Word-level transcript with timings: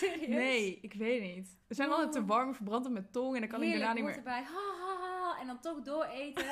Serieus? 0.00 0.28
Nee, 0.28 0.78
ik 0.82 0.94
weet 0.94 1.22
niet. 1.22 1.58
We 1.66 1.74
zijn 1.74 1.88
Oh. 1.88 1.94
altijd 1.94 2.12
te 2.12 2.24
warm, 2.24 2.54
verbrand 2.54 2.86
op 2.86 2.92
mijn 2.92 3.10
tong 3.10 3.34
en 3.34 3.40
dan 3.40 3.48
kan 3.48 3.62
ik 3.62 3.70
daarna 3.70 3.92
niet 3.92 4.04
meer... 4.04 4.16
erbij. 4.16 4.42
Ha, 4.42 4.74
ha, 4.80 4.96
ha. 5.00 5.40
En 5.40 5.46
dan 5.46 5.60
toch 5.60 5.80
dooreten. 5.82 6.44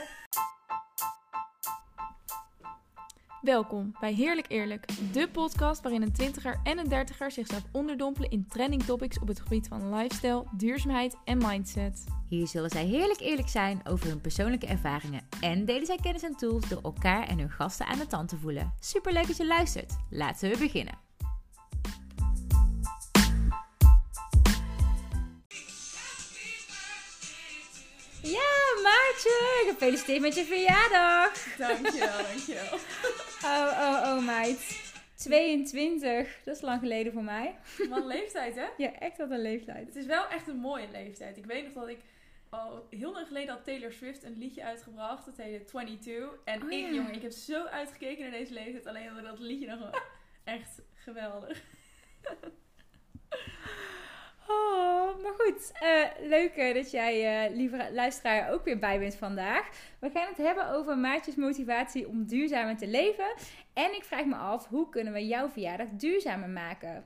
Welkom 3.41 3.95
bij 4.01 4.13
Heerlijk 4.13 4.47
Eerlijk, 4.49 5.13
de 5.13 5.29
podcast 5.29 5.83
waarin 5.83 6.03
een 6.03 6.13
twintiger 6.13 6.61
en 6.65 6.79
een 6.79 6.89
dertiger 6.89 7.31
zichzelf 7.31 7.63
onderdompelen 7.73 8.31
in 8.31 8.47
trending 8.49 8.83
topics 8.83 9.19
op 9.19 9.29
het 9.29 9.41
gebied 9.41 9.69
van 9.69 9.95
lifestyle, 9.95 10.45
duurzaamheid 10.57 11.17
en 11.25 11.39
mindset. 11.39 12.05
Hier 12.29 12.47
zullen 12.47 12.71
zij 12.71 12.85
heerlijk 12.85 13.21
eerlijk 13.21 13.49
zijn 13.49 13.81
over 13.85 14.07
hun 14.07 14.21
persoonlijke 14.21 14.67
ervaringen 14.67 15.29
en 15.41 15.65
delen 15.65 15.87
zij 15.87 15.99
kennis 16.03 16.23
en 16.23 16.37
tools 16.37 16.69
door 16.69 16.83
elkaar 16.83 17.27
en 17.27 17.39
hun 17.39 17.51
gasten 17.51 17.87
aan 17.87 17.99
de 17.99 18.07
tand 18.07 18.29
te 18.29 18.37
voelen. 18.37 18.73
Superleuk 18.81 19.27
dat 19.27 19.37
je 19.37 19.47
luistert. 19.47 19.97
Laten 20.11 20.51
we 20.51 20.59
beginnen. 20.59 21.08
Ja, 28.31 28.83
Maartje. 28.83 29.65
Gefeliciteerd 29.71 30.21
met 30.21 30.35
je 30.35 30.45
verjaardag. 30.45 31.57
Dankjewel, 31.57 32.23
dankjewel. 32.33 32.79
Oh, 33.45 33.79
oh, 33.81 34.03
oh, 34.17 34.27
meid. 34.27 34.87
22. 35.15 36.39
Dat 36.45 36.57
is 36.57 36.63
lang 36.63 36.81
geleden 36.81 37.13
voor 37.13 37.23
mij. 37.25 37.59
Wat 37.89 37.99
een 37.99 38.07
leeftijd, 38.07 38.55
hè? 38.55 38.67
Ja, 38.77 38.93
echt 38.99 39.17
wat 39.19 39.31
een 39.31 39.43
leeftijd. 39.43 39.87
Het 39.87 39.97
is 39.97 40.07
wel 40.07 40.29
echt 40.29 40.49
een 40.49 40.57
mooie 40.57 40.89
leeftijd. 40.93 41.37
Ik 41.37 41.45
weet 41.47 41.65
nog 41.65 41.73
dat 41.73 41.89
ik 41.89 41.99
al 42.51 42.87
heel 42.91 43.13
lang 43.13 43.27
geleden 43.27 43.55
had 43.55 43.65
Taylor 43.65 43.93
Swift 43.93 44.23
een 44.23 44.39
liedje 44.39 44.65
uitgebracht. 44.65 45.25
Dat 45.25 45.37
heette 45.37 45.65
22. 45.65 46.31
En 46.45 46.63
Oh, 46.63 46.71
ik, 46.71 46.81
ja. 46.81 46.91
jongen, 46.93 47.15
ik 47.15 47.23
heb 47.23 47.33
zo 47.33 47.65
uitgekeken 47.65 48.23
naar 48.23 48.39
deze 48.39 48.53
leeftijd. 48.53 48.87
Alleen 48.87 49.17
ik 49.19 49.25
dat 49.25 49.39
liedje 49.39 49.67
nog 49.67 49.79
wel 49.79 50.01
echt 50.45 50.81
geweldig. 50.95 51.63
Oh, 54.49 55.23
maar 55.23 55.33
goed. 55.39 55.73
eh, 55.73 56.29
leuk 56.29 56.75
dat 56.75 56.91
jij, 56.91 57.45
eh, 57.47 57.55
lieve 57.57 57.89
luisteraar, 57.93 58.51
ook 58.51 58.65
weer 58.65 58.79
bij 58.79 58.99
bent 58.99 59.15
vandaag. 59.17 59.69
We 60.01 60.11
gaan 60.11 60.29
het 60.29 60.37
hebben 60.37 60.71
over 60.71 60.99
Maartjes 60.99 61.35
motivatie 61.35 62.09
om 62.09 62.27
duurzamer 62.27 62.77
te 62.77 62.87
leven. 62.87 63.35
En 63.73 63.95
ik 63.95 64.05
vraag 64.05 64.25
me 64.25 64.35
af, 64.35 64.69
hoe 64.69 64.89
kunnen 64.89 65.13
we 65.13 65.27
jouw 65.27 65.49
verjaardag 65.49 65.89
duurzamer 65.89 66.49
maken? 66.49 67.05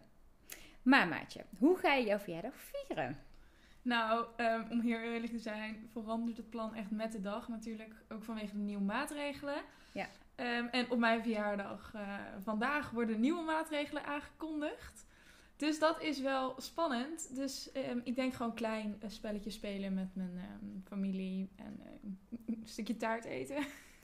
Maar 0.83 1.09
Maartje, 1.09 1.45
hoe 1.59 1.77
ga 1.77 1.95
je 1.95 2.07
jouw 2.07 2.19
verjaardag 2.19 2.55
vieren? 2.57 3.19
Nou, 3.83 4.27
ehm, 4.37 4.63
om 4.71 4.81
heel 4.81 4.99
eerlijk 4.99 5.33
te 5.33 5.39
zijn, 5.39 5.89
verandert 5.93 6.37
het 6.37 6.51
plan 6.51 6.75
echt 6.75 6.91
met 6.91 7.13
de 7.13 7.21
dag 7.21 7.49
natuurlijk. 7.49 7.95
Ook 8.09 8.25
vanwege 8.25 8.53
de 8.53 8.63
nieuwe 8.63 8.83
maatregelen. 8.83 9.63
Ja. 9.93 10.07
Ehm, 10.35 10.67
en 10.67 10.91
op 10.91 10.99
mijn 10.99 11.23
verjaardag 11.23 11.91
eh, 11.95 12.19
vandaag 12.43 12.91
worden 12.91 13.21
nieuwe 13.21 13.43
maatregelen 13.43 14.05
aangekondigd. 14.05 15.07
Dus 15.63 15.79
dat 15.79 16.03
is 16.03 16.21
wel 16.21 16.55
spannend. 16.61 17.35
Dus 17.35 17.73
ehm, 17.73 17.99
ik 18.05 18.15
denk 18.15 18.35
gewoon 18.35 18.55
klein 18.55 18.97
een 19.01 19.11
spelletje 19.11 19.51
spelen 19.51 19.95
met 19.95 20.15
mijn 20.15 20.39
ehm, 20.39 20.81
familie 20.85 21.51
en 21.57 21.81
ehm, 21.85 22.13
een 22.47 22.63
stukje 22.65 22.97
taart 22.97 23.25
eten. 23.25 23.57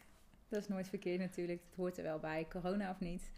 Dat 0.48 0.62
is 0.62 0.68
nooit 0.68 0.88
verkeerd 0.88 1.18
natuurlijk. 1.18 1.60
Het 1.66 1.74
hoort 1.74 1.96
er 1.96 2.02
wel 2.02 2.18
bij, 2.18 2.46
corona 2.50 2.90
of 2.90 3.00
niet. 3.00 3.30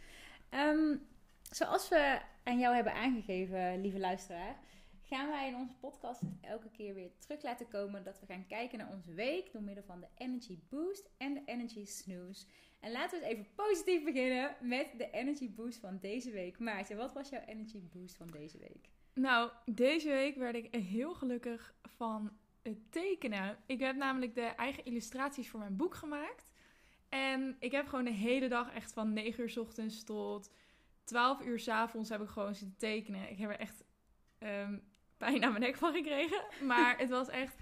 Zoals 1.50 1.88
we 1.88 2.20
aan 2.44 2.58
jou 2.58 2.74
hebben 2.74 2.94
aangegeven, 2.94 3.80
lieve 3.80 3.98
luisteraar, 3.98 4.56
gaan 5.02 5.28
wij 5.28 5.48
in 5.48 5.54
onze 5.56 5.74
podcast 5.80 6.20
elke 6.40 6.70
keer 6.70 6.94
weer 6.94 7.10
terug 7.18 7.42
laten 7.42 7.68
komen 7.68 8.04
dat 8.04 8.20
we 8.20 8.26
gaan 8.26 8.46
kijken 8.46 8.78
naar 8.78 8.92
onze 8.92 9.14
week 9.14 9.52
door 9.52 9.62
middel 9.62 9.84
van 9.84 10.00
de 10.00 10.08
Energy 10.16 10.58
Boost 10.68 11.10
en 11.16 11.34
de 11.34 11.42
Energy 11.44 11.84
Snooze. 11.84 12.46
En 12.80 12.92
laten 12.92 13.20
we 13.20 13.26
eens 13.26 13.34
even 13.34 13.54
positief 13.54 14.04
beginnen 14.04 14.56
met 14.60 14.88
de 14.96 15.10
Energy 15.10 15.50
Boost 15.50 15.78
van 15.78 15.98
deze 16.00 16.30
week. 16.30 16.58
Maarten, 16.58 16.96
wat 16.96 17.12
was 17.12 17.28
jouw 17.28 17.44
Energy 17.46 17.80
Boost 17.92 18.16
van 18.16 18.26
deze 18.26 18.58
week? 18.58 18.88
Nou, 19.14 19.50
deze 19.64 20.08
week 20.08 20.36
werd 20.36 20.54
ik 20.54 20.74
heel 20.74 21.14
gelukkig 21.14 21.74
van 21.82 22.32
het 22.62 22.92
tekenen. 22.92 23.58
Ik 23.66 23.80
heb 23.80 23.96
namelijk 23.96 24.34
de 24.34 24.40
eigen 24.40 24.84
illustraties 24.84 25.50
voor 25.50 25.60
mijn 25.60 25.76
boek 25.76 25.94
gemaakt. 25.94 26.50
En 27.08 27.56
ik 27.58 27.72
heb 27.72 27.86
gewoon 27.88 28.04
de 28.04 28.10
hele 28.10 28.48
dag 28.48 28.74
echt 28.74 28.92
van 28.92 29.12
9 29.12 29.42
uur 29.42 29.50
s 29.50 29.56
ochtends 29.56 30.04
tot 30.04 30.50
12 31.04 31.40
uur 31.44 31.58
s 31.58 31.68
avonds 31.68 32.08
heb 32.08 32.20
ik 32.20 32.28
gewoon 32.28 32.54
zitten 32.54 32.76
tekenen. 32.78 33.30
Ik 33.30 33.38
heb 33.38 33.50
er 33.50 33.58
echt 33.58 33.84
ehm, 34.38 34.78
pijn 35.16 35.40
mijn 35.40 35.60
nek 35.60 35.76
van 35.76 35.92
gekregen. 35.92 36.44
Maar 36.66 36.98
het 36.98 37.10
was 37.10 37.28
echt... 37.28 37.56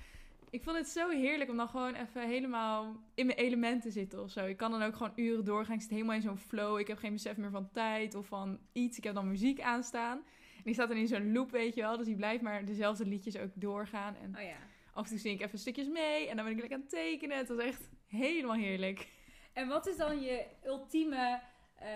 Ik 0.50 0.62
vond 0.62 0.76
het 0.76 0.88
zo 0.88 1.08
heerlijk 1.08 1.50
om 1.50 1.56
dan 1.56 1.68
gewoon 1.68 1.94
even 1.94 2.28
helemaal 2.28 2.96
in 3.14 3.26
mijn 3.26 3.38
element 3.38 3.82
te 3.82 3.90
zitten 3.90 4.22
of 4.22 4.30
zo. 4.30 4.46
Ik 4.46 4.56
kan 4.56 4.70
dan 4.70 4.82
ook 4.82 4.96
gewoon 4.96 5.12
uren 5.16 5.44
doorgaan. 5.44 5.74
Ik 5.74 5.80
zit 5.80 5.90
helemaal 5.90 6.14
in 6.14 6.22
zo'n 6.22 6.38
flow. 6.38 6.78
Ik 6.78 6.86
heb 6.86 6.98
geen 6.98 7.12
besef 7.12 7.36
meer 7.36 7.50
van 7.50 7.70
tijd 7.72 8.14
of 8.14 8.26
van 8.26 8.58
iets. 8.72 8.98
Ik 8.98 9.04
heb 9.04 9.14
dan 9.14 9.28
muziek 9.28 9.60
aanstaan. 9.60 10.16
En 10.56 10.64
die 10.64 10.74
staat 10.74 10.88
dan 10.88 10.96
in 10.96 11.06
zo'n 11.06 11.32
loop, 11.32 11.50
weet 11.50 11.74
je 11.74 11.80
wel. 11.80 11.96
Dus 11.96 12.06
die 12.06 12.16
blijft 12.16 12.42
maar 12.42 12.64
dezelfde 12.64 13.06
liedjes 13.06 13.36
ook 13.38 13.50
doorgaan. 13.54 14.16
En 14.16 14.36
Oh 14.36 14.42
ja. 14.42 14.56
af 14.92 15.04
en 15.04 15.10
toe 15.10 15.18
zing 15.18 15.40
ik 15.40 15.46
even 15.46 15.58
stukjes 15.58 15.88
mee. 15.88 16.28
En 16.28 16.36
dan 16.36 16.44
ben 16.44 16.54
ik 16.54 16.60
lekker 16.60 16.76
aan 16.76 16.82
het 16.82 16.92
tekenen. 16.92 17.36
Het 17.36 17.48
was 17.48 17.58
echt 17.58 17.88
helemaal 18.06 18.56
heerlijk. 18.56 19.08
En 19.52 19.68
wat 19.68 19.86
is 19.86 19.96
dan 19.96 20.20
je 20.20 20.46
ultieme 20.64 21.40
eh, 21.74 21.88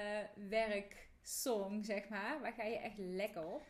werksong, 0.48 1.84
zeg 1.84 2.08
maar? 2.08 2.40
Waar 2.40 2.52
ga 2.52 2.64
je 2.64 2.78
echt 2.78 2.98
lekker 2.98 3.44
op? 3.46 3.62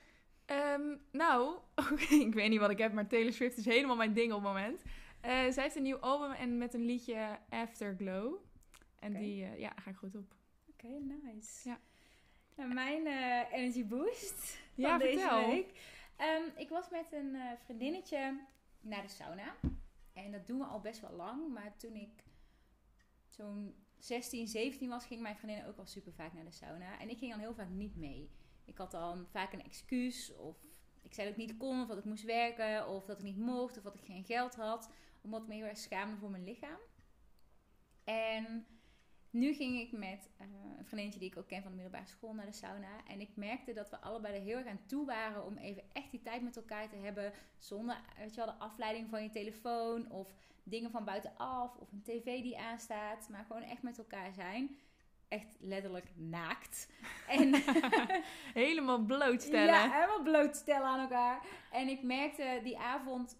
Ehm, 0.52 0.96
nou, 1.10 1.58
ik 2.26 2.34
weet 2.34 2.50
niet 2.50 2.60
wat 2.60 2.70
ik 2.70 2.78
heb, 2.78 2.92
maar 2.92 3.06
Taylor 3.06 3.32
Swift 3.32 3.56
is 3.56 3.64
helemaal 3.64 3.96
mijn 3.96 4.12
ding 4.12 4.32
op 4.32 4.38
het 4.38 4.48
moment. 4.48 4.82
Eh, 5.20 5.50
zij 5.50 5.62
heeft 5.62 5.76
een 5.76 5.82
nieuw 5.82 5.96
album 5.96 6.30
en 6.30 6.58
met 6.58 6.74
een 6.74 6.84
liedje 6.84 7.38
Afterglow. 7.48 8.34
En 8.98 9.12
die 9.12 9.44
eh, 9.44 9.58
ja, 9.58 9.72
ga 9.76 9.90
ik 9.90 9.96
goed 9.96 10.16
op. 10.16 10.34
Oké, 10.70 10.86
nice. 10.88 11.68
Ja. 11.68 11.80
Nou, 12.56 12.74
mijn 12.74 13.06
eh, 13.06 13.58
energy 13.58 13.86
boost 13.86 14.58
van 14.74 14.84
Ja, 14.84 14.98
deze 14.98 15.18
vertel. 15.18 15.46
week. 15.46 15.72
Ehm, 16.16 16.42
ik 16.56 16.68
was 16.68 16.90
met 16.90 17.12
een 17.12 17.36
vriendinnetje 17.64 18.40
naar 18.80 19.02
de 19.02 19.08
sauna. 19.08 19.54
En 20.12 20.32
dat 20.32 20.46
doen 20.46 20.58
we 20.58 20.64
al 20.64 20.80
best 20.80 21.00
wel 21.00 21.12
lang. 21.12 21.52
Maar 21.52 21.76
toen 21.76 21.94
ik 21.94 22.24
zo'n 23.28 23.74
16, 23.98 24.48
17 24.48 24.88
was, 24.88 25.06
ging 25.06 25.20
mijn 25.20 25.36
vriendin 25.36 25.66
ook 25.66 25.78
al 25.78 25.86
super 25.86 26.12
vaak 26.12 26.32
naar 26.32 26.44
de 26.44 26.50
sauna. 26.50 27.00
En 27.00 27.10
ik 27.10 27.18
ging 27.18 27.30
dan 27.30 27.40
heel 27.40 27.54
vaak 27.54 27.68
niet 27.68 27.96
mee. 27.96 28.30
Ik 28.64 28.78
had 28.78 28.90
dan 28.90 29.26
vaak 29.30 29.52
een 29.52 29.64
excuus. 29.64 30.34
Of 30.36 30.56
ik 31.02 31.14
zei 31.14 31.28
dat 31.28 31.38
ik 31.38 31.46
niet 31.46 31.56
kon, 31.56 31.80
of 31.80 31.88
dat 31.88 31.98
ik 31.98 32.04
moest 32.04 32.24
werken. 32.24 32.88
Of 32.88 33.04
dat 33.04 33.18
ik 33.18 33.24
niet 33.24 33.38
mocht, 33.38 33.76
of 33.76 33.82
dat 33.82 33.94
ik 33.94 34.04
geen 34.04 34.24
geld 34.24 34.54
had. 34.54 34.90
Omdat 35.20 35.42
ik 35.42 35.48
me 35.48 35.54
heel 35.54 35.66
erg 35.66 35.78
schaamde 35.78 36.16
voor 36.16 36.30
mijn 36.30 36.44
lichaam. 36.44 36.78
En 38.04 38.66
nu 39.32 39.54
ging 39.54 39.80
ik 39.80 39.92
met 39.92 40.30
eh, 40.36 40.46
een 40.78 40.84
vriendinnetje 40.84 41.18
die 41.18 41.30
ik 41.30 41.36
ook 41.36 41.48
ken 41.48 41.62
van 41.62 41.70
de 41.70 41.76
middelbare 41.76 42.10
school 42.10 42.34
naar 42.34 42.46
de 42.46 42.52
sauna. 42.52 43.06
En 43.06 43.20
ik 43.20 43.36
merkte 43.36 43.72
dat 43.72 43.90
we 43.90 44.00
allebei 44.00 44.34
er 44.34 44.42
heel 44.42 44.56
erg 44.56 44.66
aan 44.66 44.86
toe 44.86 45.06
waren 45.06 45.44
om 45.44 45.56
even 45.56 45.82
echt 45.92 46.10
die 46.10 46.22
tijd 46.22 46.42
met 46.42 46.56
elkaar 46.56 46.88
te 46.88 46.96
hebben. 46.96 47.32
Zonder, 47.58 48.00
weet 48.18 48.34
je 48.34 48.36
wel, 48.36 48.46
de 48.46 48.64
afleiding 48.64 49.08
van 49.08 49.22
je 49.22 49.30
telefoon 49.30 50.10
of 50.10 50.34
dingen 50.62 50.90
van 50.90 51.04
buitenaf 51.04 51.76
of 51.76 51.92
een 51.92 52.02
tv 52.02 52.42
die 52.42 52.58
aanstaat. 52.58 53.28
Maar 53.28 53.44
gewoon 53.44 53.62
echt 53.62 53.82
met 53.82 53.98
elkaar 53.98 54.32
zijn. 54.32 54.76
Echt 55.32 55.56
letterlijk 55.60 56.12
naakt. 56.16 56.88
En 57.28 57.54
helemaal 58.64 59.04
blootstellen. 59.04 59.74
ja, 59.74 59.90
helemaal 59.90 60.22
blootstellen 60.22 60.86
aan 60.86 61.00
elkaar. 61.00 61.46
En 61.70 61.88
ik 61.88 62.02
merkte 62.02 62.60
die 62.62 62.78
avond 62.78 63.38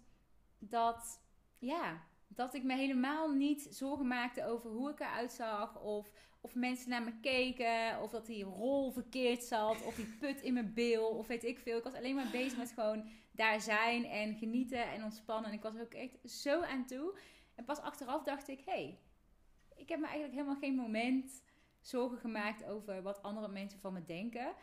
dat, 0.59 1.21
ja, 1.59 2.03
dat 2.27 2.53
ik 2.53 2.63
me 2.63 2.75
helemaal 2.75 3.31
niet 3.31 3.67
zorgen 3.69 4.07
maakte 4.07 4.45
over 4.45 4.69
hoe 4.69 4.89
ik 4.89 4.99
eruit 4.99 5.31
zag. 5.31 5.79
Of, 5.79 6.11
of 6.41 6.55
mensen 6.55 6.89
naar 6.89 7.03
me 7.03 7.19
keken. 7.19 8.01
Of 8.01 8.11
dat 8.11 8.25
die 8.25 8.43
rol 8.43 8.91
verkeerd 8.91 9.43
zat. 9.43 9.85
Of 9.85 9.95
die 9.95 10.17
put 10.19 10.41
in 10.41 10.53
mijn 10.53 10.73
bil. 10.73 11.07
Of 11.07 11.27
weet 11.27 11.43
ik 11.43 11.59
veel. 11.59 11.77
Ik 11.77 11.83
was 11.83 11.95
alleen 11.95 12.15
maar 12.15 12.31
bezig 12.31 12.57
met 12.57 12.71
gewoon 12.71 13.09
daar 13.31 13.61
zijn 13.61 14.05
en 14.05 14.35
genieten 14.35 14.91
en 14.91 15.03
ontspannen. 15.03 15.49
En 15.49 15.57
ik 15.57 15.63
was 15.63 15.75
er 15.75 15.81
ook 15.81 15.93
echt 15.93 16.31
zo 16.31 16.61
aan 16.61 16.85
toe. 16.85 17.17
En 17.55 17.65
pas 17.65 17.79
achteraf 17.79 18.23
dacht 18.23 18.47
ik, 18.47 18.61
hé, 18.65 18.71
hey, 18.71 18.99
ik 19.75 19.89
heb 19.89 19.99
me 19.99 20.05
eigenlijk 20.05 20.35
helemaal 20.35 20.59
geen 20.59 20.75
moment 20.75 21.41
zorgen 21.87 22.17
gemaakt 22.17 22.65
over 22.65 23.01
wat 23.01 23.21
andere 23.23 23.47
mensen 23.47 23.79
van 23.79 23.93
me 23.93 24.05
denken. 24.05 24.53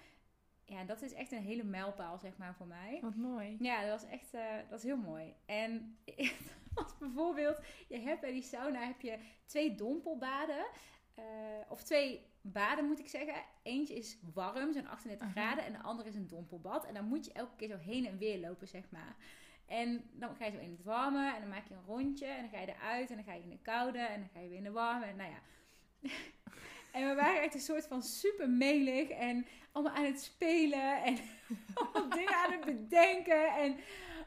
Ja, 0.65 0.85
dat 0.85 1.03
is 1.03 1.13
echt 1.13 1.33
een 1.33 1.43
hele 1.43 1.65
mijlpaal, 1.65 2.19
zeg 2.19 2.37
maar, 2.37 2.55
voor 2.55 2.67
mij. 2.67 2.99
Wat 3.01 3.15
mooi. 3.15 3.57
Ja, 3.61 3.81
dat 3.81 4.01
was 4.01 4.11
echt 4.11 4.35
eh, 4.35 4.55
dat 4.69 4.79
is 4.79 4.85
heel 4.85 4.97
mooi. 4.97 5.35
En 5.47 5.99
als 6.75 6.99
bijvoorbeeld, 6.99 7.61
je 7.89 7.99
hebt 7.99 8.21
bij 8.21 8.33
die 8.33 8.43
sauna 8.43 8.81
heb 8.87 9.01
je 9.01 9.19
twee 9.47 9.75
dompelbaden. 9.75 10.67
eh, 11.15 11.25
of 11.69 11.83
twee 11.83 12.27
baden 12.43 12.85
moet 12.85 12.99
ik 12.99 13.09
zeggen. 13.09 13.35
Eentje 13.63 13.95
is 13.95 14.19
warm, 14.35 14.73
zo'n 14.73 14.87
38 14.87 15.23
Aha. 15.27 15.31
graden. 15.31 15.65
En 15.65 15.73
de 15.73 15.83
andere 15.83 16.09
is 16.09 16.15
een 16.15 16.29
dompelbad. 16.29 16.87
En 16.87 16.95
dan 16.95 17.05
moet 17.05 17.25
je 17.25 17.33
elke 17.33 17.57
keer 17.57 17.69
zo 17.69 17.77
heen 17.77 18.07
en 18.07 18.19
weer 18.19 18.39
lopen, 18.41 18.69
zeg 18.69 18.91
maar. 18.91 19.17
En 19.67 20.11
dan 20.13 20.37
ga 20.37 20.45
je 20.45 20.51
zo 20.53 20.59
in 20.59 20.71
het 20.71 20.83
warme 20.83 21.35
en 21.35 21.41
dan 21.41 21.49
maak 21.51 21.69
je 21.69 21.75
een 21.75 21.85
rondje. 21.87 22.27
En 22.27 22.41
dan 22.41 22.51
ga 22.51 22.61
je 22.61 22.67
eruit 22.67 23.11
en 23.11 23.17
dan 23.17 23.25
ga 23.25 23.33
je 23.35 23.43
in 23.43 23.51
de 23.51 23.59
koude. 23.63 23.99
En 23.99 24.21
dan 24.21 24.29
ga 24.29 24.41
je 24.41 24.49
weer 24.49 24.57
in 24.59 24.65
de 24.65 24.71
warme. 24.71 25.05
En 25.07 25.17
nou 25.17 25.31
ja. 25.31 25.41
En 26.93 27.09
we 27.09 27.15
waren 27.15 27.43
echt 27.43 27.55
een 27.55 27.61
soort 27.61 27.87
van 27.87 28.03
super 28.03 28.51
melig 28.51 29.09
en 29.09 29.47
allemaal 29.73 29.95
aan 29.95 30.05
het 30.05 30.21
spelen 30.23 31.03
en 31.03 31.17
allemaal 31.75 32.11
dingen 32.11 32.35
aan 32.35 32.53
het 32.53 32.65
bedenken. 32.65 33.57
En 33.57 33.77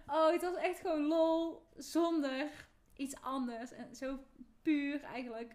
oh, 0.08 0.32
het 0.32 0.42
was 0.42 0.56
echt 0.56 0.80
gewoon 0.80 1.08
lol 1.08 1.68
zonder 1.78 2.50
iets 2.96 3.16
anders. 3.22 3.72
En 3.72 3.96
zo 3.96 4.20
puur 4.62 5.04
eigenlijk. 5.04 5.54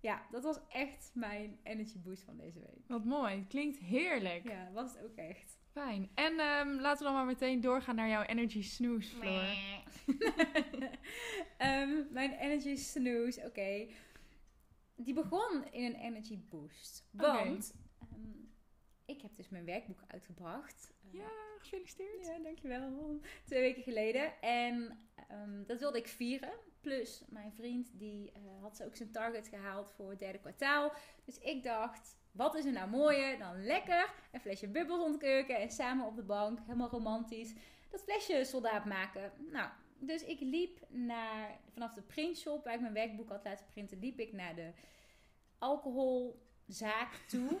Ja, 0.00 0.22
dat 0.30 0.42
was 0.42 0.58
echt 0.68 1.10
mijn 1.14 1.58
energy 1.62 1.98
boost 1.98 2.22
van 2.22 2.36
deze 2.36 2.58
week. 2.58 2.84
Wat 2.86 3.04
mooi. 3.04 3.46
Klinkt 3.48 3.78
heerlijk. 3.78 4.48
Ja, 4.48 4.70
was 4.72 4.92
het 4.92 5.04
ook 5.04 5.16
echt. 5.16 5.60
Fijn. 5.72 6.10
En 6.14 6.38
ehm, 6.38 6.68
laten 6.68 6.98
we 6.98 7.04
dan 7.04 7.12
maar 7.12 7.24
meteen 7.24 7.60
doorgaan 7.60 7.94
naar 7.94 8.08
jouw 8.08 8.22
energy 8.22 8.62
snooze, 8.62 9.16
Floor. 9.16 9.44
Ehm, 11.58 11.90
mijn 12.10 12.32
energy 12.32 12.76
snooze, 12.76 13.46
oké. 13.46 13.86
Die 15.04 15.14
begon 15.14 15.64
in 15.70 15.84
een 15.84 15.94
energy 15.94 16.38
boost. 16.48 17.08
Want 17.10 17.74
ehm, 18.00 18.20
ik 19.04 19.22
heb 19.22 19.34
dus 19.36 19.48
mijn 19.48 19.64
werkboek 19.64 20.02
uitgebracht. 20.06 20.92
Eh, 21.04 21.12
Ja, 21.18 21.30
gefeliciteerd. 21.58 22.26
Ja, 22.26 22.38
dankjewel. 22.38 23.20
Twee 23.44 23.60
weken 23.60 23.82
geleden. 23.82 24.40
En 24.40 24.98
ehm, 25.28 25.64
dat 25.66 25.78
wilde 25.78 25.98
ik 25.98 26.08
vieren. 26.08 26.52
Plus, 26.80 27.22
mijn 27.28 27.52
vriend 27.52 27.98
die 27.98 28.32
eh, 28.32 28.40
had 28.60 28.82
ook 28.82 28.96
zijn 28.96 29.10
target 29.12 29.48
gehaald 29.48 29.90
voor 29.90 30.10
het 30.10 30.18
derde 30.18 30.38
kwartaal. 30.38 30.92
Dus 31.24 31.38
ik 31.38 31.62
dacht, 31.62 32.16
wat 32.32 32.54
is 32.54 32.64
er 32.64 32.72
nou 32.72 32.90
mooier 32.90 33.38
dan 33.38 33.64
lekker 33.64 34.14
een 34.32 34.40
flesje 34.40 34.68
bubbels 34.68 35.02
ontkurken 35.04 35.60
en 35.60 35.70
samen 35.70 36.06
op 36.06 36.16
de 36.16 36.22
bank, 36.22 36.58
helemaal 36.60 36.88
romantisch, 36.90 37.54
dat 37.90 38.02
flesje 38.02 38.44
soldaat 38.44 38.84
maken. 38.84 39.32
Nou, 39.50 39.70
dus 40.06 40.24
ik 40.24 40.40
liep 40.40 40.80
naar, 40.88 41.58
vanaf 41.72 41.94
de 41.94 42.02
printshop 42.02 42.64
waar 42.64 42.74
ik 42.74 42.80
mijn 42.80 42.92
werkboek 42.92 43.28
had 43.28 43.44
laten 43.44 43.66
printen, 43.66 43.98
liep 43.98 44.18
ik 44.18 44.32
naar 44.32 44.54
de 44.54 44.72
alcoholzaak 45.58 47.14
toe. 47.28 47.58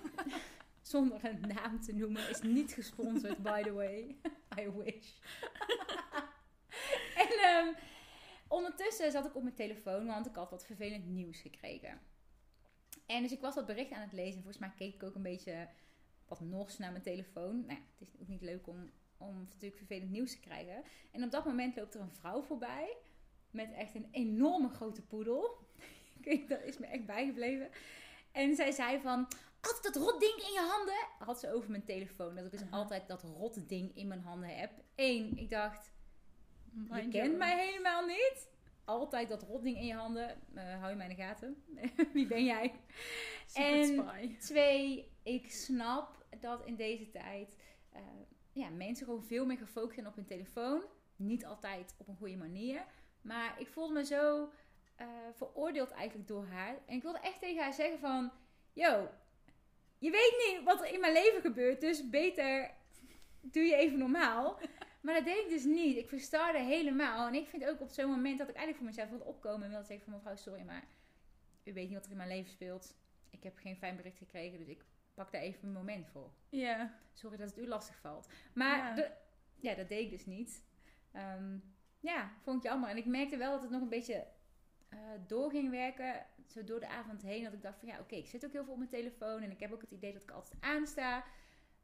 Zonder 0.82 1.24
een 1.24 1.40
naam 1.40 1.80
te 1.80 1.94
noemen. 1.94 2.28
Is 2.28 2.40
niet 2.40 2.72
gesponsord, 2.72 3.42
by 3.42 3.62
the 3.62 3.72
way. 3.72 4.16
I 4.60 4.70
wish. 4.70 5.12
en 7.22 7.28
ehm, 7.42 7.74
ondertussen 8.48 9.10
zat 9.10 9.26
ik 9.26 9.36
op 9.36 9.42
mijn 9.42 9.54
telefoon, 9.54 10.06
want 10.06 10.26
ik 10.26 10.34
had 10.34 10.50
wat 10.50 10.66
vervelend 10.66 11.06
nieuws 11.06 11.40
gekregen. 11.40 12.00
En 13.06 13.22
dus 13.22 13.32
ik 13.32 13.40
was 13.40 13.54
dat 13.54 13.66
bericht 13.66 13.92
aan 13.92 14.00
het 14.00 14.12
lezen. 14.12 14.42
Volgens 14.42 14.58
mij 14.58 14.72
keek 14.76 14.94
ik 14.94 15.02
ook 15.02 15.14
een 15.14 15.22
beetje 15.22 15.68
wat 16.28 16.40
nors 16.40 16.78
naar 16.78 16.90
mijn 16.90 17.02
telefoon. 17.02 17.66
Nou, 17.66 17.78
ja, 17.78 17.84
het 17.98 18.08
is 18.08 18.20
ook 18.20 18.28
niet 18.28 18.42
leuk 18.42 18.66
om, 18.66 18.90
om 19.22 19.38
natuurlijk 19.38 19.76
vervelend 19.76 20.10
nieuws 20.10 20.30
te 20.30 20.40
krijgen. 20.40 20.82
En 21.10 21.24
op 21.24 21.30
dat 21.30 21.44
moment 21.44 21.76
loopt 21.76 21.94
er 21.94 22.00
een 22.00 22.12
vrouw 22.12 22.42
voorbij. 22.42 22.96
Met 23.50 23.72
echt 23.72 23.94
een 23.94 24.08
enorme 24.10 24.68
grote 24.68 25.02
poedel. 25.02 25.58
Dat 26.48 26.62
is 26.62 26.78
me 26.78 26.86
echt 26.86 27.06
bijgebleven. 27.06 27.70
En 28.32 28.54
zij 28.54 28.70
zei 28.70 29.00
van, 29.00 29.28
altijd 29.60 29.94
dat 29.94 29.96
rot 29.96 30.20
ding 30.20 30.34
in 30.34 30.52
je 30.52 30.68
handen. 30.70 31.06
Had 31.18 31.40
ze 31.40 31.52
over 31.52 31.70
mijn 31.70 31.84
telefoon. 31.84 32.34
Dat 32.34 32.44
ik 32.44 32.50
dus 32.50 32.70
altijd 32.70 33.08
dat 33.08 33.22
rot 33.22 33.68
ding 33.68 33.96
in 33.96 34.08
mijn 34.08 34.20
handen 34.20 34.56
heb. 34.56 34.70
Eén, 34.94 35.38
ik 35.38 35.50
dacht, 35.50 35.92
je 36.94 37.08
kent 37.08 37.36
mij 37.36 37.66
helemaal 37.66 38.06
niet. 38.06 38.50
Altijd 38.84 39.28
dat 39.28 39.42
rot 39.42 39.62
ding 39.62 39.76
in 39.76 39.86
je 39.86 39.94
handen. 39.94 40.28
Eh, 40.54 40.78
hou 40.78 40.90
je 40.90 40.96
mij 40.96 41.08
in 41.08 41.16
de 41.16 41.22
gaten. 41.22 41.64
Wie 42.14 42.26
ben 42.26 42.44
jij? 42.44 42.72
En- 43.54 43.86
spy. 43.86 44.36
Twee, 44.36 45.12
ik 45.22 45.50
snap 45.50 46.24
dat 46.40 46.66
in 46.66 46.76
deze 46.76 47.10
tijd 47.10 47.56
eh, 47.92 48.00
ja, 48.52 48.68
mensen 48.68 49.06
gewoon 49.06 49.24
veel 49.24 49.46
meer 49.46 49.58
gefocust 49.58 49.94
zijn 49.94 50.06
op 50.06 50.14
hun 50.14 50.24
telefoon. 50.24 50.82
Niet 51.16 51.44
altijd 51.44 51.94
op 51.98 52.08
een 52.08 52.16
goede 52.16 52.36
manier. 52.36 52.84
Maar 53.20 53.60
ik 53.60 53.68
voelde 53.68 53.92
me 53.92 54.04
zo 54.04 54.52
eh, 54.96 55.06
veroordeeld 55.32 55.90
eigenlijk 55.90 56.28
door 56.28 56.46
haar. 56.46 56.76
En 56.86 56.96
ik 56.96 57.02
wilde 57.02 57.20
echt 57.20 57.40
tegen 57.40 57.62
haar 57.62 57.72
zeggen 57.72 57.98
van... 57.98 58.32
Yo, 58.72 59.08
je 59.98 60.10
weet 60.10 60.44
niet 60.46 60.64
wat 60.64 60.80
er 60.80 60.92
in 60.92 61.00
mijn 61.00 61.12
leven 61.12 61.40
gebeurt. 61.40 61.80
Dus 61.80 62.10
beter 62.10 62.70
doe 63.40 63.62
je 63.62 63.76
even 63.76 63.98
normaal. 63.98 64.58
Maar 65.02 65.14
dat 65.14 65.24
deed 65.24 65.44
ik 65.44 65.48
dus 65.48 65.64
niet. 65.64 65.96
Ik 65.96 66.08
verstarde 66.08 66.58
helemaal. 66.58 67.26
En 67.26 67.34
ik 67.34 67.48
vind 67.48 67.64
ook 67.64 67.80
op 67.80 67.88
zo'n 67.88 68.10
moment 68.10 68.38
dat 68.38 68.48
ik 68.48 68.54
eigenlijk 68.54 68.76
voor 68.76 68.86
mezelf 68.86 69.08
wilde 69.08 69.24
opkomen. 69.24 69.62
En 69.62 69.70
wilde 69.70 69.86
zeggen 69.86 70.04
van 70.04 70.14
mevrouw, 70.14 70.36
sorry, 70.36 70.62
maar 70.62 70.84
u 71.64 71.72
weet 71.72 71.88
niet 71.88 71.94
wat 71.94 72.04
er 72.04 72.10
in 72.10 72.16
mijn 72.16 72.28
leven 72.28 72.50
speelt. 72.50 72.94
Ik 73.30 73.42
heb 73.42 73.56
geen 73.56 73.76
fijn 73.76 73.96
bericht 73.96 74.18
gekregen, 74.18 74.58
dus 74.58 74.68
ik 74.68 74.84
pak 75.14 75.32
daar 75.32 75.40
even 75.40 75.68
een 75.68 75.74
moment 75.74 76.08
voor. 76.08 76.32
Ja. 76.48 76.98
Sorry 77.12 77.36
dat 77.36 77.48
het 77.50 77.58
u 77.58 77.66
lastig 77.68 77.96
valt. 78.00 78.28
Maar 78.54 78.76
Ja. 78.78 78.96
ja, 78.96 79.12
ja 79.60 79.74
dat 79.74 79.88
deed 79.88 80.04
ik 80.04 80.10
dus 80.10 80.26
niet. 80.26 80.64
Ehm, 81.12 81.58
ja, 82.00 82.30
vond 82.42 82.64
ik 82.64 82.70
jammer. 82.70 82.88
En 82.90 82.96
ik 82.96 83.06
merkte 83.06 83.36
wel 83.36 83.52
dat 83.52 83.62
het 83.62 83.70
nog 83.70 83.80
een 83.82 83.88
beetje 83.88 84.26
eh, 84.88 84.98
door 85.26 85.50
ging 85.50 85.70
werken. 85.70 86.26
Zo 86.46 86.64
door 86.64 86.80
de 86.80 86.88
avond 86.88 87.22
heen. 87.22 87.44
Dat 87.44 87.52
ik 87.52 87.62
dacht 87.62 87.78
van 87.78 87.88
ja, 87.88 87.98
oké, 88.00 88.14
ik 88.14 88.26
zit 88.26 88.44
ook 88.44 88.52
heel 88.52 88.62
veel 88.64 88.72
op 88.72 88.78
mijn 88.78 88.90
telefoon. 88.90 89.42
En 89.42 89.50
ik 89.50 89.60
heb 89.60 89.72
ook 89.72 89.80
het 89.80 89.90
idee 89.90 90.12
dat 90.12 90.22
ik 90.22 90.30
altijd 90.30 90.62
aansta. 90.62 91.24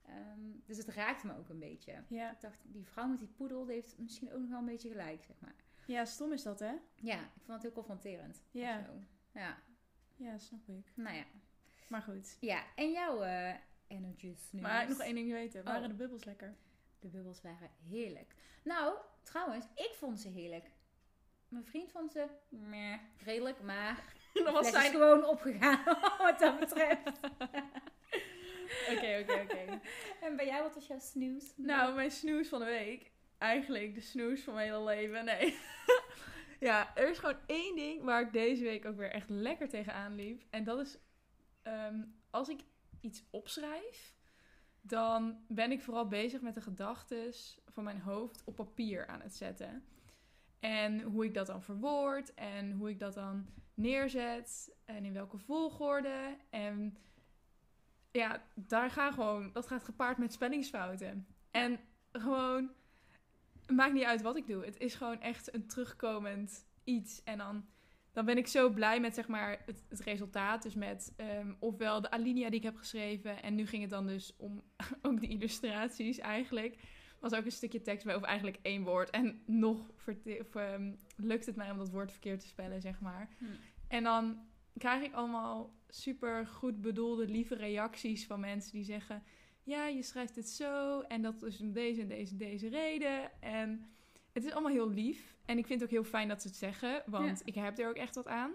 Ehm, 0.07 0.41
dus 0.67 0.77
het 0.77 0.89
raakte 0.89 1.27
me 1.27 1.37
ook 1.37 1.49
een 1.49 1.59
beetje. 1.59 2.03
Ja. 2.09 2.31
Ik 2.33 2.41
dacht, 2.41 2.61
die 2.65 2.87
vrouw 2.87 3.07
met 3.07 3.19
die 3.19 3.29
poedel 3.29 3.65
die 3.65 3.75
heeft 3.75 3.99
misschien 3.99 4.33
ook 4.33 4.41
nog 4.41 4.49
wel 4.51 4.59
een 4.59 4.65
beetje 4.65 4.89
gelijk, 4.89 5.25
zeg 5.25 5.41
maar. 5.41 5.55
ja, 5.87 6.05
stom 6.05 6.33
is 6.33 6.43
dat, 6.43 6.59
hè? 6.59 6.73
Ja, 6.95 7.21
ik 7.21 7.31
vond 7.43 7.53
het 7.53 7.63
heel 7.63 7.73
confronterend. 7.73 8.43
Ja, 8.51 8.87
Ja, 10.17 10.39
snap 10.39 10.69
ik. 10.69 10.93
nou 10.95 11.17
ja. 11.17 11.25
Maar 11.89 12.03
goed. 12.03 12.37
Ja, 12.41 12.65
en 12.77 12.91
jouw 12.91 13.23
eh 13.23 13.55
energy? 13.89 14.35
Maar 14.53 14.89
nog 14.89 14.99
één 15.01 15.15
ding 15.15 15.33
weten. 15.33 15.65
Waren 15.65 15.83
Oh. 15.83 15.89
de 15.89 15.95
bubbels 15.95 16.25
lekker? 16.25 16.55
De 17.01 17.09
bubbels 17.09 17.43
waren 17.43 17.71
heerlijk. 17.89 18.35
Nou, 18.65 18.95
trouwens, 19.23 19.65
ik 19.75 19.93
vond 19.97 20.21
ze 20.21 20.29
heerlijk. 20.29 20.71
Mijn 21.49 21.65
vriend 21.65 21.91
vond 21.91 22.13
ze 22.13 22.27
meh, 22.49 22.99
redelijk, 23.25 23.63
maar 23.63 24.05
dat 24.35 24.53
was 24.53 24.71
zijn... 24.71 24.91
gewoon 24.93 25.25
opgegaan 25.25 25.85
wat 26.19 26.39
dat 26.39 26.59
betreft. 26.59 27.21
Oké, 28.93 29.19
oké, 29.23 29.41
oké. 29.43 29.81
En 30.21 30.37
bij 30.37 30.47
jou, 30.47 30.63
wat 30.63 30.75
was 30.75 30.87
jouw 30.87 30.99
snooze? 30.99 31.53
Nou, 31.57 31.95
mijn 31.95 32.11
snoes 32.11 32.49
van 32.49 32.59
de 32.59 32.65
week. 32.65 33.11
Eigenlijk 33.39 33.95
de 33.95 34.01
snoes 34.01 34.41
van 34.41 34.55
mijn 34.55 34.67
hele 34.73 34.85
leven. 34.85 35.25
Nee. 35.25 35.59
ja, 36.61 36.97
er 36.97 37.09
is 37.09 37.19
gewoon 37.19 37.39
één 37.47 37.77
ding 37.77 38.03
waar 38.03 38.21
ik 38.21 38.33
deze 38.33 38.63
week 38.65 38.85
ook 38.85 38.97
weer 38.97 39.11
echt 39.11 39.29
lekker 39.29 39.69
tegenaan 39.69 40.15
liep. 40.15 40.43
En 40.51 40.65
dat 40.65 40.79
is 40.79 40.99
ehm, 41.69 42.03
als 42.31 42.49
ik 42.49 42.61
iets 43.01 43.25
opschrijf, 43.31 44.15
dan 44.81 45.45
ben 45.49 45.73
ik 45.73 45.83
vooral 45.83 46.09
bezig 46.09 46.41
met 46.41 46.55
de 46.55 46.61
gedachten 46.61 47.33
van 47.67 47.85
mijn 47.85 48.01
hoofd 48.01 48.45
op 48.45 48.57
papier 48.57 49.07
aan 49.07 49.21
het 49.21 49.35
zetten. 49.35 49.85
En 50.61 51.01
hoe 51.01 51.25
ik 51.25 51.35
dat 51.35 51.47
dan 51.47 51.63
verwoord 51.63 52.35
en 52.35 52.73
hoe 52.73 52.91
ik 52.91 52.99
dat 52.99 53.15
dan 53.15 53.47
neerzet 53.75 54.77
en 54.85 55.05
in 55.05 55.13
welke 55.13 55.39
volgorde. 55.39 56.37
En 56.51 56.97
ja, 58.11 58.43
daar 58.55 58.91
gaan 58.91 59.13
gewoon, 59.13 59.53
dat 59.53 59.67
gaat 59.67 59.85
gepaard 59.85 60.19
met 60.19 60.33
spellingsfouten. 60.33 61.27
En 61.51 61.81
gewoon, 62.13 62.71
het 63.61 63.77
maakt 63.77 63.93
niet 63.93 64.05
uit 64.05 64.23
wat 64.23 64.37
ik 64.37 64.47
doe. 64.47 64.65
Het 64.65 64.79
is 64.79 64.95
gewoon 64.95 65.21
echt 65.21 65.55
een 65.55 65.67
terugkomend 65.67 66.67
iets. 66.85 67.23
En 67.25 67.39
dan, 67.39 67.69
dan 68.19 68.27
ben 68.27 68.39
ik 68.39 68.47
zo 68.47 68.71
blij 68.71 69.01
met 69.01 69.15
zeg 69.15 69.29
maar 69.29 69.63
het, 69.67 69.83
het 69.89 70.01
resultaat. 70.01 70.63
Dus 70.63 70.75
met 70.75 71.13
ehm, 71.17 71.53
ofwel 71.59 72.01
de 72.01 72.11
alinea 72.11 72.49
die 72.49 72.59
ik 72.59 72.65
heb 72.65 72.77
geschreven. 72.77 73.43
En 73.43 73.55
nu 73.55 73.67
ging 73.67 73.83
het 73.83 73.91
dan 73.91 74.07
dus 74.07 74.35
om 74.37 74.63
ook 75.03 75.21
de 75.21 75.27
illustraties 75.27 76.19
eigenlijk. 76.19 76.77
Was 77.21 77.35
ook 77.35 77.45
een 77.45 77.53
stukje 77.53 77.83
tekst 77.83 78.05
bij, 78.05 78.15
of 78.15 78.23
eigenlijk 78.23 78.59
één 78.63 78.85
woord. 78.85 79.11
En 79.11 79.43
nog 79.47 79.91
of, 80.41 80.55
ehm, 80.55 80.93
lukt 81.17 81.47
het 81.47 81.57
mij 81.57 81.71
om 81.71 81.79
dat 81.79 81.91
woord 81.91 82.11
verkeerd 82.11 82.41
te 82.41 82.47
spellen, 82.47 82.81
zeg 82.81 83.01
maar. 83.01 83.29
Hm. 83.39 83.45
En 83.89 84.03
dan 84.03 84.39
krijg 84.79 85.03
ik 85.03 85.13
allemaal 85.13 85.75
super 85.89 86.47
goed 86.47 86.81
bedoelde, 86.81 87.29
lieve 87.29 87.55
reacties 87.55 88.27
van 88.27 88.41
mensen 88.41 88.73
die 88.73 88.85
zeggen: 88.85 89.23
Ja, 89.63 89.87
je 89.87 90.03
schrijft 90.03 90.37
het 90.37 90.49
zo 90.49 91.01
en 91.01 91.23
dat 91.23 91.43
is 91.43 91.61
om 91.61 91.73
deze 91.73 92.01
en 92.01 92.09
deze 92.09 92.33
en 92.33 92.39
deze 92.39 92.69
reden. 92.69 93.43
En 93.43 93.87
het 94.33 94.45
is 94.45 94.53
allemaal 94.53 94.73
heel 94.73 94.91
lief. 94.91 95.37
En 95.45 95.59
ik 95.59 95.67
vind 95.67 95.81
het 95.81 95.89
ook 95.89 95.95
heel 95.95 96.11
fijn 96.11 96.29
dat 96.29 96.43
ze 96.43 96.49
het 96.49 96.57
zeggen, 96.57 97.03
want 97.07 97.39
Ja. 97.39 97.45
ik 97.45 97.55
heb 97.55 97.79
er 97.79 97.89
ook 97.89 97.97
echt 97.97 98.15
wat 98.15 98.27
aan. 98.27 98.53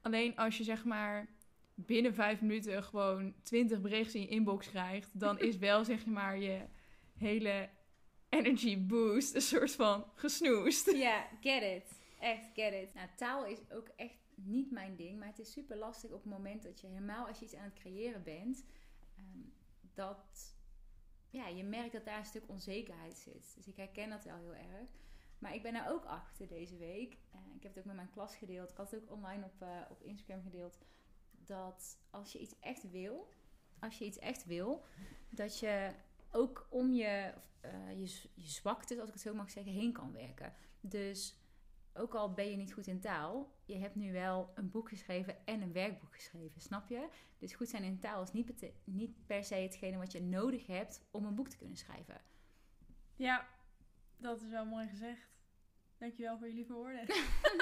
Alleen 0.00 0.36
als 0.36 0.58
je 0.58 0.64
zeg 0.64 0.84
maar 0.84 1.28
binnen 1.74 2.14
vijf 2.14 2.40
minuten 2.40 2.82
gewoon 2.82 3.34
twintig 3.42 3.80
berichten 3.80 4.20
in 4.20 4.26
je 4.26 4.30
inbox 4.32 4.68
krijgt, 4.68 5.20
dan 5.20 5.38
is 5.38 5.56
wel 5.58 5.84
zeg 5.92 6.06
maar 6.06 6.38
je 6.38 6.60
hele 7.18 7.68
energy 8.28 8.86
boost 8.86 9.34
een 9.34 9.40
soort 9.40 9.70
van 9.72 10.04
gesnoest. 10.14 10.90
Ja, 10.92 11.26
get 11.40 11.62
it. 11.62 12.00
Echt, 12.20 12.44
get 12.54 12.72
it. 12.72 12.94
Nou, 12.94 13.08
taal 13.16 13.46
is 13.46 13.58
ook 13.70 13.88
echt 13.96 14.18
niet 14.34 14.70
mijn 14.70 14.96
ding. 14.96 15.18
Maar 15.18 15.28
het 15.28 15.38
is 15.38 15.52
super 15.52 15.76
lastig 15.76 16.10
op 16.10 16.22
het 16.22 16.32
moment 16.32 16.62
dat 16.62 16.80
je 16.80 16.86
helemaal 16.86 17.26
als 17.26 17.38
je 17.38 17.44
iets 17.44 17.54
aan 17.54 17.64
het 17.64 17.78
creëren 17.78 18.22
bent. 18.22 18.64
ehm, 19.16 19.38
dat 19.94 20.54
ja, 21.30 21.48
je 21.48 21.64
merkt 21.64 21.92
dat 21.92 22.04
daar 22.04 22.18
een 22.18 22.24
stuk 22.24 22.48
onzekerheid 22.48 23.16
zit. 23.16 23.52
Dus 23.56 23.66
ik 23.66 23.76
herken 23.76 24.10
dat 24.10 24.24
wel 24.24 24.36
heel 24.36 24.54
erg. 24.54 24.88
Maar 25.42 25.54
ik 25.54 25.62
ben 25.62 25.74
er 25.74 25.88
ook 25.90 26.04
achter 26.04 26.48
deze 26.48 26.76
week. 26.76 27.16
eh, 27.30 27.40
ik 27.54 27.62
heb 27.62 27.74
het 27.74 27.78
ook 27.78 27.84
met 27.84 27.96
mijn 27.96 28.10
klas 28.10 28.36
gedeeld. 28.36 28.70
Ik 28.70 28.76
had 28.76 28.90
het 28.90 29.02
ook 29.02 29.10
online 29.10 29.44
op, 29.44 29.62
eh, 29.62 29.80
op 29.90 30.02
Instagram 30.02 30.42
gedeeld. 30.42 30.78
Dat 31.30 31.98
als 32.10 32.32
je 32.32 32.38
iets 32.38 32.58
echt 32.60 32.90
wil, 32.90 33.32
als 33.78 33.98
je 33.98 34.04
iets 34.04 34.18
echt 34.18 34.44
wil, 34.44 34.84
dat 35.30 35.58
je 35.58 35.92
ook 36.30 36.66
om 36.70 36.92
je, 36.92 37.34
eh, 37.60 37.90
je, 37.90 38.28
je 38.34 38.48
zwaktes, 38.48 38.98
als 38.98 39.08
ik 39.08 39.14
het 39.14 39.22
zo 39.22 39.34
mag 39.34 39.50
zeggen, 39.50 39.72
heen 39.72 39.92
kan 39.92 40.12
werken. 40.12 40.54
Dus 40.80 41.36
ook 41.92 42.14
al 42.14 42.32
ben 42.32 42.50
je 42.50 42.56
niet 42.56 42.72
goed 42.72 42.86
in 42.86 43.00
taal, 43.00 43.52
je 43.64 43.76
hebt 43.76 43.94
nu 43.94 44.12
wel 44.12 44.52
een 44.54 44.70
boek 44.70 44.88
geschreven 44.88 45.46
en 45.46 45.60
een 45.60 45.72
werkboek 45.72 46.14
geschreven, 46.14 46.60
snap 46.60 46.88
je? 46.88 47.08
Dus 47.38 47.54
goed 47.54 47.68
zijn 47.68 47.82
in 47.84 47.98
taal 47.98 48.22
is 48.22 48.32
niet, 48.32 48.72
niet 48.84 49.26
per 49.26 49.44
se 49.44 49.54
hetgene 49.54 49.96
wat 49.96 50.12
je 50.12 50.22
nodig 50.22 50.66
hebt 50.66 51.04
om 51.10 51.24
een 51.24 51.34
boek 51.34 51.48
te 51.48 51.56
kunnen 51.56 51.76
schrijven. 51.76 52.20
Ja, 53.16 53.48
dat 54.16 54.42
is 54.42 54.48
wel 54.48 54.66
mooi 54.66 54.88
gezegd. 54.88 55.31
Dankjewel 56.02 56.38
voor 56.38 56.46
je 56.48 56.54
lieve 56.54 56.72
woorden. 56.72 57.06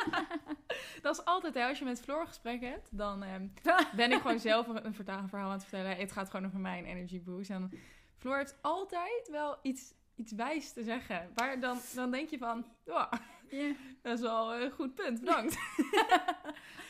dat 1.02 1.18
is 1.18 1.24
altijd, 1.24 1.54
hè, 1.54 1.66
als 1.66 1.78
je 1.78 1.84
met 1.84 2.00
Floor 2.00 2.26
gesprek 2.26 2.60
hebt, 2.60 2.88
dan 2.96 3.22
ehm, 3.22 3.46
ben 3.96 4.12
ik 4.12 4.20
gewoon 4.20 4.38
zelf 4.38 4.66
een, 4.66 4.94
verhaal 4.94 5.32
aan 5.32 5.50
het 5.50 5.62
vertellen. 5.62 5.96
Het 5.96 6.12
gaat 6.12 6.30
gewoon 6.30 6.46
over 6.46 6.58
mijn 6.58 6.84
energy 6.84 7.22
boost. 7.22 7.50
En 7.50 7.70
Floor 8.16 8.36
heeft 8.36 8.58
altijd 8.60 9.28
wel 9.30 9.58
iets, 9.62 9.94
iets 10.16 10.32
wijs 10.32 10.72
te 10.72 10.82
zeggen. 10.82 11.30
Waar 11.34 11.60
dan, 11.60 11.78
dan 11.94 12.10
denk 12.10 12.28
je 12.28 12.38
van, 12.38 12.64
"Ja, 12.84 13.08
Ja. 13.48 13.74
dat 14.02 14.14
is 14.14 14.20
wel 14.20 14.54
een 14.54 14.70
goed 14.70 14.94
punt, 14.94 15.20
bedankt. 15.20 15.58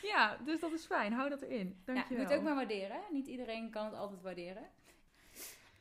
ja, 0.03 0.37
dus 0.45 0.61
dat 0.61 0.73
is 0.73 0.87
fijn. 0.87 1.13
Hou 1.13 1.29
dat 1.29 1.43
erin. 1.43 1.83
Ja, 1.87 1.95
Dank 1.95 2.09
je 2.09 2.17
moet 2.17 2.33
ook 2.33 2.43
maar 2.43 2.55
waarderen. 2.55 3.01
Niet 3.11 3.27
iedereen 3.27 3.71
kan 3.71 3.85
het 3.85 3.95
altijd 3.95 4.23
waarderen. 4.23 4.71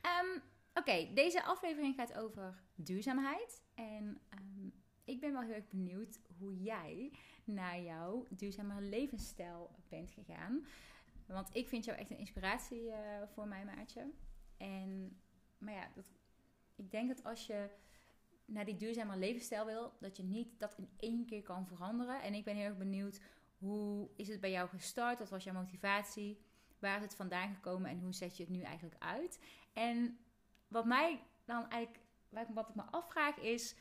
Ehm, 0.01 0.39
Oké, 0.73 1.09
deze 1.13 1.43
aflevering 1.43 1.95
gaat 1.95 2.17
over 2.17 2.63
duurzaamheid. 2.75 3.61
En 3.75 4.21
ehm, 4.29 4.69
ik 5.09 5.19
ben 5.19 5.31
wel 5.33 5.41
heel 5.41 5.53
erg 5.53 5.69
benieuwd 5.69 6.19
hoe 6.37 6.57
jij 6.61 7.11
naar 7.43 7.81
jouw 7.81 8.25
duurzame 8.29 8.81
levensstijl 8.81 9.71
bent 9.89 10.11
gegaan. 10.11 10.65
Want 11.25 11.55
ik 11.55 11.67
vind 11.67 11.85
jou 11.85 11.97
echt 11.97 12.09
een 12.09 12.17
inspiratie 12.17 12.91
eh, 12.91 13.27
voor 13.33 13.47
mij, 13.47 13.65
Maatje. 13.65 14.11
En, 14.57 15.19
maar 15.57 15.73
ja, 15.73 15.91
dat, 15.95 16.11
ik 16.75 16.91
denk 16.91 17.07
dat 17.07 17.23
als 17.23 17.47
je 17.47 17.69
naar 18.45 18.65
die 18.65 18.75
duurzame 18.75 19.17
levensstijl 19.17 19.65
wil, 19.65 19.93
dat 19.99 20.17
je 20.17 20.23
niet 20.23 20.59
dat 20.59 20.75
in 20.77 20.89
één 20.97 21.25
keer 21.25 21.41
kan 21.41 21.67
veranderen. 21.67 22.21
En 22.21 22.33
ik 22.33 22.43
ben 22.43 22.55
heel 22.55 22.65
erg 22.65 22.77
benieuwd, 22.77 23.21
hoe 23.57 24.09
is 24.15 24.27
het 24.27 24.41
bij 24.41 24.51
jou 24.51 24.69
gestart? 24.69 25.19
Wat 25.19 25.29
was 25.29 25.43
jouw 25.43 25.53
motivatie? 25.53 26.41
Waar 26.79 26.97
is 26.97 27.03
het 27.03 27.15
vandaan 27.15 27.53
gekomen 27.53 27.89
en 27.89 27.99
hoe 27.99 28.13
zet 28.13 28.37
je 28.37 28.43
het 28.43 28.51
nu 28.51 28.61
eigenlijk 28.61 28.95
uit? 29.03 29.39
En 29.73 30.17
wat 30.67 30.85
mij 30.85 31.23
dan 31.45 31.69
eigenlijk, 31.69 32.03
wat 32.29 32.69
ik- 32.69 32.75
me 32.75 32.81
afvraag 32.81 33.37
is, 33.37 33.75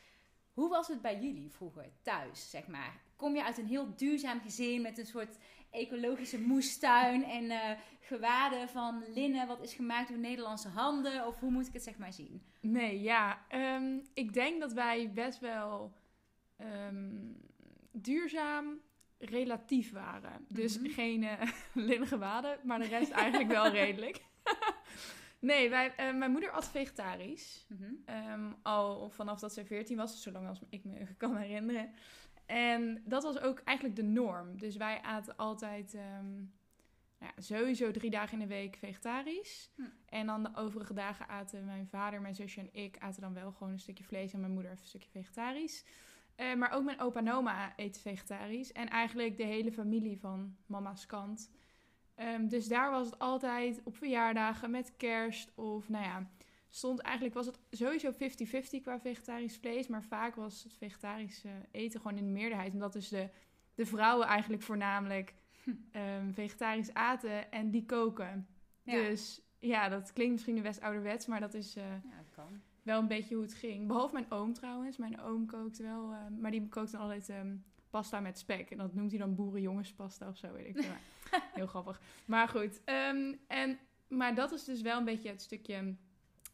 hoe 0.59 0.69
was 0.69 0.89
het 0.89 1.01
bij 1.03 1.19
jullie 1.21 1.51
vroeger 1.51 1.89
thuis, 2.03 2.51
zeg 2.51 2.67
maar? 2.67 3.01
Kom 3.17 3.35
je 3.35 3.45
uit 3.45 3.59
een 3.59 3.67
heel 3.67 3.97
duurzaam 3.97 4.41
gezin 4.41 4.83
met 4.83 4.99
een 4.99 5.07
soort 5.07 5.39
ecologische 5.71 6.41
moestuin 6.41 7.25
en 7.25 7.51
eh, 7.51 7.79
gewaden 8.01 8.69
van 8.69 9.05
linnen 9.15 9.47
wat 9.47 9.63
is 9.63 9.75
gemaakt 9.75 10.09
door 10.09 10.19
Nederlandse 10.19 10.69
handen? 10.69 11.27
Of 11.27 11.39
hoe 11.41 11.51
moet 11.51 11.67
ik 11.67 11.73
het 11.73 11.83
zeg 11.83 11.99
maar 11.99 12.13
zien? 12.13 12.43
Nee, 12.61 13.01
ja. 13.01 13.45
ehm, 13.49 13.99
ik 14.15 14.33
denk 14.33 14.61
dat 14.61 14.73
wij 14.73 15.11
best 15.13 15.39
wel 15.41 15.93
ehm, 16.57 17.33
duurzaam 17.93 18.81
relatief 19.19 19.93
waren. 19.93 20.45
Dus 20.49 20.79
Mhm. 20.79 20.89
geen 20.91 21.25
eh 21.25 21.41
linnen 21.89 22.09
gewaden, 22.09 22.59
maar 22.65 22.79
de 22.79 22.87
rest 22.87 23.11
eigenlijk 23.11 23.51
wel 23.51 23.69
redelijk. 23.83 24.21
Nee, 25.39 25.71
wij, 25.71 25.95
eh, 25.95 26.15
mijn 26.15 26.31
moeder 26.31 26.51
at 26.51 26.69
vegetarisch. 26.69 27.67
Mhm. 27.69 27.93
Ehm, 28.05 28.53
al 28.63 29.11
vanaf 29.11 29.41
dat 29.41 29.53
ze 29.53 29.65
14 29.65 29.97
was, 29.97 30.13
dus 30.13 30.23
zolang 30.23 30.49
als 30.49 30.61
ik 30.69 30.85
me 30.85 31.07
kan 31.17 31.37
herinneren. 31.37 31.91
En 32.47 33.03
dat 33.05 33.23
was 33.23 33.41
ook 33.41 33.59
eigenlijk 33.59 33.97
de 33.97 34.03
norm. 34.03 34.59
Dus 34.59 34.77
wij 34.77 35.01
aten 35.03 35.37
altijd 35.37 35.95
ehm, 35.95 36.35
nou 37.19 37.33
ja, 37.37 37.43
sowieso 37.43 37.91
drie 37.91 38.11
dagen 38.11 38.33
in 38.33 38.49
de 38.49 38.55
week 38.55 38.77
vegetarisch. 38.77 39.71
Hm. 39.75 39.83
En 40.09 40.27
dan 40.27 40.43
de 40.43 40.51
overige 40.55 40.95
dagen 40.95 41.29
aten 41.29 41.65
mijn 41.65 41.89
vader, 41.89 42.21
mijn 42.21 42.35
zusje 42.35 42.61
en 42.61 42.73
ik 42.73 42.99
aten 42.99 43.21
dan 43.21 43.35
wel 43.35 43.53
gewoon 43.53 43.73
een 43.73 43.79
stukje 43.79 44.05
vlees. 44.05 44.33
En 44.33 44.41
mijn 44.41 44.53
moeder 44.53 44.71
een 44.71 44.79
stukje 44.79 45.11
vegetarisch. 45.11 45.85
Eh, 46.35 46.55
maar 46.55 46.71
ook 46.71 46.85
mijn 46.85 47.01
opa 47.01 47.19
en 47.19 47.33
oma 47.33 47.77
eten 47.77 48.03
vegetarisch. 48.03 48.73
En 48.73 48.89
eigenlijk 48.89 49.37
de 49.37 49.45
hele 49.45 49.73
familie 49.73 50.19
van 50.19 50.57
mama's 50.67 51.07
kant. 51.07 51.51
Ehm, 52.19 52.49
dus 52.49 52.69
daar 52.69 52.91
was 52.91 53.07
het 53.07 53.19
altijd 53.19 53.81
op 53.85 53.97
verjaardagen 53.97 54.71
met 54.71 54.93
kerst 54.97 55.53
of 55.55 55.89
nou 55.89 56.05
ja, 56.05 56.31
stond 56.69 57.01
eigenlijk, 57.01 57.35
was 57.35 57.47
het 57.47 57.59
sowieso 57.71 58.13
50-50 58.13 58.17
qua 58.83 59.01
vegetarisch 59.01 59.57
vlees. 59.57 59.87
Maar 59.87 60.03
vaak 60.03 60.35
was 60.35 60.63
het 60.63 60.73
vegetarische 60.77 61.49
eten 61.71 62.01
gewoon 62.01 62.19
in 62.19 62.25
de 62.25 62.31
meerderheid. 62.41 62.73
Omdat 62.73 62.93
dus 62.93 63.09
de, 63.09 63.29
de 63.75 63.87
vrouwen 63.87 64.27
eigenlijk 64.27 64.63
voornamelijk 64.63 65.35
ehm, 65.93 66.33
vegetarisch 66.33 66.95
aten 66.95 67.51
en 67.53 67.71
die 67.71 67.85
koken. 67.85 68.47
Ja. 68.83 68.93
Dus 68.93 69.41
ja, 69.59 69.89
dat 69.89 70.13
klinkt 70.13 70.33
misschien 70.33 70.63
best 70.63 70.81
ouderwets, 70.81 71.27
maar 71.27 71.41
dat 71.41 71.55
is 71.55 71.77
eh, 71.77 71.85
Ja, 71.85 72.17
dat 72.17 72.31
kan. 72.35 72.61
wel 72.83 73.01
een 73.01 73.09
beetje 73.09 73.35
hoe 73.35 73.45
het 73.45 73.55
ging. 73.55 73.87
Behalve 73.87 74.13
mijn 74.15 74.31
oom 74.31 74.53
trouwens. 74.53 74.97
Mijn 74.97 75.21
oom 75.21 75.47
kookte 75.47 75.83
wel, 75.83 76.13
eh, 76.13 76.19
maar 76.41 76.51
die 76.51 76.69
kookt 76.69 76.93
dan 76.93 77.01
altijd 77.01 77.29
ehm, 77.29 77.57
pasta 77.91 78.21
met 78.21 78.39
spek. 78.39 78.71
En 78.71 78.79
dat 78.79 78.95
noemt 78.95 79.11
hij 79.11 79.21
dan 79.21 79.35
boerenjongenspasta 79.35 80.29
of 80.29 80.37
zo, 80.37 80.53
weet 80.53 80.67
ik. 80.67 80.87
Maar 80.87 81.01
Heel 81.55 81.67
grappig. 81.67 82.01
Maar 82.25 82.49
goed, 82.49 82.81
ehm, 82.85 83.35
en, 83.47 83.79
maar 84.09 84.35
dat 84.35 84.53
is 84.53 84.65
dus 84.65 84.81
wel 84.81 84.99
een 84.99 85.05
beetje 85.05 85.29
het 85.29 85.43
stukje 85.43 85.95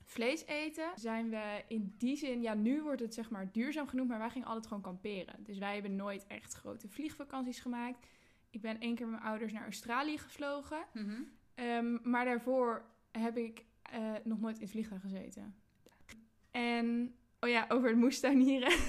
vlees 0.02 0.46
eten. 0.46 0.90
Zijn 0.94 1.30
we 1.30 1.62
in 1.68 1.94
die 1.98 2.16
zin, 2.16 2.42
ja, 2.42 2.54
nu 2.54 2.82
wordt 2.82 3.00
het 3.00 3.14
zeg 3.14 3.30
maar 3.30 3.52
duurzaam 3.52 3.88
genoemd, 3.88 4.08
maar 4.08 4.18
wij 4.18 4.30
gingen 4.30 4.48
altijd 4.48 4.66
gewoon 4.66 4.82
kamperen. 4.82 5.44
Dus 5.44 5.58
wij 5.58 5.72
hebben 5.72 5.96
nooit 5.96 6.26
echt 6.26 6.54
grote 6.54 6.88
vliegvakanties 6.88 7.60
gemaakt. 7.60 8.06
Ik 8.50 8.60
ben 8.60 8.80
één 8.80 8.94
keer 8.94 9.06
met 9.06 9.14
mijn 9.14 9.30
ouders 9.30 9.52
naar 9.52 9.62
Australië 9.62 10.18
gevlogen. 10.18 10.84
Mhm. 10.92 11.22
Ehm, 11.54 12.10
maar 12.10 12.24
daarvoor 12.24 12.84
heb 13.10 13.36
ik 13.36 13.64
eh, 13.82 14.12
nog 14.24 14.40
nooit 14.40 14.56
in 14.56 14.62
het 14.62 14.70
vliegtuig 14.70 15.00
gezeten. 15.00 15.54
En, 16.50 17.14
oh 17.40 17.48
ja, 17.48 17.66
over 17.68 17.88
het 17.88 17.98
moestuinieren. 17.98 18.72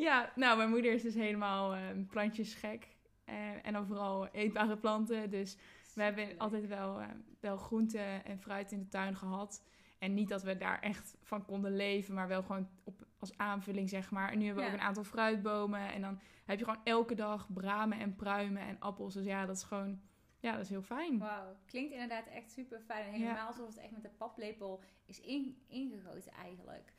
ja, 0.00 0.32
nou, 0.34 0.56
mijn 0.56 0.70
moeder 0.70 0.92
is 0.92 1.02
dus 1.02 1.14
helemaal 1.14 1.74
ehm 1.74 2.04
plantjesgek. 2.06 2.88
Eh, 3.24 3.66
en 3.66 3.72
dan 3.72 3.86
vooral 3.86 4.28
eetbare 4.28 4.76
planten. 4.76 5.30
Dus 5.30 5.56
we 5.94 6.02
hebben 6.02 6.38
altijd 6.38 6.66
wel, 6.66 7.00
eh, 7.00 7.08
wel 7.40 7.56
groenten 7.56 8.24
en 8.24 8.38
fruit 8.38 8.72
in 8.72 8.78
de 8.78 8.88
tuin 8.88 9.16
gehad. 9.16 9.64
En 9.98 10.14
niet 10.14 10.28
dat 10.28 10.42
we 10.42 10.56
daar 10.56 10.80
echt 10.80 11.16
van 11.22 11.44
konden 11.44 11.76
leven, 11.76 12.14
maar 12.14 12.28
wel 12.28 12.42
gewoon 12.42 12.68
op, 12.84 13.06
als 13.18 13.36
aanvulling, 13.38 13.88
zeg 13.88 14.10
maar. 14.10 14.30
En 14.32 14.38
nu 14.38 14.44
hebben 14.44 14.62
we 14.64 14.68
Ja. 14.70 14.74
ook 14.74 14.80
een 14.80 14.86
aantal 14.86 15.04
fruitbomen. 15.04 15.92
En 15.92 16.00
dan 16.00 16.20
heb 16.44 16.58
je 16.58 16.64
gewoon 16.64 16.80
elke 16.84 17.14
dag 17.14 17.52
bramen 17.52 17.98
en 17.98 18.16
pruimen 18.16 18.62
en 18.62 18.76
appels. 18.80 19.14
Dus 19.14 19.24
ja, 19.24 19.46
dat 19.46 19.56
is 19.56 19.62
gewoon, 19.62 20.00
ja, 20.38 20.52
dat 20.52 20.60
is 20.60 20.68
heel 20.70 20.82
fijn. 20.82 21.18
Wauw, 21.18 21.56
klinkt 21.66 21.92
inderdaad 21.92 22.26
echt 22.26 22.50
super 22.50 22.80
fijn. 22.80 23.06
En 23.06 23.12
helemaal 23.12 23.46
alsof 23.46 23.66
het 23.66 23.76
echt 23.78 23.92
met 23.92 24.02
de 24.02 24.10
paplepel 24.18 24.82
is 25.06 25.20
in, 25.20 25.62
ingegoten 25.68 26.32
eigenlijk. 26.32 26.92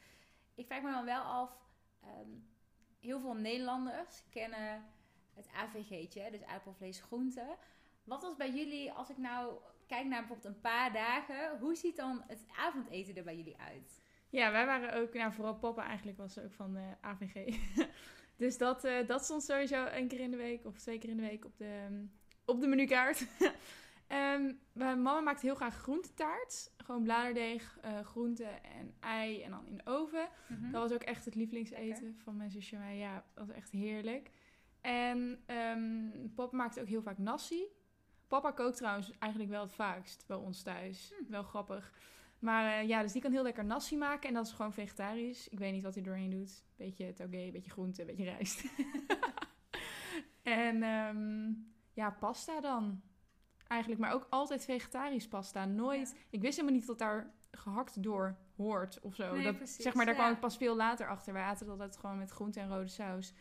Ik 0.55 0.65
vraag 0.65 0.81
me 0.81 0.91
dan 0.91 1.05
wel 1.05 1.21
af, 1.21 1.57
ehm, 2.01 2.29
heel 3.01 3.19
veel 3.19 3.33
Nederlanders 3.33 4.23
kennen 4.29 4.83
het 5.33 5.47
AVG'tje, 5.55 6.31
dus 6.31 6.43
aardappel, 6.43 6.73
vlees, 6.73 6.99
groente. 7.01 7.55
Wat 8.03 8.21
was 8.21 8.35
bij 8.35 8.51
jullie, 8.51 8.91
als 8.91 9.09
ik 9.09 9.17
nou 9.17 9.53
kijk 9.87 10.05
naar 10.05 10.19
bijvoorbeeld 10.19 10.55
een 10.55 10.61
paar 10.61 10.93
dagen, 10.93 11.59
hoe 11.59 11.75
ziet 11.75 11.95
dan 11.95 12.23
het 12.27 12.45
avondeten 12.57 13.15
er 13.15 13.23
bij 13.23 13.35
jullie 13.35 13.57
uit? 13.57 14.01
Ja, 14.29 14.51
wij 14.51 14.65
waren 14.65 14.93
ook, 14.93 15.13
nou 15.13 15.33
vooral 15.33 15.55
papa 15.55 15.85
eigenlijk 15.85 16.17
was 16.17 16.39
ook 16.39 16.53
van 16.53 16.73
de 16.73 16.93
AVG. 17.01 17.57
dus 18.43 18.57
dat, 18.57 18.83
eh, 18.83 19.07
dat 19.07 19.23
stond 19.23 19.43
sowieso 19.43 19.85
één 19.85 20.07
keer 20.07 20.19
in 20.19 20.31
de 20.31 20.37
week 20.37 20.65
of 20.65 20.77
twee 20.77 20.97
keer 20.97 21.09
in 21.09 21.17
de 21.17 21.27
week 21.27 21.45
op 21.45 21.57
de, 21.57 22.05
op 22.45 22.59
de 22.59 22.67
menukaart. 22.67 23.27
Ehm, 24.11 24.53
mijn 24.73 25.01
mama 25.01 25.19
maakt 25.19 25.41
heel 25.41 25.55
graag 25.55 25.75
groentetaart. 25.75 26.71
Gewoon 26.77 27.03
bladerdeeg, 27.03 27.77
eh 27.81 27.99
groenten 27.99 28.63
en 28.63 28.93
ei 28.99 29.41
en 29.41 29.51
dan 29.51 29.65
in 29.65 29.75
de 29.75 29.85
oven. 29.85 30.29
Mhm. 30.47 30.71
Dat 30.71 30.81
was 30.81 30.91
ook 30.91 31.03
echt 31.03 31.25
het 31.25 31.35
lievelingseten 31.35 31.87
Lekker. 31.87 32.13
van 32.23 32.37
mijn 32.37 32.51
zusje 32.51 32.75
en 32.75 32.81
mij. 32.81 32.97
Ja, 32.97 33.25
dat 33.33 33.47
was 33.47 33.55
echt 33.55 33.71
heerlijk. 33.71 34.31
En 34.81 35.43
ehm, 35.45 36.09
papa 36.35 36.57
maakte 36.57 36.81
ook 36.81 36.87
heel 36.87 37.01
vaak 37.01 37.17
nasi. 37.17 37.63
Papa 38.27 38.51
kookt 38.51 38.77
trouwens 38.77 39.11
eigenlijk 39.19 39.51
wel 39.51 39.61
het 39.61 39.73
vaakst 39.73 40.23
bij 40.27 40.37
ons 40.37 40.63
thuis. 40.63 41.13
Hm. 41.17 41.31
Wel 41.31 41.43
grappig. 41.43 41.93
Maar 42.39 42.79
eh, 42.79 42.87
ja, 42.87 43.01
dus 43.01 43.11
die 43.11 43.21
kan 43.21 43.31
heel 43.31 43.43
lekker 43.43 43.65
nasi 43.65 43.97
maken. 43.97 44.27
En 44.29 44.33
dat 44.35 44.45
is 44.45 44.51
gewoon 44.51 44.73
vegetarisch. 44.73 45.49
Ik 45.49 45.59
weet 45.59 45.73
niet 45.73 45.83
wat 45.83 45.93
hij 45.93 46.03
doorheen 46.03 46.29
doet. 46.29 46.63
Beetje 46.75 47.13
toge, 47.13 47.49
beetje 47.51 47.71
groente, 47.71 48.05
beetje 48.05 48.23
rijst. 48.23 48.63
en 50.43 50.83
ehm, 50.83 51.53
ja, 51.93 52.11
pasta 52.11 52.61
dan. 52.61 53.01
Eigenlijk, 53.71 54.01
maar 54.01 54.13
ook 54.13 54.27
altijd 54.29 54.65
vegetarisch 54.65 55.27
pasta. 55.27 55.65
Nooit. 55.65 56.15
Ik 56.29 56.41
wist 56.41 56.55
helemaal 56.55 56.77
niet 56.77 56.87
dat 56.87 56.99
daar 56.99 57.31
gehakt 57.51 58.03
door 58.03 58.35
hoort 58.55 58.99
of 59.01 59.15
zo. 59.15 59.33
Nee, 59.35 59.43
dat, 59.43 59.55
precies, 59.57 59.83
zeg 59.83 59.93
maar, 59.93 60.05
daar 60.05 60.13
ja. 60.15 60.19
kwam 60.21 60.33
ik 60.33 60.39
pas 60.39 60.57
veel 60.57 60.75
later 60.75 61.07
achter. 61.07 61.33
Wij 61.33 61.41
aten 61.43 61.65
dat 61.65 61.79
altijd 61.79 61.97
gewoon 61.97 62.17
met 62.17 62.31
groente 62.31 62.59
en 62.59 62.69
rode 62.69 62.87
saus. 62.87 63.33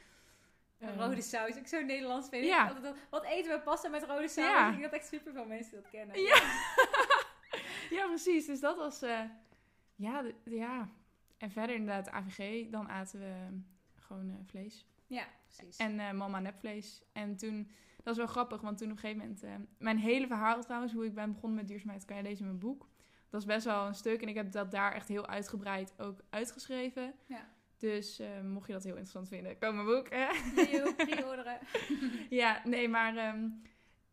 Een 0.78 0.88
Ehm, 0.88 0.98
rode 0.98 1.22
saus, 1.22 1.56
ik 1.56 1.66
zo 1.66 1.80
Nederlands 1.82 2.28
vind. 2.28 2.44
Ja. 2.44 2.68
Ik 2.70 2.76
altijd 2.76 2.96
wat 3.10 3.24
eten 3.24 3.52
we 3.56 3.60
pasta 3.60 3.88
met 3.88 4.02
rode 4.04 4.28
saus? 4.28 4.44
Ja. 4.44 4.66
Ik 4.66 4.70
denk 4.78 4.82
dat 4.90 5.00
echt 5.00 5.08
super 5.08 5.32
veel 5.32 5.46
mensen 5.46 5.74
dat 5.82 5.90
kennen. 5.90 6.20
Ja. 6.20 6.42
ja, 7.96 8.06
precies. 8.06 8.46
Dus 8.46 8.60
dat 8.60 8.76
was... 8.76 9.02
eh, 9.02 9.20
ja, 9.94 10.22
de- 10.22 10.34
ja. 10.44 10.88
En 11.38 11.50
verder 11.50 11.76
inderdaad 11.76 12.10
AVG. 12.10 12.70
Dan 12.70 12.88
aten 12.88 13.18
we 13.20 13.34
gewoon 13.98 14.30
eh, 14.30 14.36
vlees. 14.46 14.86
Ja, 15.06 15.24
precies. 15.46 15.76
En 15.76 16.00
eh, 16.00 16.12
mama 16.12 16.38
nepvlees. 16.40 17.02
En 17.12 17.36
toen... 17.36 17.70
Dat 18.02 18.12
is 18.12 18.16
wel 18.16 18.26
grappig, 18.26 18.60
want 18.60 18.78
toen 18.78 18.90
op 18.90 18.92
een 18.94 19.00
gegeven 19.00 19.22
moment... 19.22 19.42
eh, 19.42 19.54
mijn 19.78 19.98
hele 19.98 20.26
verhaal 20.26 20.62
trouwens, 20.62 20.92
hoe 20.92 21.04
ik 21.04 21.14
ben 21.14 21.32
begonnen 21.32 21.58
met 21.58 21.68
duurzaamheid... 21.68 22.04
kan 22.04 22.16
je 22.16 22.22
lezen 22.22 22.38
in 22.38 22.46
mijn 22.46 22.58
boek. 22.58 22.88
Dat 23.30 23.40
is 23.40 23.46
best 23.46 23.64
wel 23.64 23.86
een 23.86 23.94
stuk. 23.94 24.22
En 24.22 24.28
ik 24.28 24.34
heb 24.34 24.52
dat 24.52 24.70
daar 24.70 24.92
echt 24.92 25.08
heel 25.08 25.26
uitgebreid 25.26 25.94
ook 25.96 26.20
uitgeschreven. 26.30 27.14
Ja. 27.26 27.48
Dus 27.78 28.18
eh, 28.18 28.40
mocht 28.40 28.66
je 28.66 28.72
dat 28.72 28.82
heel 28.82 28.92
interessant 28.92 29.28
vinden, 29.28 29.58
koop 29.58 29.74
mijn 29.74 29.86
boek. 29.86 30.10
hè. 30.10 30.26
Mayo, 30.54 30.92
pre-orderen. 31.06 31.58
ja, 32.30 32.60
nee, 32.64 32.88
maar 32.88 33.16
ehm, 33.16 33.48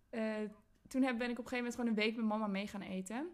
eh, 0.10 0.50
toen 0.88 1.04
heb, 1.04 1.18
ben 1.18 1.30
ik 1.30 1.40
op 1.40 1.44
een 1.44 1.50
gegeven 1.50 1.58
moment 1.58 1.76
gewoon 1.76 1.90
een 1.90 1.96
week 1.96 2.16
met 2.16 2.26
mama 2.26 2.48
mee 2.48 2.68
gaan 2.68 2.82
eten. 2.82 3.28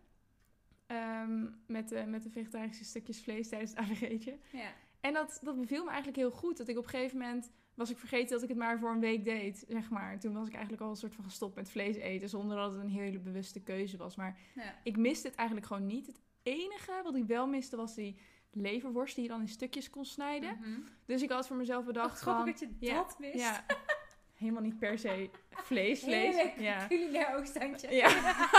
Ehm, 0.88 1.45
met, 1.67 1.89
de, 1.89 2.05
met 2.05 2.24
de 2.24 2.29
vegetarische 2.29 2.83
stukjes 2.83 3.24
vlees 3.24 3.50
tijdens 3.50 3.72
het 3.72 3.79
AVG'tje. 3.79 4.38
Ja. 4.51 4.72
En 5.01 5.13
dat, 5.13 5.39
dat 5.43 5.60
beviel 5.60 5.83
me 5.83 5.89
eigenlijk 5.89 6.17
heel 6.17 6.31
goed. 6.31 6.57
Dat 6.57 6.67
ik 6.67 6.77
op 6.77 6.83
een 6.83 6.89
gegeven 6.89 7.17
moment 7.17 7.51
was 7.75 7.89
ik 7.89 7.98
vergeten 7.98 8.30
dat 8.30 8.42
ik 8.44 8.50
het 8.50 8.58
maar 8.58 8.80
voor 8.80 8.92
een 8.92 9.00
week 9.00 9.24
deed, 9.24 9.65
zeg 9.68 9.89
maar. 9.89 10.20
Toen 10.20 10.34
was 10.34 10.48
ik 10.48 10.53
eigenlijk 10.53 10.84
al 10.84 10.89
een 10.89 10.96
soort 10.96 11.15
van 11.15 11.24
gestopt 11.24 11.56
met 11.56 11.72
vlees 11.72 11.96
eten, 11.96 12.30
zonder 12.30 12.58
dat 12.58 12.72
het 12.72 12.82
een 12.82 12.89
hele 12.89 13.20
bewuste 13.20 13.60
keuze 13.62 13.98
was. 13.98 14.15
Maar 14.15 14.38
Ja. 14.56 14.75
ik 14.84 14.98
miste 14.98 15.27
het 15.27 15.36
eigenlijk 15.38 15.68
gewoon 15.68 15.86
niet. 15.86 16.08
Het, 16.08 16.22
enige 16.44 17.01
wat 17.03 17.15
ik 17.15 17.25
wel 17.25 17.48
miste 17.48 17.75
was 17.75 17.96
die 17.96 18.18
leverworst 18.51 19.15
die 19.15 19.24
je 19.24 19.30
dan 19.30 19.42
in 19.42 19.48
stukjes 19.48 19.89
kon 19.89 20.06
snijden. 20.06 20.58
Mhm. 20.60 20.80
Dus 21.06 21.22
ik 21.22 21.30
had 21.30 21.48
voor 21.48 21.56
mezelf 21.56 21.86
bedacht 21.86 22.20
grappig 22.20 22.58
van... 22.60 22.68
dat 22.70 22.80
je 22.80 22.86
ja, 22.88 22.96
dat 22.96 23.20
mist. 23.20 23.39
Ja, 23.39 23.65
helemaal 24.34 24.62
niet 24.62 24.80
per 24.80 24.98
se 25.00 25.30
vlees, 25.50 26.00
vlees. 26.03 26.36
Heerlijk 26.36 26.60
Ja. 26.60 26.88
culinair 26.88 27.36
oogstandje. 27.36 27.96
Ja. 27.96 28.10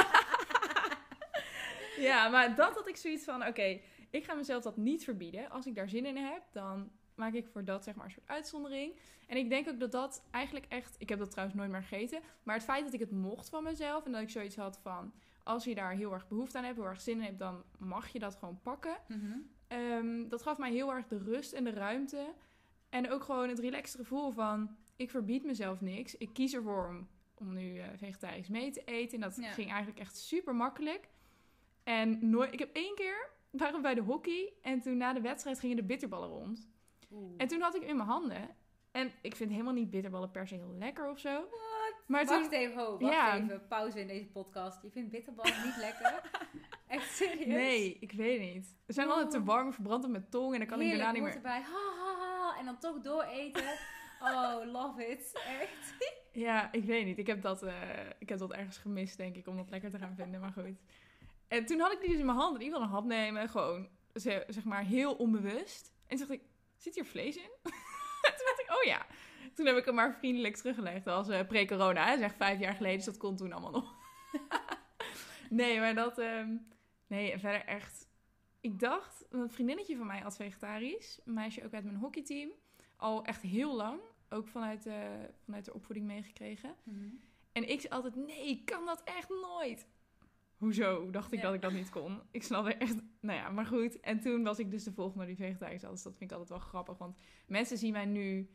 ja, 2.08 2.28
maar 2.28 2.54
dat 2.54 2.74
had 2.74 2.88
ik 2.88 2.96
zoiets 2.96 3.24
van, 3.24 3.46
oké, 3.46 3.80
ik 4.10 4.24
ga 4.24 4.34
mezelf 4.34 4.62
dat 4.62 4.76
niet 4.76 5.04
verbieden. 5.04 5.50
Als 5.50 5.66
ik 5.66 5.74
daar 5.74 5.88
zin 5.88 6.06
in 6.06 6.16
heb, 6.16 6.42
dan 6.52 6.90
maak 7.16 7.32
ik 7.32 7.46
voor 7.46 7.64
dat 7.64 7.84
zeg 7.84 7.94
maar 7.94 8.04
een 8.04 8.10
soort 8.10 8.28
uitzondering. 8.28 8.92
En 9.26 9.36
ik 9.36 9.48
denk 9.48 9.68
ook 9.68 9.80
dat 9.80 9.92
dat 9.92 10.24
eigenlijk 10.30 10.66
echt, 10.68 10.96
ik 10.98 11.08
heb 11.08 11.18
dat 11.18 11.30
trouwens 11.30 11.58
nooit 11.58 11.70
meer 11.70 11.82
gegeten, 11.82 12.20
maar 12.42 12.54
het 12.54 12.64
feit 12.64 12.84
dat 12.84 12.92
ik 12.92 13.00
het 13.00 13.10
mocht 13.10 13.48
van 13.48 13.62
mezelf 13.64 14.04
en 14.04 14.12
dat 14.12 14.22
ik 14.22 14.30
zoiets 14.30 14.56
had 14.56 14.78
van, 14.82 15.12
als 15.42 15.64
je 15.64 15.74
daar 15.74 15.92
heel 15.92 16.12
erg 16.12 16.28
behoefte 16.28 16.58
aan 16.58 16.64
hebt, 16.64 16.76
heel 16.76 16.86
erg 16.86 17.00
zin 17.00 17.16
in 17.16 17.22
hebt, 17.22 17.38
dan 17.38 17.62
mag 17.78 18.08
je 18.08 18.18
dat 18.18 18.34
gewoon 18.36 18.60
pakken. 18.62 18.96
Mhm. 19.08 19.38
Ehm, 19.68 20.28
dat 20.28 20.42
gaf 20.42 20.58
mij 20.58 20.72
heel 20.72 20.92
erg 20.92 21.06
de 21.06 21.18
rust 21.18 21.52
en 21.52 21.64
de 21.64 21.70
ruimte. 21.70 22.32
En 22.88 23.10
ook 23.10 23.22
gewoon 23.24 23.48
het 23.48 23.58
relaxed 23.58 24.00
gevoel 24.00 24.30
van... 24.30 24.76
ik 24.96 25.10
verbied 25.10 25.44
mezelf 25.44 25.80
niks. 25.80 26.16
Ik 26.16 26.30
kies 26.32 26.54
ervoor 26.54 26.88
om, 26.88 27.08
om 27.34 27.52
nu 27.52 27.78
eh, 27.78 27.86
vegetarisch 27.96 28.48
mee 28.48 28.70
te 28.70 28.82
eten. 28.84 29.14
En 29.14 29.28
dat 29.28 29.36
Ja. 29.36 29.50
ging 29.52 29.68
eigenlijk 29.70 29.98
echt 30.00 30.16
super 30.16 30.54
makkelijk. 30.54 31.08
En 31.82 32.30
nooit, 32.30 32.52
ik 32.52 32.58
heb 32.58 32.70
één 32.74 32.94
keer... 32.94 33.28
waren 33.50 33.74
we 33.74 33.80
bij 33.80 33.94
de 33.94 34.00
hockey... 34.00 34.52
en 34.62 34.80
toen 34.80 34.96
na 34.96 35.12
de 35.12 35.20
wedstrijd 35.20 35.60
gingen 35.60 35.76
de 35.76 35.82
bitterballen 35.84 36.28
rond. 36.28 36.68
Oeh. 37.10 37.34
En 37.36 37.48
toen 37.48 37.60
had 37.60 37.74
ik 37.76 37.82
in 37.82 37.96
mijn 37.96 38.08
handen... 38.08 38.48
en 38.90 39.12
ik 39.22 39.36
vind 39.36 39.50
helemaal 39.50 39.72
niet 39.72 39.90
bitterballen 39.90 40.30
per 40.30 40.48
se 40.48 40.54
heel 40.54 40.74
lekker 40.78 41.10
of 41.10 41.18
zo. 41.18 41.48
Maar 42.06 42.26
toen... 42.26 42.40
Wacht 42.40 42.52
even, 42.52 42.82
ho, 42.82 42.98
wacht 42.98 43.12
Ja. 43.14 43.36
even. 43.36 43.66
Pauze 43.68 44.00
in 44.00 44.06
deze 44.06 44.26
podcast. 44.28 44.82
Je 44.82 44.90
vindt 44.90 45.10
bitterballen 45.10 45.64
niet 45.64 45.76
lekker? 45.76 46.30
Echt 46.86 47.14
serieus? 47.14 47.46
Nee, 47.46 47.96
ik 48.00 48.12
weet 48.12 48.40
niet. 48.40 48.66
Ze 48.86 48.92
zijn 48.92 49.08
altijd 49.08 49.30
te 49.30 49.38
Oh. 49.38 49.44
warm, 49.46 49.72
verbrand 49.72 50.04
op 50.04 50.10
mijn 50.10 50.28
tong... 50.28 50.52
en 50.52 50.58
dan 50.58 50.68
kan 50.68 50.80
ik 50.80 50.88
daarna 50.90 51.12
niet 51.12 51.22
meer... 51.22 51.34
erbij. 51.34 51.60
Ha, 51.60 51.94
ha, 51.98 52.14
ha. 52.18 52.58
En 52.58 52.64
dan 52.64 52.78
toch 52.78 53.00
dooreten. 53.00 53.64
Oh, 54.20 54.60
love 54.72 55.06
it. 55.06 55.32
Echt. 55.60 55.94
Ja, 56.32 56.72
ik 56.72 56.84
weet 56.84 57.04
niet. 57.04 57.18
Ik 57.18 57.26
heb, 57.26 57.42
dat, 57.42 57.62
eh, 57.62 57.74
ik 58.18 58.28
heb 58.28 58.38
dat 58.38 58.52
ergens 58.52 58.78
gemist, 58.78 59.16
denk 59.16 59.36
ik, 59.36 59.46
om 59.46 59.56
dat 59.56 59.70
lekker 59.70 59.90
te 59.90 59.98
gaan 59.98 60.14
vinden. 60.16 60.40
Maar 60.40 60.52
goed. 60.52 60.78
En 61.48 61.66
toen 61.66 61.80
had 61.80 61.92
ik 61.92 62.00
die 62.00 62.08
dus 62.10 62.18
in 62.18 62.26
mijn 62.26 62.38
hand. 62.38 62.54
En 62.56 62.62
ik 62.62 62.68
wilde 62.70 62.84
een 62.84 62.90
hap 62.90 63.04
nemen. 63.04 63.48
Gewoon, 63.48 63.88
ze- 64.14 64.44
zeg 64.48 64.64
maar, 64.64 64.84
heel 64.84 65.14
onbewust. 65.14 65.92
En 66.06 66.16
toen 66.16 66.26
dacht 66.28 66.40
ik, 66.40 66.46
zit 66.76 66.94
hier 66.94 67.04
vlees 67.04 67.36
in? 67.36 67.50
en 67.62 67.70
toen 68.36 68.46
dacht 68.46 68.60
ik, 68.60 68.76
oh 68.76 68.82
ja. 68.82 69.06
Toen 69.54 69.66
heb 69.66 69.76
ik 69.76 69.84
hem 69.84 69.94
maar 69.94 70.14
vriendelijk 70.14 70.56
teruggelegd 70.56 71.06
als 71.06 71.28
eh, 71.28 71.46
pre-corona. 71.46 72.06
hè. 72.06 72.18
Zeg 72.18 72.34
vijf 72.34 72.60
jaar 72.60 72.74
geleden, 72.74 72.96
dus 72.96 73.04
dat 73.04 73.16
kon 73.16 73.36
toen 73.36 73.52
allemaal 73.52 73.70
nog. 73.70 73.94
nee, 75.50 75.78
maar 75.78 75.94
dat... 75.94 76.18
ehm, 76.18 76.56
nee, 77.06 77.38
verder 77.38 77.64
echt... 77.64 78.08
Ik 78.60 78.78
dacht, 78.78 79.24
een 79.30 79.50
vriendinnetje 79.50 79.96
van 79.96 80.06
mij 80.06 80.20
had 80.20 80.36
vegetarisch. 80.36 81.20
Een 81.24 81.34
meisje 81.34 81.64
ook 81.64 81.72
uit 81.72 81.84
mijn 81.84 81.96
hockeyteam. 81.96 82.50
Al 82.96 83.24
echt 83.24 83.42
heel 83.42 83.74
lang. 83.74 84.00
Ook 84.28 84.48
vanuit, 84.48 84.86
eh, 84.86 85.08
vanuit 85.44 85.64
de 85.64 85.74
opvoeding 85.74 86.06
meegekregen. 86.06 86.74
En 87.52 87.68
ik 87.70 87.80
zei 87.80 87.92
altijd, 87.92 88.14
nee, 88.14 88.48
ik 88.48 88.64
kan 88.64 88.86
dat 88.86 89.02
echt 89.04 89.28
nooit. 89.28 89.86
Hoezo 90.64 91.10
dacht 91.10 91.32
ik 91.32 91.38
Ja. 91.38 91.44
dat 91.44 91.54
ik 91.54 91.60
dat 91.62 91.72
niet 91.72 91.90
kon? 91.90 92.20
Ik 92.30 92.42
snapte 92.42 92.74
echt, 92.74 92.94
nou 93.20 93.38
ja, 93.38 93.50
maar 93.50 93.66
goed. 93.66 94.00
En 94.00 94.20
toen 94.20 94.42
was 94.42 94.58
ik 94.58 94.70
dus 94.70 94.84
de 94.84 94.92
volgende 94.92 95.26
die 95.26 95.36
vegetarisch 95.36 95.82
had. 95.82 95.90
Dus 95.92 96.02
dat 96.02 96.16
vind 96.16 96.30
ik 96.30 96.36
altijd 96.38 96.58
wel 96.58 96.68
grappig. 96.68 96.98
Want 96.98 97.18
mensen 97.46 97.78
zien 97.78 97.92
mij 97.92 98.04
nu 98.04 98.50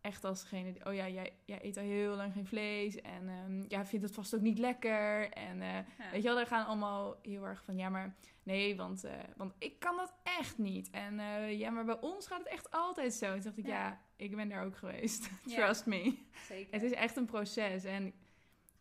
echt 0.00 0.24
als 0.24 0.40
degene 0.42 0.72
die, 0.72 0.86
oh 0.86 0.94
ja, 0.94 1.08
jij, 1.08 1.32
jij 1.44 1.64
eet 1.64 1.76
al 1.76 1.82
heel 1.82 2.16
lang 2.16 2.32
geen 2.32 2.46
vlees. 2.46 3.00
En 3.00 3.28
ehm 3.28 3.62
jij 3.68 3.86
vindt 3.86 4.04
het 4.04 4.14
vast 4.14 4.34
ook 4.34 4.40
niet 4.40 4.58
lekker. 4.58 5.30
En 5.30 5.62
eh, 5.62 5.68
Ja. 5.74 5.84
weet 6.10 6.22
je 6.22 6.28
wel, 6.28 6.36
daar 6.36 6.46
gaan 6.46 6.66
allemaal 6.66 7.16
heel 7.22 7.44
erg 7.46 7.64
van, 7.64 7.76
ja, 7.76 7.88
maar 7.88 8.14
nee, 8.42 8.76
want, 8.76 9.04
eh, 9.04 9.12
want 9.36 9.54
ik 9.58 9.78
kan 9.78 9.96
dat 9.96 10.14
echt 10.22 10.58
niet. 10.58 10.90
En 10.90 11.18
eh, 11.18 11.58
ja, 11.58 11.70
maar 11.70 11.84
bij 11.84 12.00
ons 12.00 12.26
gaat 12.26 12.38
het 12.38 12.48
echt 12.48 12.70
altijd 12.70 13.14
zo. 13.14 13.24
En 13.26 13.32
toen 13.32 13.42
dacht 13.42 13.58
ik, 13.58 13.66
ja, 13.66 13.72
Ja. 13.86 14.00
ik 14.16 14.36
ben 14.36 14.48
daar 14.48 14.64
ook 14.64 14.76
geweest. 14.76 15.30
Ja. 15.44 15.56
Trust 15.64 15.86
me. 15.86 16.18
Zeker. 16.48 16.72
Het 16.72 16.82
is 16.82 16.92
echt 16.92 17.16
een 17.16 17.26
proces. 17.26 17.84
En 17.84 18.12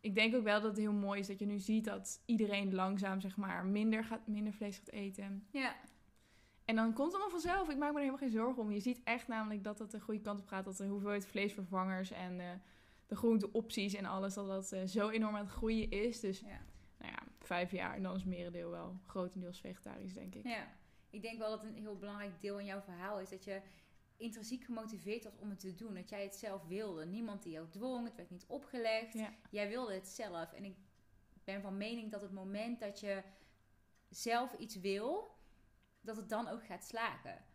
ik 0.02 0.16
denk 0.16 0.36
ook 0.36 0.44
wel 0.44 0.62
dat 0.62 0.70
het 0.70 0.80
heel 0.80 0.94
mooi 0.94 1.20
is 1.20 1.28
dat 1.28 1.40
je 1.40 1.46
nu 1.46 1.60
ziet 1.60 1.86
dat 1.86 2.22
iedereen 2.26 2.74
langzaam 2.74 3.22
zeg 3.22 3.38
maar 3.38 3.66
minder, 3.66 4.04
gaat, 4.04 4.28
minder 4.28 4.54
vlees 4.54 4.78
gaat 4.78 4.90
eten. 4.92 5.48
Ja. 5.52 5.76
En 6.66 6.76
dan 6.76 6.94
komt 6.94 7.12
het 7.12 7.22
allemaal 7.22 7.40
vanzelf. 7.42 7.70
Ik 7.70 7.78
maak 7.78 7.90
me 7.90 7.94
er 7.96 8.00
helemaal 8.06 8.18
geen 8.18 8.30
zorgen 8.30 8.64
om. 8.64 8.72
Je 8.72 8.80
ziet 8.80 9.02
echt 9.04 9.28
namelijk 9.28 9.64
dat 9.64 9.80
het 9.80 9.92
de 9.92 10.00
goede 10.00 10.22
kant 10.22 10.40
op 10.40 10.48
gaat. 10.48 10.66
Dat 10.66 10.78
de 10.78 10.86
hoeveelheid 10.86 11.26
vleesvervangers 11.26 12.12
en 12.12 12.62
de 13.08 13.16
groenteopties 13.16 13.94
en 13.94 14.06
alles, 14.06 14.34
dat 14.34 14.48
dat 14.48 14.72
eh, 14.72 14.86
zo 14.88 15.10
enorm 15.10 15.36
aan 15.36 15.46
het 15.46 15.54
groeien 15.54 15.90
is. 15.92 16.20
Dus 16.20 16.40
Ja. 16.40 16.62
nou 16.98 17.12
ja, 17.12 17.20
vijf 17.40 17.72
jaar 17.72 17.96
en 17.96 18.04
dan 18.04 18.16
is 18.16 18.22
het 18.22 18.30
merendeel 18.30 18.70
wel 18.70 18.96
grotendeels 19.08 19.60
vegetarisch, 19.60 20.14
denk 20.14 20.36
ik. 20.36 20.44
ja. 20.48 20.68
Ik 21.10 21.22
denk 21.22 21.38
wel 21.38 21.50
dat 21.50 21.64
een 21.64 21.76
heel 21.76 21.98
belangrijk 21.98 22.32
deel 22.42 22.60
in 22.60 22.66
jouw 22.66 22.82
verhaal 22.82 23.20
is 23.20 23.30
dat 23.30 23.44
je 23.44 23.62
intrinsiek 24.22 24.64
gemotiveerd 24.64 25.24
was 25.24 25.38
om 25.38 25.50
het 25.50 25.60
te 25.60 25.76
doen. 25.76 25.94
Dat 25.94 26.10
jij 26.10 26.24
het 26.24 26.36
zelf 26.36 26.68
wilde. 26.68 27.06
Niemand 27.06 27.44
die 27.44 27.52
jou 27.52 27.70
dwong. 27.70 28.06
Het 28.06 28.16
werd 28.16 28.30
niet 28.30 28.46
opgelegd. 28.48 29.14
Ja. 29.14 29.34
Jij 29.50 29.70
wilde 29.70 29.94
het 29.94 30.08
zelf. 30.08 30.54
En 30.54 30.64
ik 30.64 30.76
ben 31.44 31.62
van 31.62 31.78
mening 31.78 32.12
dat 32.12 32.22
het 32.22 32.32
moment 32.32 32.80
dat 32.80 33.00
je 33.00 33.24
zelf 34.10 34.54
iets 34.58 34.76
wil, 34.76 35.36
dat 36.02 36.18
het 36.18 36.30
dan 36.30 36.48
ook 36.48 36.66
gaat 36.66 36.86
slagen. 36.86 37.46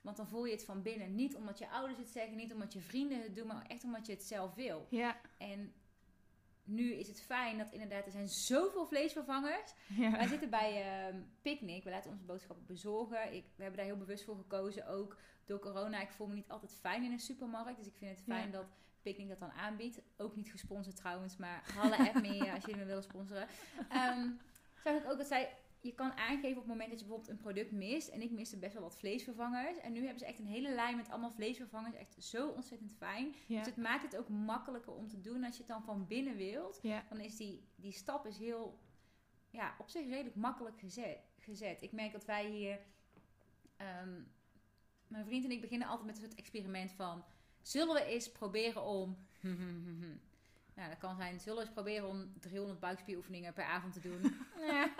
Want 0.00 0.16
dan 0.16 0.28
voel 0.28 0.44
je 0.44 0.52
het 0.52 0.64
van 0.64 0.82
binnen. 0.82 1.14
Niet 1.14 1.36
omdat 1.36 1.58
je 1.58 1.68
ouders 1.68 1.98
het 1.98 2.10
zeggen, 2.10 2.36
niet 2.36 2.52
omdat 2.52 2.72
je 2.72 2.80
vrienden 2.80 3.22
het 3.22 3.34
doen, 3.34 3.46
maar 3.46 3.66
echt 3.66 3.84
omdat 3.84 4.06
je 4.06 4.12
het 4.12 4.22
zelf 4.22 4.54
wil. 4.54 4.86
Ja, 4.90 5.20
En 5.38 5.72
nu 6.64 6.92
is 6.92 7.08
het 7.08 7.22
fijn 7.22 7.58
dat 7.58 7.72
inderdaad, 7.72 8.06
er 8.06 8.12
zijn 8.12 8.28
zoveel 8.28 8.86
vleesvervangers. 8.86 9.74
Wij 9.98 10.10
ja. 10.10 10.26
zitten 10.26 10.50
bij 10.50 10.82
ehm 10.82 11.22
Picnic. 11.42 11.84
We 11.84 11.90
laten 11.90 12.10
onze 12.10 12.24
boodschappen 12.24 12.66
bezorgen. 12.66 13.34
Ik, 13.34 13.44
we 13.56 13.62
hebben 13.62 13.80
daar 13.80 13.88
heel 13.90 13.98
bewust 13.98 14.24
voor 14.24 14.36
gekozen. 14.36 14.86
Ook 14.86 15.16
door 15.44 15.58
corona. 15.58 16.00
Ik 16.00 16.12
voel 16.12 16.26
me 16.26 16.34
niet 16.34 16.48
altijd 16.48 16.74
fijn 16.80 17.04
in 17.04 17.12
een 17.12 17.20
supermarkt. 17.20 17.76
Dus 17.76 17.86
ik 17.86 17.96
vind 17.96 18.10
het 18.10 18.22
fijn 18.26 18.50
Ja. 18.50 18.52
dat 18.52 18.66
Picnic 19.02 19.28
dat 19.28 19.38
dan 19.38 19.52
aanbiedt. 19.52 20.00
Ook 20.16 20.36
niet 20.36 20.50
gesponsord 20.50 20.96
trouwens. 20.96 21.36
Maar 21.36 21.62
halle 21.74 21.96
at 22.08 22.22
me 22.22 22.38
eh, 22.38 22.54
als 22.54 22.64
jullie 22.64 22.80
me 22.80 22.86
willen 22.86 23.02
sponsoren. 23.02 23.48
Ehm 23.88 24.28
zag 24.84 24.94
ik 24.94 25.10
ook 25.10 25.18
dat 25.18 25.26
zij... 25.26 25.56
Je 25.84 25.94
kan 25.94 26.12
aangeven 26.12 26.56
op 26.56 26.62
het 26.62 26.66
moment 26.66 26.90
dat 26.90 26.98
je 26.98 27.06
bijvoorbeeld 27.06 27.30
een 27.30 27.42
product 27.42 27.72
mist. 27.72 28.08
En 28.08 28.22
ik 28.22 28.30
miste 28.30 28.58
best 28.58 28.72
wel 28.72 28.82
wat 28.82 28.96
vleesvervangers. 28.96 29.78
En 29.78 29.92
nu 29.92 30.00
hebben 30.00 30.18
ze 30.18 30.26
echt 30.26 30.38
een 30.38 30.46
hele 30.46 30.74
lijn 30.74 30.96
met 30.96 31.10
allemaal 31.10 31.30
vleesvervangers. 31.30 31.94
Echt 31.94 32.24
zo 32.24 32.48
ontzettend 32.48 32.92
fijn. 32.92 33.34
ja. 33.46 33.58
Dus 33.58 33.66
het 33.66 33.76
maakt 33.76 34.02
het 34.02 34.16
ook 34.16 34.28
makkelijker 34.28 34.92
om 34.92 35.08
te 35.08 35.20
doen. 35.20 35.44
Als 35.44 35.52
je 35.56 35.62
het 35.62 35.72
dan 35.72 35.82
van 35.82 36.06
binnen 36.06 36.36
wilt 36.36 36.78
ja. 36.82 37.04
dan 37.08 37.20
is 37.20 37.36
die, 37.36 37.64
die 37.76 37.92
stap 37.92 38.26
is 38.26 38.38
heel, 38.38 38.78
ja, 39.50 39.74
op 39.78 39.88
zich 39.88 40.08
redelijk 40.08 40.36
makkelijk 40.36 40.78
gezet. 40.78 41.18
gezet. 41.38 41.82
Ik 41.82 41.92
merk 41.92 42.12
dat 42.12 42.24
wij 42.24 42.50
hier, 42.50 42.78
ehm, 43.76 44.20
mijn 45.06 45.24
vriend 45.24 45.44
en 45.44 45.50
ik 45.50 45.60
beginnen 45.60 45.88
altijd 45.88 46.06
met 46.06 46.16
een 46.16 46.22
soort 46.22 46.38
experiment 46.38 46.92
van, 46.92 47.24
zullen 47.62 47.94
we 47.94 48.04
eens 48.04 48.32
proberen 48.32 48.82
om, 48.82 49.16
nou 50.76 50.88
dat 50.88 50.98
kan 50.98 51.16
zijn, 51.16 51.40
zullen 51.40 51.58
we 51.58 51.64
eens 51.64 51.74
proberen 51.74 52.08
om 52.08 52.32
300 52.40 52.80
buikspieroefeningen 52.80 53.52
per 53.52 53.64
avond 53.64 53.92
te 53.92 54.00
doen. 54.00 54.22
Ja, 54.66 54.94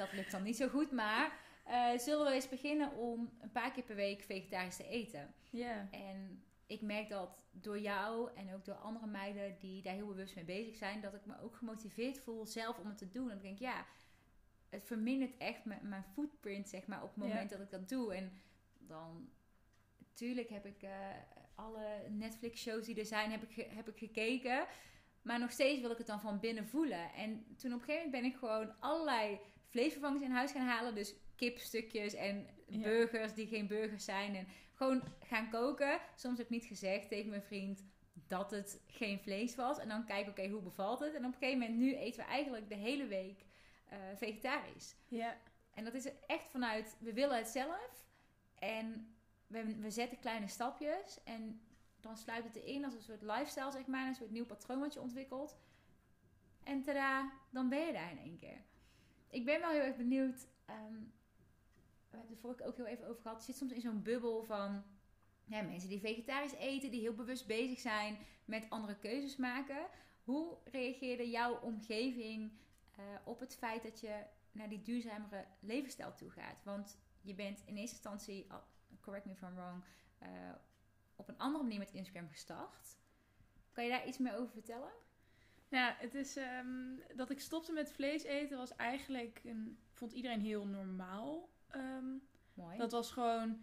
dat 0.00 0.12
lukt 0.12 0.30
dan 0.30 0.42
niet 0.42 0.56
zo 0.56 0.68
goed, 0.68 0.90
maar 0.90 1.38
eh, 1.64 1.98
zullen 1.98 2.26
we 2.26 2.32
eens 2.32 2.48
beginnen 2.48 2.92
om 2.92 3.30
een 3.40 3.52
paar 3.52 3.72
keer 3.72 3.82
per 3.82 3.96
week 3.96 4.22
vegetarisch 4.22 4.76
te 4.76 4.88
eten. 4.88 5.34
Ja. 5.50 5.88
En 5.90 6.44
ik 6.66 6.80
merk 6.80 7.08
dat 7.08 7.44
door 7.50 7.80
jou 7.80 8.30
en 8.34 8.54
ook 8.54 8.64
door 8.64 8.74
andere 8.74 9.06
meiden 9.06 9.56
die 9.58 9.82
daar 9.82 9.94
heel 9.94 10.06
bewust 10.06 10.34
mee 10.34 10.44
bezig 10.44 10.76
zijn, 10.76 11.00
dat 11.00 11.14
ik 11.14 11.26
me 11.26 11.40
ook 11.40 11.56
gemotiveerd 11.56 12.18
voel 12.18 12.46
zelf 12.46 12.78
om 12.78 12.86
het 12.86 12.98
te 12.98 13.10
doen. 13.10 13.30
En 13.30 13.36
ik 13.36 13.42
denk, 13.42 13.58
ja, 13.58 13.86
het 14.68 14.86
vermindert 14.86 15.36
echt 15.38 15.64
mijn, 15.64 15.88
mijn 15.88 16.04
footprint, 16.04 16.68
zeg 16.68 16.86
maar, 16.86 17.02
op 17.02 17.08
het 17.14 17.24
moment 17.24 17.50
dat 17.50 17.60
ik 17.60 17.70
dat 17.70 17.88
doe. 17.88 18.14
En 18.14 18.32
dan, 18.78 19.28
tuurlijk 20.14 20.48
heb 20.48 20.66
ik 20.66 20.82
eh, 20.82 20.90
alle 21.54 22.08
Netflix-shows 22.08 22.86
die 22.86 22.98
er 22.98 23.06
zijn, 23.06 23.30
heb 23.30 23.42
ik, 23.42 23.66
heb 23.70 23.88
ik 23.88 23.98
gekeken. 23.98 24.66
Maar 25.22 25.38
nog 25.38 25.50
steeds 25.50 25.80
wil 25.80 25.90
ik 25.90 25.98
het 25.98 26.06
dan 26.06 26.20
van 26.20 26.40
binnen 26.40 26.66
voelen. 26.66 27.12
En 27.12 27.54
toen 27.56 27.72
op 27.72 27.78
een 27.78 27.84
gegeven 27.84 28.04
moment 28.04 28.22
ben 28.22 28.24
ik 28.24 28.36
gewoon 28.36 28.80
allerlei 28.80 29.40
vleesvervangers 29.70 30.22
in 30.22 30.30
huis 30.30 30.52
gaan 30.52 30.66
halen. 30.66 30.94
Dus 30.94 31.14
kipstukjes 31.36 32.14
en 32.14 32.46
Ja. 32.66 32.82
burgers 32.82 33.34
die 33.34 33.46
geen 33.46 33.66
burgers 33.66 34.04
zijn. 34.04 34.34
En 34.34 34.46
gewoon 34.74 35.02
gaan 35.20 35.50
koken. 35.50 36.00
Soms 36.16 36.38
heb 36.38 36.46
ik 36.46 36.52
niet 36.52 36.64
gezegd 36.64 37.08
tegen 37.08 37.30
mijn 37.30 37.42
vriend 37.42 37.84
dat 38.26 38.50
het 38.50 38.80
geen 38.86 39.18
vlees 39.20 39.54
was. 39.54 39.78
En 39.78 39.88
dan 39.88 40.04
kijken, 40.04 40.30
oké, 40.30 40.48
hoe 40.48 40.62
bevalt 40.62 41.00
het? 41.00 41.14
En 41.14 41.24
op 41.24 41.32
een 41.32 41.38
gegeven 41.38 41.58
moment, 41.58 41.78
nu 41.78 41.96
eten 41.96 42.24
we 42.24 42.30
eigenlijk 42.30 42.68
de 42.68 42.74
hele 42.74 43.06
week 43.06 43.44
eh, 43.88 43.98
vegetarisch. 44.16 44.96
Ja. 45.08 45.36
En 45.74 45.84
dat 45.84 45.94
is 45.94 46.04
er 46.06 46.14
echt 46.26 46.50
vanuit, 46.50 46.96
we 47.00 47.12
willen 47.12 47.36
het 47.36 47.48
zelf. 47.48 48.04
En 48.58 49.14
we, 49.46 49.76
we 49.76 49.90
zetten 49.90 50.18
kleine 50.18 50.48
stapjes. 50.48 51.22
En 51.24 51.60
dan 52.00 52.16
sluit 52.16 52.44
het 52.44 52.56
erin 52.56 52.84
als 52.84 52.94
een 52.94 53.02
soort 53.02 53.22
lifestyle, 53.22 53.72
zeg 53.72 53.86
maar. 53.86 54.06
Een 54.06 54.14
soort 54.14 54.30
nieuw 54.30 54.46
patroon 54.46 54.80
wat 54.80 54.92
je 54.92 55.00
ontwikkelt. 55.00 55.58
En 56.64 56.82
tada, 56.82 57.32
dan 57.50 57.68
ben 57.68 57.86
je 57.86 57.92
daar 57.92 58.10
in 58.10 58.18
één 58.18 58.36
keer. 58.36 58.62
Ik 59.30 59.44
ben 59.44 59.60
wel 59.60 59.70
heel 59.70 59.80
erg 59.80 59.96
benieuwd. 59.96 60.46
ehm, 60.64 60.94
we 62.10 62.16
hebben 62.16 62.30
het 62.30 62.40
vorige 62.40 62.64
ook 62.64 62.76
heel 62.76 62.86
even 62.86 63.06
over 63.08 63.22
gehad. 63.22 63.38
Je 63.38 63.44
zit 63.44 63.56
soms 63.56 63.72
in 63.72 63.80
zo'n 63.80 64.02
bubbel 64.02 64.42
van 64.44 64.82
mensen 65.44 65.88
die 65.88 66.00
vegetarisch 66.00 66.54
eten, 66.54 66.90
die 66.90 67.00
heel 67.00 67.14
bewust 67.14 67.46
bezig 67.46 67.80
zijn 67.80 68.18
met 68.44 68.66
andere 68.68 68.98
keuzes 68.98 69.36
maken. 69.36 69.86
Hoe 70.24 70.56
reageerde 70.64 71.30
jouw 71.30 71.60
omgeving 71.60 72.52
eh, 72.96 73.04
op 73.24 73.40
het 73.40 73.56
feit 73.56 73.82
dat 73.82 74.00
je 74.00 74.22
naar 74.52 74.68
die 74.68 74.82
duurzamere 74.82 75.44
levensstijl 75.60 76.14
toe 76.14 76.30
gaat. 76.30 76.62
Want 76.64 76.98
je 77.20 77.34
bent 77.34 77.62
in 77.66 77.76
eerste 77.76 77.96
instantie, 77.96 78.46
correct 79.00 79.24
me 79.24 79.32
if 79.32 79.42
I'm 79.42 79.54
wrong, 79.54 79.84
eh, 80.18 80.28
op 81.16 81.28
een 81.28 81.38
andere 81.38 81.64
manier 81.64 81.78
met 81.78 81.92
Instagram 81.92 82.28
gestart. 82.28 82.98
Kan 83.72 83.84
je 83.84 83.90
daar 83.90 84.06
iets 84.06 84.18
meer 84.18 84.36
over 84.36 84.52
vertellen? 84.52 84.92
Nou, 85.70 85.92
het 85.98 86.14
is 86.14 86.36
ehm, 86.36 86.96
dat 87.16 87.30
ik 87.30 87.40
stopte 87.40 87.72
met 87.72 87.92
vlees 87.92 88.22
eten 88.22 88.56
was 88.56 88.76
eigenlijk 88.76 89.40
een, 89.44 89.78
vond 89.92 90.12
iedereen 90.12 90.40
heel 90.40 90.66
normaal. 90.66 91.48
Ehm, 91.68 92.06
Mooi. 92.54 92.76
dat 92.78 92.92
was 92.92 93.12
gewoon, 93.12 93.60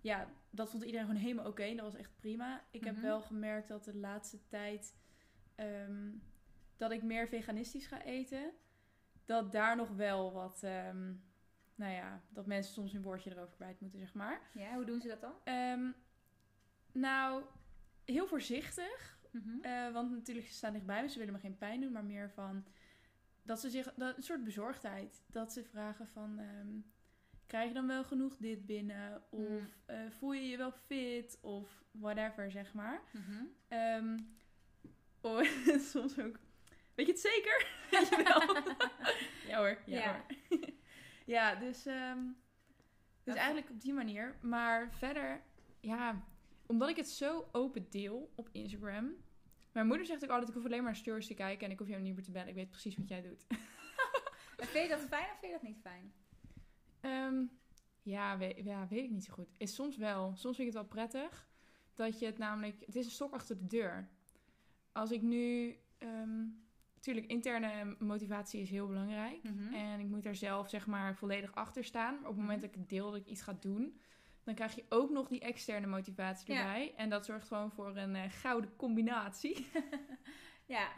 ja, 0.00 0.28
dat 0.50 0.70
vond 0.70 0.82
iedereen 0.82 1.06
gewoon 1.06 1.20
helemaal 1.22 1.46
oké. 1.46 1.74
Dat 1.74 1.84
was 1.84 1.94
echt 1.96 2.16
prima. 2.16 2.64
Ik 2.70 2.84
heb 2.84 2.94
Mhm. 2.94 3.02
wel 3.04 3.20
gemerkt 3.20 3.68
dat 3.68 3.84
de 3.84 3.96
laatste 3.96 4.46
tijd 4.48 4.96
ehm, 5.54 6.10
dat 6.76 6.90
ik 6.90 7.02
meer 7.02 7.28
veganistisch 7.28 7.86
ga 7.86 8.02
eten, 8.02 8.52
dat 9.24 9.52
daar 9.52 9.76
nog 9.76 9.88
wel 9.90 10.32
wat, 10.32 10.62
nou 11.74 11.92
ja, 11.92 12.22
dat 12.28 12.46
mensen 12.46 12.72
soms 12.72 12.92
een 12.92 13.02
woordje 13.02 13.30
erover 13.30 13.54
kwijt 13.54 13.80
moeten, 13.80 13.98
zeg 13.98 14.14
maar. 14.14 14.40
Ja, 14.54 14.74
hoe 14.74 14.84
doen 14.84 15.00
ze 15.00 15.08
dat 15.08 15.20
dan? 15.20 15.94
Nou, 16.92 17.44
heel 18.04 18.26
voorzichtig. 18.26 19.17
Mhm. 19.32 19.60
Eh, 19.62 19.92
want 19.92 20.10
natuurlijk, 20.10 20.46
ze 20.46 20.52
staan 20.54 20.72
dichtbij 20.72 21.02
me. 21.02 21.08
Ze 21.08 21.18
willen 21.18 21.32
me 21.34 21.40
geen 21.40 21.58
pijn 21.58 21.80
doen. 21.80 21.92
Maar 21.92 22.04
meer 22.04 22.30
van... 22.30 22.64
Dat 23.42 23.60
ze 23.60 23.70
zich... 23.70 23.92
Dat, 23.96 24.16
een 24.16 24.22
soort 24.22 24.44
bezorgdheid. 24.44 25.22
Dat 25.26 25.52
ze 25.52 25.64
vragen 25.64 26.08
van... 26.08 26.38
ehm, 26.38 26.68
krijg 27.46 27.68
je 27.68 27.74
dan 27.74 27.86
wel 27.86 28.04
genoeg 28.04 28.36
dit 28.36 28.66
binnen? 28.66 29.22
Of 29.30 29.48
Mm. 29.48 29.68
eh, 29.86 30.10
voel 30.10 30.32
je 30.32 30.48
je 30.48 30.56
wel 30.56 30.72
fit? 30.72 31.38
Of 31.42 31.82
whatever, 31.90 32.50
zeg 32.50 32.72
maar. 32.74 33.00
Mhm. 33.12 33.44
Ehm, 33.68 34.18
oh, 35.20 35.42
soms 35.92 36.18
ook... 36.18 36.38
Weet 36.94 37.06
je 37.06 37.12
het 37.12 37.20
zeker? 37.20 37.66
Weet 37.90 38.08
je 38.08 38.22
wel? 38.24 38.62
ja 39.46 39.58
hoor. 39.58 39.78
Ja, 39.86 39.98
Ja. 40.00 40.12
hoor. 40.48 40.58
ja, 41.26 41.54
dus... 41.54 41.86
ehm, 41.86 42.18
dus 43.24 43.34
Ja. 43.34 43.40
eigenlijk 43.40 43.70
op 43.70 43.80
die 43.80 43.92
manier. 43.92 44.36
Maar 44.40 44.92
verder... 44.92 45.42
Ja, 45.80 46.22
omdat 46.68 46.88
ik 46.88 46.96
het 46.96 47.08
zo 47.08 47.48
open 47.52 47.86
deel 47.90 48.32
op 48.34 48.48
Instagram... 48.52 49.12
Mijn 49.72 49.86
moeder 49.86 50.06
zegt 50.06 50.24
ook 50.24 50.30
altijd, 50.30 50.48
ik 50.48 50.54
hoef 50.54 50.64
alleen 50.64 50.82
maar 50.82 50.86
naar 50.92 50.96
stories 50.96 51.26
te 51.26 51.34
kijken 51.34 51.66
en 51.66 51.72
ik 51.72 51.78
hoef 51.78 51.88
jou 51.88 52.02
niet 52.02 52.14
meer 52.14 52.24
te 52.24 52.30
bellen. 52.30 52.48
Ik 52.48 52.54
weet 52.54 52.70
precies 52.70 52.96
wat 52.96 53.08
jij 53.08 53.22
doet. 53.22 53.46
Vind 54.72 54.84
je 54.84 54.88
dat 54.88 55.00
fijn 55.00 55.24
of 55.32 55.38
vind 55.40 55.52
je 55.52 55.58
dat 55.60 55.62
niet 55.62 55.80
fijn? 55.80 56.12
Ehm, 57.00 57.44
ja, 58.02 58.38
weet, 58.38 58.64
ja, 58.64 58.86
weet 58.88 59.04
ik 59.04 59.10
niet 59.10 59.24
zo 59.24 59.32
goed. 59.32 59.48
Is 59.56 59.74
soms 59.74 59.96
wel. 59.96 60.36
Soms 60.36 60.56
vind 60.56 60.68
ik 60.68 60.74
het 60.74 60.74
wel 60.74 60.84
prettig. 60.84 61.48
Dat 61.94 62.18
je 62.18 62.26
het 62.26 62.38
namelijk... 62.38 62.80
Het 62.86 62.96
is 62.96 63.04
een 63.04 63.10
stok 63.10 63.32
achter 63.32 63.58
de 63.58 63.66
deur. 63.66 64.08
Als 64.92 65.10
ik 65.10 65.22
nu... 65.22 65.76
ehm 65.98 66.44
natuurlijk, 66.94 67.26
interne 67.26 67.96
motivatie 67.98 68.60
is 68.60 68.70
heel 68.70 68.86
belangrijk. 68.86 69.42
Mhm. 69.42 69.74
En 69.74 70.00
ik 70.00 70.06
moet 70.06 70.22
daar 70.22 70.34
zelf 70.34 70.68
zeg 70.68 70.86
maar 70.86 71.16
volledig 71.16 71.54
achter 71.54 71.84
staan. 71.84 72.14
Maar 72.14 72.30
op 72.30 72.36
het 72.36 72.44
moment 72.44 72.60
Mhm. 72.62 72.70
dat 72.70 72.80
ik 72.80 72.88
deel 72.88 73.10
dat 73.10 73.20
ik 73.20 73.26
iets 73.26 73.42
ga 73.42 73.56
doen... 73.60 74.00
Dan 74.48 74.56
krijg 74.56 74.74
je 74.74 74.84
ook 74.88 75.10
nog 75.10 75.28
die 75.28 75.40
externe 75.40 75.86
motivatie 75.86 76.52
Ja. 76.52 76.58
erbij. 76.60 76.94
En 76.96 77.08
dat 77.10 77.24
zorgt 77.24 77.46
gewoon 77.48 77.70
voor 77.70 77.96
een 77.96 78.14
eh, 78.16 78.30
gouden 78.30 78.76
combinatie. 78.76 79.66
Ja, 80.66 80.88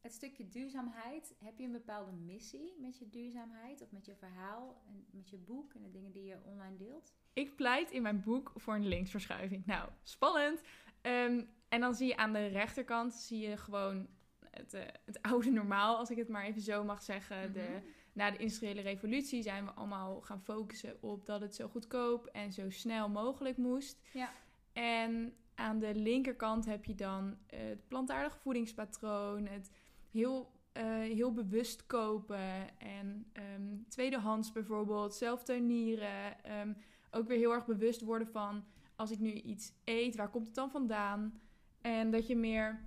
het 0.00 0.12
stukje 0.12 0.48
duurzaamheid. 0.48 1.34
Heb 1.44 1.58
je 1.58 1.64
een 1.64 1.72
bepaalde 1.72 2.12
missie 2.12 2.74
met 2.80 2.98
je 2.98 3.08
duurzaamheid 3.08 3.82
of 3.82 3.92
met 3.92 4.06
je 4.06 4.14
verhaal 4.16 4.82
en 4.88 5.04
met 5.10 5.30
je 5.30 5.36
boek 5.36 5.72
en 5.74 5.82
de 5.82 5.90
dingen 5.90 6.12
die 6.12 6.24
je 6.24 6.36
online 6.44 6.76
deelt? 6.76 7.14
Ik 7.32 7.56
pleit 7.56 7.90
in 7.90 8.02
mijn 8.02 8.22
boek 8.22 8.52
voor 8.56 8.74
een 8.74 8.88
linksverschuiving. 8.88 9.66
Nou, 9.66 9.88
spannend. 10.02 10.60
Ehm, 11.00 11.44
en 11.68 11.80
dan 11.80 11.94
zie 11.94 12.06
je 12.08 12.16
aan 12.16 12.32
de 12.32 12.46
rechterkant 12.46 13.12
zie 13.14 13.48
je 13.48 13.56
gewoon 13.56 14.08
het, 14.50 14.74
eh, 14.74 14.82
het 15.04 15.22
oude 15.22 15.50
normaal, 15.50 15.96
als 15.96 16.10
ik 16.10 16.16
het 16.16 16.28
maar 16.28 16.44
even 16.44 16.60
zo 16.62 16.84
mag 16.84 17.02
zeggen. 17.02 17.52
De, 17.52 17.60
Mhm. 17.60 17.86
Na 18.12 18.30
de 18.30 18.36
industriële 18.36 18.80
revolutie 18.80 19.42
zijn 19.42 19.64
we 19.64 19.70
allemaal 19.70 20.20
gaan 20.20 20.40
focussen 20.42 20.96
op 21.02 21.26
dat 21.26 21.40
het 21.40 21.54
zo 21.54 21.68
goedkoop 21.68 22.26
en 22.26 22.52
zo 22.52 22.70
snel 22.70 23.08
mogelijk 23.08 23.56
moest. 23.56 24.00
Ja. 24.12 24.30
En 24.72 25.34
aan 25.54 25.78
de 25.78 25.94
linkerkant 25.94 26.64
heb 26.64 26.84
je 26.84 26.94
dan 26.94 27.38
het 27.46 27.88
plantaardig 27.88 28.36
voedingspatroon, 28.36 29.46
het 29.46 29.70
heel, 30.10 30.52
eh, 30.72 30.84
heel 30.88 31.32
bewust 31.32 31.86
kopen 31.86 32.78
en 32.78 33.30
ehm, 33.32 33.76
tweedehands 33.88 34.52
bijvoorbeeld, 34.52 35.14
zelf 35.14 35.42
tuinieren. 35.42 36.44
ehm, 36.44 36.72
ook 37.10 37.28
weer 37.28 37.38
heel 37.38 37.52
erg 37.52 37.66
bewust 37.66 38.00
worden 38.00 38.28
van 38.28 38.64
als 38.96 39.10
ik 39.10 39.18
nu 39.18 39.32
iets 39.32 39.72
eet, 39.84 40.16
waar 40.16 40.30
komt 40.30 40.46
het 40.46 40.54
dan 40.54 40.70
vandaan? 40.70 41.40
En 41.80 42.10
dat 42.10 42.26
je 42.26 42.36
meer, 42.36 42.80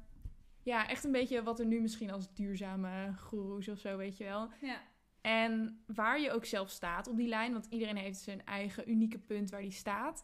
ja, 0.63 0.87
echt 0.87 1.03
een 1.03 1.11
beetje 1.11 1.43
wat 1.43 1.59
er 1.59 1.65
nu 1.65 1.81
misschien 1.81 2.11
als 2.11 2.33
duurzame 2.33 3.13
goeroes 3.17 3.67
of 3.69 3.79
zo, 3.79 3.97
weet 3.97 4.17
je 4.17 4.23
wel. 4.23 4.49
Ja. 4.61 4.81
En 5.23 5.83
waar 5.85 6.19
je 6.19 6.31
ook 6.31 6.45
zelf 6.45 6.69
staat 6.69 7.07
op 7.07 7.17
die 7.17 7.27
lijn, 7.27 7.51
want 7.51 7.67
iedereen 7.69 7.97
heeft 7.97 8.19
zijn 8.19 8.45
eigen 8.45 8.89
unieke 8.89 9.19
punt 9.19 9.49
waar 9.49 9.61
die 9.61 9.71
staat. 9.71 10.23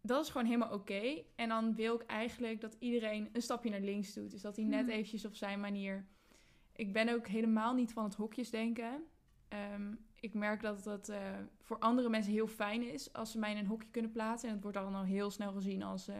Dat 0.00 0.24
is 0.24 0.30
gewoon 0.30 0.46
helemaal 0.46 0.72
oké. 0.72 1.22
En 1.36 1.48
dan 1.48 1.74
wil 1.74 1.94
ik 1.94 2.02
eigenlijk 2.02 2.60
dat 2.60 2.76
iedereen 2.78 3.28
een 3.32 3.42
stapje 3.42 3.70
naar 3.70 3.80
links 3.80 4.14
doet. 4.14 4.30
Dus 4.30 4.42
dat 4.42 4.56
hij 4.56 4.64
net 4.64 4.80
Hmm. 4.80 4.90
eventjes 4.90 5.24
op 5.24 5.34
zijn 5.34 5.60
manier... 5.60 6.06
Ik 6.72 6.92
ben 6.92 7.08
ook 7.08 7.26
helemaal 7.26 7.74
niet 7.74 7.92
van 7.92 8.04
het 8.04 8.14
hokjesdenken. 8.14 9.04
Ehm, 9.48 9.94
ik 10.20 10.34
merk 10.34 10.60
dat 10.62 10.84
dat 10.84 11.08
eh, 11.08 11.20
voor 11.60 11.78
andere 11.78 12.08
mensen 12.08 12.32
heel 12.32 12.46
fijn 12.46 12.82
is 12.82 13.12
als 13.12 13.30
ze 13.30 13.38
mij 13.38 13.50
in 13.50 13.56
een 13.56 13.66
hokje 13.66 13.90
kunnen 13.90 14.10
plaatsen. 14.10 14.48
En 14.48 14.54
het 14.54 14.62
wordt 14.62 14.78
dan 14.78 14.94
al 14.94 15.04
heel 15.04 15.30
snel 15.30 15.52
gezien 15.52 15.82
als 15.82 16.08
eh, 16.08 16.16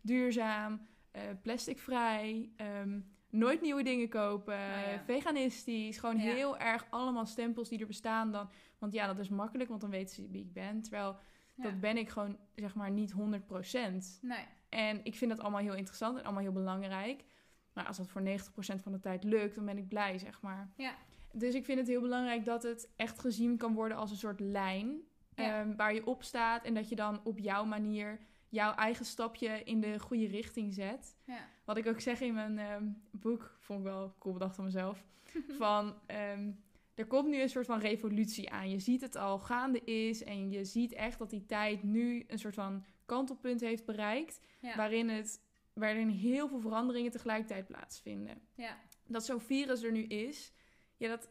duurzaam, 0.00 0.80
eh, 1.10 1.22
plasticvrij, 1.42 2.50
ehm, 2.56 3.00
nooit 3.36 3.60
nieuwe 3.60 3.82
dingen 3.82 4.08
kopen, 4.08 4.58
Nou 4.58 4.90
ja. 4.90 5.02
veganistisch. 5.04 5.98
Gewoon 5.98 6.16
Ja. 6.16 6.22
heel 6.22 6.58
erg 6.58 6.86
allemaal 6.90 7.26
stempels 7.26 7.68
die 7.68 7.78
er 7.80 7.86
bestaan 7.86 8.32
dan. 8.32 8.48
Want 8.78 8.92
ja, 8.92 9.06
dat 9.06 9.18
is 9.18 9.28
makkelijk, 9.28 9.68
want 9.68 9.80
dan 9.80 9.90
weten 9.90 10.14
ze 10.14 10.28
wie 10.30 10.42
ik 10.42 10.52
ben. 10.52 10.82
Terwijl 10.82 11.16
Ja. 11.54 11.62
dat 11.62 11.80
ben 11.80 11.96
ik 11.96 12.08
gewoon, 12.08 12.38
zeg 12.54 12.74
maar, 12.74 12.90
niet 12.90 13.12
100%. 13.12 14.18
Nee. 14.22 14.44
En 14.68 15.00
ik 15.04 15.14
vind 15.14 15.30
dat 15.30 15.40
allemaal 15.40 15.60
heel 15.60 15.74
interessant 15.74 16.18
en 16.18 16.24
allemaal 16.24 16.42
heel 16.42 16.52
belangrijk. 16.52 17.24
Maar 17.72 17.86
als 17.86 17.96
dat 17.96 18.08
voor 18.08 18.22
90% 18.22 18.82
van 18.82 18.92
de 18.92 19.00
tijd 19.00 19.24
lukt, 19.24 19.54
dan 19.54 19.64
ben 19.64 19.78
ik 19.78 19.88
blij, 19.88 20.18
zeg 20.18 20.40
maar. 20.40 20.70
Ja. 20.76 20.94
Dus 21.32 21.54
ik 21.54 21.64
vind 21.64 21.78
het 21.78 21.88
heel 21.88 22.00
belangrijk 22.00 22.44
dat 22.44 22.62
het 22.62 22.92
echt 22.96 23.18
gezien 23.20 23.56
kan 23.56 23.74
worden 23.74 23.96
als 23.96 24.10
een 24.10 24.16
soort 24.16 24.40
lijn. 24.40 25.00
Ehm, 25.34 25.76
waar 25.76 25.94
je 25.94 26.06
op 26.06 26.22
staat 26.22 26.64
en 26.64 26.74
dat 26.74 26.88
je 26.88 26.96
dan 26.96 27.20
op 27.24 27.38
jouw 27.38 27.64
manier 27.64 28.18
jouw 28.48 28.74
eigen 28.74 29.04
stapje 29.04 29.62
in 29.64 29.80
de 29.80 29.98
goede 29.98 30.26
richting 30.26 30.74
zet. 30.74 31.16
Ja. 31.24 31.48
Wat 31.66 31.76
ik 31.76 31.86
ook 31.86 32.00
zeg 32.00 32.20
in 32.20 32.34
mijn 32.34 32.58
ehm, 32.58 32.84
boek, 33.10 33.56
vond 33.60 33.78
ik 33.78 33.84
wel 33.84 34.14
cool 34.18 34.34
bedacht 34.34 34.54
van 34.54 34.64
mezelf. 34.64 35.04
van, 35.58 35.94
ehm, 36.06 36.50
er 36.94 37.06
komt 37.06 37.28
nu 37.28 37.40
een 37.40 37.48
soort 37.48 37.66
van 37.66 37.78
revolutie 37.78 38.50
aan. 38.50 38.70
Je 38.70 38.78
ziet 38.78 39.00
het 39.00 39.16
al 39.16 39.38
gaande 39.38 39.80
is 39.84 40.24
en 40.24 40.50
je 40.50 40.64
ziet 40.64 40.92
echt 40.92 41.18
dat 41.18 41.30
die 41.30 41.46
tijd 41.46 41.82
nu 41.82 42.24
een 42.26 42.38
soort 42.38 42.54
van 42.54 42.84
kantelpunt 43.06 43.60
heeft 43.60 43.84
bereikt. 43.84 44.40
Ja. 44.60 44.76
Waarin, 44.76 45.08
het, 45.08 45.42
waarin 45.72 46.08
heel 46.08 46.48
veel 46.48 46.60
veranderingen 46.60 47.10
tegelijkertijd 47.10 47.66
plaatsvinden. 47.66 48.40
Ja. 48.54 48.76
Dat 49.06 49.24
zo'n 49.24 49.40
virus 49.40 49.82
er 49.82 49.92
nu 49.92 50.02
is, 50.02 50.52
ja, 50.96 51.08
dat, 51.08 51.30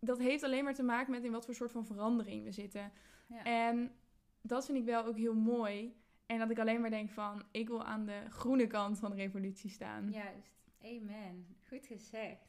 dat 0.00 0.18
heeft 0.18 0.42
alleen 0.42 0.64
maar 0.64 0.74
te 0.74 0.82
maken 0.82 1.12
met 1.12 1.24
in 1.24 1.32
wat 1.32 1.44
voor 1.44 1.54
soort 1.54 1.72
van 1.72 1.86
verandering 1.86 2.44
we 2.44 2.52
zitten. 2.52 2.92
Ja. 3.28 3.44
En 3.44 3.92
dat 4.40 4.66
vind 4.66 4.78
ik 4.78 4.84
wel 4.84 5.04
ook 5.04 5.16
heel 5.16 5.34
mooi. 5.34 5.96
En 6.26 6.38
dat 6.38 6.50
ik 6.50 6.58
alleen 6.58 6.80
maar 6.80 6.90
denk 6.90 7.10
van, 7.10 7.42
ik 7.50 7.68
wil 7.68 7.84
aan 7.84 8.04
de 8.06 8.26
groene 8.30 8.66
kant 8.66 8.98
van 8.98 9.10
de 9.10 9.16
revolutie 9.16 9.70
staan. 9.70 10.10
Juist. 10.10 10.64
Amen. 10.82 11.56
Goed 11.68 11.86
gezegd. 11.86 12.40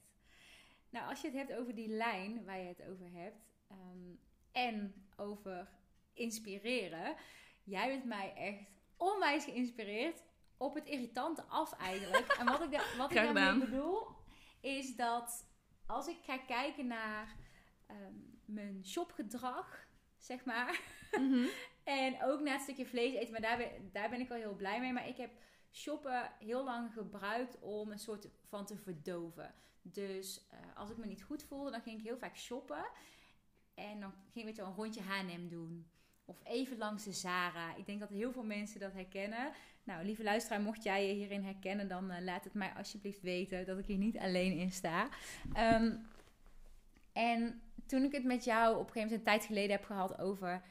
Nou, 0.89 1.09
als 1.09 1.21
je 1.21 1.27
het 1.27 1.35
hebt 1.37 1.53
over 1.53 1.75
die 1.75 1.87
lijn 1.87 2.45
waar 2.45 2.59
je 2.59 2.67
het 2.67 2.83
over 2.89 3.09
hebt. 3.13 3.45
ehm, 3.67 4.15
en 4.51 5.05
over 5.17 5.69
inspireren. 6.13 7.15
Jij 7.63 7.87
bent 7.87 8.05
mij 8.05 8.33
echt 8.35 8.71
onwijs 8.97 9.43
geïnspireerd. 9.43 10.23
Op 10.57 10.73
het 10.73 10.85
irritante 10.85 11.43
af 11.43 11.73
eigenlijk. 11.73 12.27
en 12.39 12.45
wat 12.45 12.61
ik, 12.63 12.71
da- 12.71 12.97
wat 12.97 13.09
ik 13.11 13.15
daarmee 13.33 13.65
bedoel. 13.69 14.07
Is 14.61 14.95
dat 14.95 15.47
als 15.85 16.07
ik 16.07 16.17
ga 16.25 16.37
kijken 16.37 16.87
naar 16.87 17.35
ehm, 17.87 18.13
mijn 18.45 18.85
shopgedrag. 18.85 19.86
Zeg 20.17 20.45
maar. 20.45 20.81
Mhm. 21.11 21.45
En 21.83 22.23
ook 22.23 22.41
na 22.41 22.51
het 22.51 22.61
stukje 22.61 22.85
vlees 22.85 23.13
eten, 23.13 23.31
maar 23.31 23.41
daar 23.41 23.57
ben, 23.57 23.89
daar 23.91 24.09
ben 24.09 24.19
ik 24.19 24.27
wel 24.27 24.37
heel 24.37 24.55
blij 24.55 24.79
mee. 24.79 24.93
Maar 24.93 25.07
ik 25.07 25.17
heb 25.17 25.31
shoppen 25.71 26.31
heel 26.39 26.63
lang 26.63 26.93
gebruikt 26.93 27.59
om 27.59 27.91
een 27.91 27.99
soort 27.99 28.27
van 28.49 28.65
te 28.65 28.77
verdoven. 28.77 29.53
Dus 29.81 30.47
eh, 30.49 30.59
als 30.75 30.89
ik 30.89 30.97
me 30.97 31.05
niet 31.05 31.23
goed 31.23 31.43
voelde, 31.43 31.71
dan 31.71 31.81
ging 31.81 31.97
ik 31.97 32.05
heel 32.05 32.17
vaak 32.17 32.37
shoppen. 32.37 32.85
En 33.73 33.99
dan 33.99 34.13
ging 34.31 34.47
ik 34.47 34.55
zo 34.55 34.65
een 34.65 34.75
rondje 34.75 35.01
H&M 35.01 35.47
doen. 35.47 35.87
Of 36.25 36.39
even 36.43 36.77
langs 36.77 37.03
de 37.03 37.11
Zara. 37.11 37.75
Ik 37.75 37.85
denk 37.85 37.99
dat 37.99 38.09
heel 38.09 38.31
veel 38.31 38.43
mensen 38.43 38.79
dat 38.79 38.93
herkennen. 38.93 39.51
Nou, 39.83 40.05
lieve 40.05 40.23
luisteraar, 40.23 40.61
mocht 40.61 40.83
jij 40.83 41.07
je 41.07 41.13
hierin 41.13 41.43
herkennen, 41.43 41.87
dan 41.87 42.11
eh, 42.11 42.23
laat 42.23 42.43
het 42.43 42.53
mij 42.53 42.73
alsjeblieft 42.77 43.21
weten 43.21 43.65
dat 43.65 43.77
ik 43.77 43.85
hier 43.85 43.97
niet 43.97 44.17
alleen 44.17 44.57
in 44.57 44.71
sta. 44.71 45.09
Ehm, 45.53 45.95
en 47.13 47.61
toen 47.87 48.03
ik 48.03 48.11
het 48.11 48.23
met 48.23 48.43
jou 48.43 48.73
op 48.73 48.79
een 48.79 48.91
gegeven 48.91 49.01
moment 49.01 49.19
een 49.19 49.33
tijd 49.33 49.45
geleden 49.45 49.71
heb 49.71 49.85
gehad 49.85 50.19
over 50.19 50.61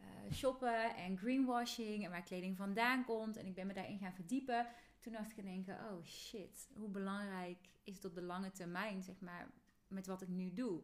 eh, 0.00 0.06
shoppen 0.32 0.96
en 0.96 1.18
greenwashing 1.18 2.04
en 2.04 2.10
waar 2.10 2.22
kleding 2.22 2.56
vandaan 2.56 3.04
komt. 3.04 3.36
En 3.36 3.46
ik 3.46 3.54
ben 3.54 3.66
me 3.66 3.72
daarin 3.72 3.98
gaan 3.98 4.14
verdiepen. 4.14 4.66
Toen 4.98 5.12
dacht 5.12 5.30
ik 5.30 5.38
aan 5.38 5.44
denken, 5.44 5.74
oh 5.74 6.04
shit, 6.04 6.68
hoe 6.74 6.88
belangrijk 6.88 7.58
is 7.84 7.94
het 7.94 8.04
op 8.04 8.14
de 8.14 8.22
lange 8.22 8.50
termijn, 8.50 9.02
zeg 9.02 9.20
maar, 9.20 9.50
met 9.88 10.06
wat 10.06 10.22
ik 10.22 10.28
nu 10.28 10.52
doe. 10.52 10.82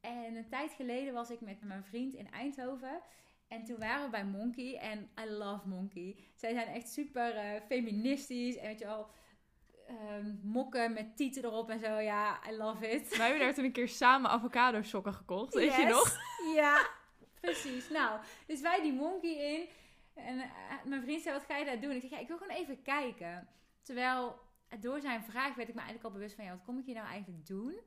En 0.00 0.34
een 0.34 0.48
tijd 0.48 0.72
geleden 0.72 1.14
was 1.14 1.30
ik 1.30 1.40
met 1.40 1.62
mijn 1.62 1.84
vriend 1.84 2.14
in 2.14 2.30
Eindhoven. 2.30 3.00
En 3.48 3.64
toen 3.64 3.78
waren 3.78 4.04
we 4.04 4.10
bij 4.10 4.24
Monkey. 4.24 4.76
En 4.76 5.10
I 5.24 5.30
love 5.30 5.68
Monkey. 5.68 6.16
Zij 6.34 6.52
zijn 6.52 6.68
echt 6.68 6.88
super 6.88 7.36
eh, 7.36 7.60
feministisch. 7.66 8.56
En 8.56 8.66
weet 8.66 8.78
je 8.78 8.84
wel, 8.84 9.08
ehm, 9.98 10.34
mokken 10.42 10.92
met 10.92 11.16
tieten 11.16 11.44
erop 11.44 11.70
en 11.70 11.80
zo. 11.80 11.98
Ja, 11.98 12.40
I 12.50 12.56
love 12.56 12.90
it. 12.90 13.16
Wij 13.16 13.26
hebben 13.26 13.46
daar 13.46 13.54
toen 13.54 13.64
een 13.64 13.72
keer 13.72 13.88
samen 13.88 14.30
avocado 14.30 14.82
sokken 14.82 15.14
gekocht, 15.14 15.54
weet 15.54 15.74
je 15.74 15.86
nog? 15.86 16.18
Ja, 16.54 16.88
precies. 17.40 17.88
Nou, 17.88 18.20
dus 18.46 18.60
wij 18.60 18.82
die 18.82 18.92
Monkey 18.92 19.30
in. 19.30 19.68
En 20.14 20.38
eh, 20.38 20.48
mijn 20.84 21.02
vriend 21.02 21.22
zei, 21.22 21.34
wat 21.34 21.44
ga 21.44 21.56
je 21.56 21.64
daar 21.64 21.80
doen? 21.80 21.90
Ik 21.90 22.00
zeg, 22.00 22.10
ja, 22.10 22.18
ik 22.18 22.28
wil 22.28 22.38
gewoon 22.38 22.56
even 22.56 22.82
kijken. 22.82 23.48
Terwijl 23.82 24.38
door 24.80 25.00
zijn 25.00 25.22
vraag 25.22 25.54
werd 25.54 25.68
ik 25.68 25.74
me 25.74 25.80
eigenlijk 25.80 26.04
al 26.08 26.12
bewust 26.12 26.34
van... 26.34 26.44
Ja, 26.44 26.50
wat 26.50 26.64
kom 26.64 26.78
ik 26.78 26.84
hier 26.84 26.94
nou 26.94 27.06
eigenlijk 27.06 27.46
doen? 27.46 27.80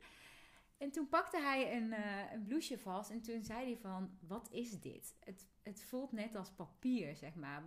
En 0.78 0.92
toen 0.92 1.10
pakte 1.10 1.42
hij 1.42 1.76
een, 1.76 1.94
eh, 1.94 2.32
een 2.34 2.44
blouseje 2.44 2.80
vast. 2.80 3.10
En 3.10 3.22
toen 3.22 3.44
zei 3.44 3.66
hij 3.66 3.78
van, 3.78 4.18
wat 4.28 4.48
is 4.52 4.80
dit? 4.80 5.16
Het, 5.20 5.48
het 5.62 5.84
voelt 5.84 6.12
net 6.12 6.36
als 6.36 6.52
papier, 6.52 7.16
zeg 7.16 7.36
maar. 7.36 7.64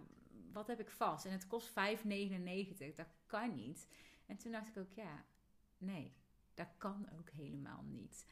Wat 0.52 0.66
heb 0.66 0.80
ik 0.80 0.90
vast? 0.90 1.24
En 1.24 1.32
het 1.32 1.46
kost 1.46 1.68
5,99. 1.68 2.94
Dat 2.94 3.08
kan 3.26 3.54
niet. 3.54 3.88
En 4.26 4.36
toen 4.36 4.52
dacht 4.52 4.68
ik 4.68 4.76
ook, 4.76 4.92
ja, 4.92 5.24
nee. 5.78 6.14
Dat 6.54 6.68
kan 6.78 7.08
ook 7.18 7.30
helemaal 7.30 7.82
niet. 7.82 8.26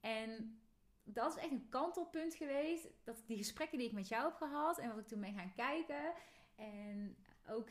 En 0.00 0.60
dat 1.04 1.36
is 1.36 1.42
echt 1.42 1.50
een 1.50 1.68
kantelpunt 1.68 2.34
geweest. 2.34 2.88
Dat 3.04 3.22
die 3.26 3.36
gesprekken 3.36 3.78
die 3.78 3.86
ik 3.86 3.92
met 3.92 4.08
jou 4.08 4.24
heb 4.24 4.34
gehad 4.34 4.78
en 4.78 4.88
wat 4.88 4.98
ik 4.98 5.06
toen 5.06 5.18
mee 5.18 5.32
gaan 5.32 5.54
kijken. 5.54 6.12
En 6.56 7.16
ook, 7.48 7.70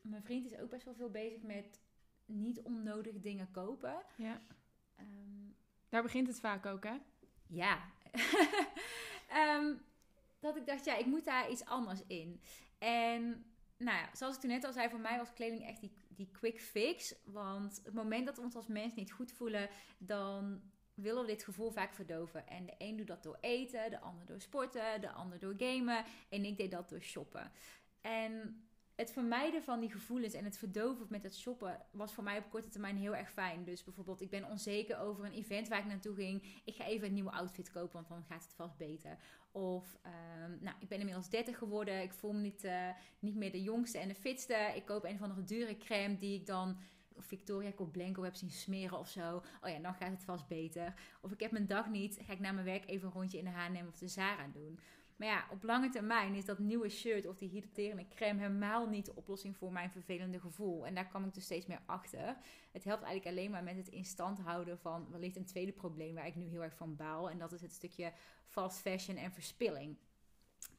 mijn 0.00 0.22
vriend 0.22 0.46
is 0.46 0.58
ook 0.58 0.70
best 0.70 0.84
wel 0.84 0.94
veel 0.94 1.10
bezig 1.10 1.42
met 1.42 1.80
niet 2.26 2.60
onnodig 2.62 3.20
dingen 3.20 3.50
kopen. 3.50 4.02
Ja. 4.16 4.42
Ehm, 4.96 5.50
Daar 5.88 6.02
begint 6.02 6.26
het 6.26 6.40
vaak 6.40 6.66
ook, 6.66 6.84
hè? 6.84 6.96
ja. 7.46 7.90
Ehm, 9.28 9.74
dat 10.38 10.56
ik 10.56 10.66
dacht, 10.66 10.84
ja, 10.84 10.96
ik 10.96 11.06
moet 11.06 11.24
daar 11.24 11.50
iets 11.50 11.64
anders 11.64 12.02
in. 12.06 12.40
En 12.78 13.44
nou 13.84 13.98
ja, 13.98 14.08
zoals 14.12 14.34
ik 14.34 14.40
toen 14.40 14.50
net 14.50 14.64
al 14.64 14.72
zei, 14.72 14.88
voor 14.88 15.00
mij 15.00 15.18
was 15.18 15.32
kleding 15.32 15.66
echt 15.66 15.80
die, 15.80 15.92
die 16.08 16.30
quick 16.32 16.60
fix. 16.60 17.14
Want 17.24 17.80
het 17.84 17.94
moment 17.94 18.26
dat 18.26 18.36
we 18.36 18.42
ons 18.42 18.54
als 18.54 18.66
mens 18.66 18.94
niet 18.94 19.12
goed 19.12 19.32
voelen, 19.32 19.68
dan 19.98 20.62
willen 20.94 21.22
we 21.22 21.28
dit 21.28 21.44
gevoel 21.44 21.70
vaak 21.70 21.94
verdoven. 21.94 22.46
En 22.46 22.66
de 22.66 22.74
een 22.78 22.96
doet 22.96 23.06
dat 23.06 23.22
door 23.22 23.38
eten, 23.40 23.90
de 23.90 24.00
ander 24.00 24.26
door 24.26 24.40
sporten, 24.40 25.00
de 25.00 25.10
ander 25.10 25.38
door 25.38 25.54
gamen. 25.56 26.04
En 26.28 26.44
ik 26.44 26.56
deed 26.56 26.70
dat 26.70 26.88
door 26.88 27.02
shoppen. 27.02 27.52
En 28.00 28.64
het 28.94 29.12
vermijden 29.12 29.62
van 29.62 29.80
die 29.80 29.90
gevoelens 29.90 30.34
en 30.34 30.44
het 30.44 30.58
verdoven 30.58 31.06
met 31.08 31.22
het 31.22 31.36
shoppen 31.36 31.80
was 31.90 32.14
voor 32.14 32.24
mij 32.24 32.38
op 32.38 32.50
korte 32.50 32.68
termijn 32.68 32.96
heel 32.96 33.16
erg 33.16 33.30
fijn. 33.30 33.64
Dus 33.64 33.84
bijvoorbeeld, 33.84 34.20
ik 34.20 34.30
ben 34.30 34.44
onzeker 34.44 34.98
over 34.98 35.24
een 35.24 35.32
event 35.32 35.68
waar 35.68 35.78
ik 35.78 35.86
naartoe 35.86 36.14
ging. 36.14 36.60
Ik 36.64 36.74
ga 36.74 36.84
even 36.84 37.06
een 37.06 37.14
nieuwe 37.14 37.30
outfit 37.30 37.70
kopen, 37.70 37.92
want 37.92 38.08
dan 38.08 38.24
gaat 38.28 38.42
het 38.42 38.54
vast 38.54 38.76
beter. 38.76 39.18
Of, 39.52 39.98
ehm, 40.02 40.56
nou, 40.60 40.76
ik 40.78 40.88
ben 40.88 40.98
inmiddels 40.98 41.28
30 41.28 41.58
geworden. 41.58 42.02
Ik 42.02 42.12
voel 42.12 42.32
me 42.32 42.40
niet, 42.40 42.64
eh, 42.64 42.88
niet 43.18 43.36
meer 43.36 43.52
de 43.52 43.62
jongste 43.62 43.98
en 43.98 44.08
de 44.08 44.14
fitste. 44.14 44.72
Ik 44.74 44.84
koop 44.84 45.04
een 45.04 45.14
of 45.14 45.22
andere 45.22 45.44
dure 45.44 45.76
crème 45.76 46.18
die 46.18 46.38
ik 46.40 46.46
dan 46.46 46.78
Victoria 47.16 47.70
Koblenko 47.70 48.22
heb 48.22 48.34
zien 48.34 48.50
smeren 48.50 48.98
of 48.98 49.08
zo. 49.08 49.36
Oh 49.36 49.70
ja, 49.70 49.78
dan 49.78 49.94
gaat 49.94 50.10
het 50.10 50.24
vast 50.24 50.48
beter. 50.48 50.94
Of 51.20 51.32
ik 51.32 51.40
heb 51.40 51.50
mijn 51.50 51.66
dag 51.66 51.88
niet, 51.88 52.18
ga 52.26 52.32
ik 52.32 52.40
na 52.40 52.52
mijn 52.52 52.66
werk 52.66 52.88
even 52.88 53.06
een 53.06 53.14
rondje 53.14 53.38
in 53.38 53.44
de 53.44 53.50
H&M 53.50 53.86
of 53.88 53.98
de 53.98 54.08
Zara 54.08 54.46
doen. 54.52 54.78
Maar 55.16 55.28
ja, 55.28 55.46
op 55.50 55.62
lange 55.62 55.88
termijn 55.88 56.34
is 56.34 56.44
dat 56.44 56.58
nieuwe 56.58 56.88
shirt 56.88 57.26
of 57.26 57.36
die 57.36 57.48
hydraterende 57.48 58.08
crème 58.08 58.40
helemaal 58.40 58.88
niet 58.88 59.06
de 59.06 59.14
oplossing 59.14 59.56
voor 59.56 59.72
mijn 59.72 59.90
vervelende 59.90 60.40
gevoel. 60.40 60.86
En 60.86 60.94
daar 60.94 61.06
kwam 61.06 61.24
ik 61.24 61.34
dus 61.34 61.44
steeds 61.44 61.66
meer 61.66 61.82
achter. 61.86 62.36
Het 62.72 62.84
helpt 62.84 63.02
eigenlijk 63.02 63.36
alleen 63.36 63.50
maar 63.50 63.62
met 63.62 63.76
het 63.76 63.88
in 63.88 64.04
stand 64.04 64.38
houden 64.38 64.78
van 64.78 65.10
wellicht 65.10 65.36
een 65.36 65.44
tweede 65.44 65.72
probleem 65.72 66.14
waar 66.14 66.26
ik 66.26 66.34
nu 66.34 66.44
heel 66.46 66.62
erg 66.62 66.76
van 66.76 66.96
baal. 66.96 67.30
En 67.30 67.38
dat 67.38 67.52
is 67.52 67.60
het 67.60 67.72
stukje 67.72 68.12
fast 68.46 68.78
fashion 68.78 69.16
en 69.16 69.32
verspilling. 69.32 69.96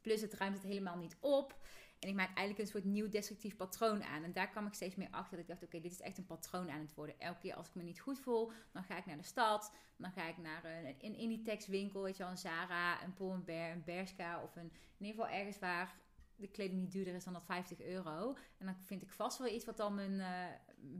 Plus 0.01 0.21
het 0.21 0.33
ruimt 0.33 0.55
het 0.55 0.63
helemaal 0.63 0.97
niet 0.97 1.17
op. 1.19 1.59
En 2.05 2.11
ik 2.11 2.17
maak 2.17 2.27
eigenlijk 2.37 2.59
een 2.59 2.67
soort 2.67 2.83
nieuw 2.83 3.09
destructief 3.09 3.55
patroon 3.55 4.03
aan. 4.03 4.23
En 4.23 4.33
daar 4.33 4.49
kwam 4.49 4.67
ik 4.67 4.73
steeds 4.73 4.95
meer 4.95 5.07
achter. 5.11 5.31
Dat 5.31 5.39
ik 5.39 5.47
dacht, 5.47 5.63
oké, 5.63 5.79
dit 5.81 5.91
is 5.91 6.01
echt 6.01 6.17
een 6.17 6.25
patroon 6.25 6.69
aan 6.69 6.79
het 6.79 6.93
worden. 6.93 7.19
Elke 7.19 7.39
keer 7.39 7.55
als 7.55 7.67
ik 7.67 7.75
me 7.75 7.83
niet 7.83 7.99
goed 7.99 8.19
voel, 8.19 8.51
dan 8.71 8.83
ga 8.83 8.97
ik 8.97 9.05
naar 9.05 9.17
de 9.17 9.23
stad. 9.23 9.73
Dan 9.97 10.11
ga 10.11 10.27
ik 10.27 10.37
naar 10.37 10.63
een, 10.65 10.95
een 11.01 11.15
Inditex 11.15 11.67
winkel, 11.67 12.01
weet 12.03 12.17
je 12.17 12.23
wel, 12.23 12.31
een 12.31 12.37
Zara, 12.37 13.03
een 13.03 13.13
Pull 13.13 13.39
Bear, 13.45 13.71
een 13.71 13.83
Bershka. 13.83 14.43
Of 14.43 14.55
een, 14.55 14.71
in 14.97 15.05
ieder 15.05 15.21
geval 15.23 15.37
ergens 15.37 15.59
waar 15.59 15.95
de 16.35 16.47
kleding 16.47 16.79
niet 16.81 16.91
duurder 16.91 17.13
is 17.15 17.23
dan 17.23 17.33
dat 17.33 17.45
50 17.45 17.81
euro. 17.81 18.35
En 18.57 18.65
dan 18.65 18.75
vind 18.83 19.01
ik 19.01 19.11
vast 19.11 19.37
wel 19.37 19.47
iets 19.47 19.65
wat 19.65 19.77
dan 19.77 19.95
mijn, 19.95 20.19
eh, 20.19 20.55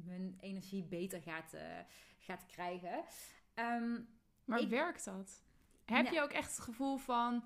mijn 0.06 0.38
energie 0.40 0.84
beter 0.84 1.22
gaat, 1.22 1.54
eh, 1.54 1.80
gaat 2.20 2.46
krijgen. 2.46 3.04
Ehm, 3.54 4.00
Maar 4.46 4.60
Ik- 4.60 4.70
werkt 4.70 5.06
dat? 5.06 5.44
Heb 5.86 6.04
Nou. 6.04 6.16
je 6.16 6.22
ook 6.22 6.32
echt 6.32 6.50
het 6.56 6.60
gevoel 6.60 6.98
van... 6.98 7.44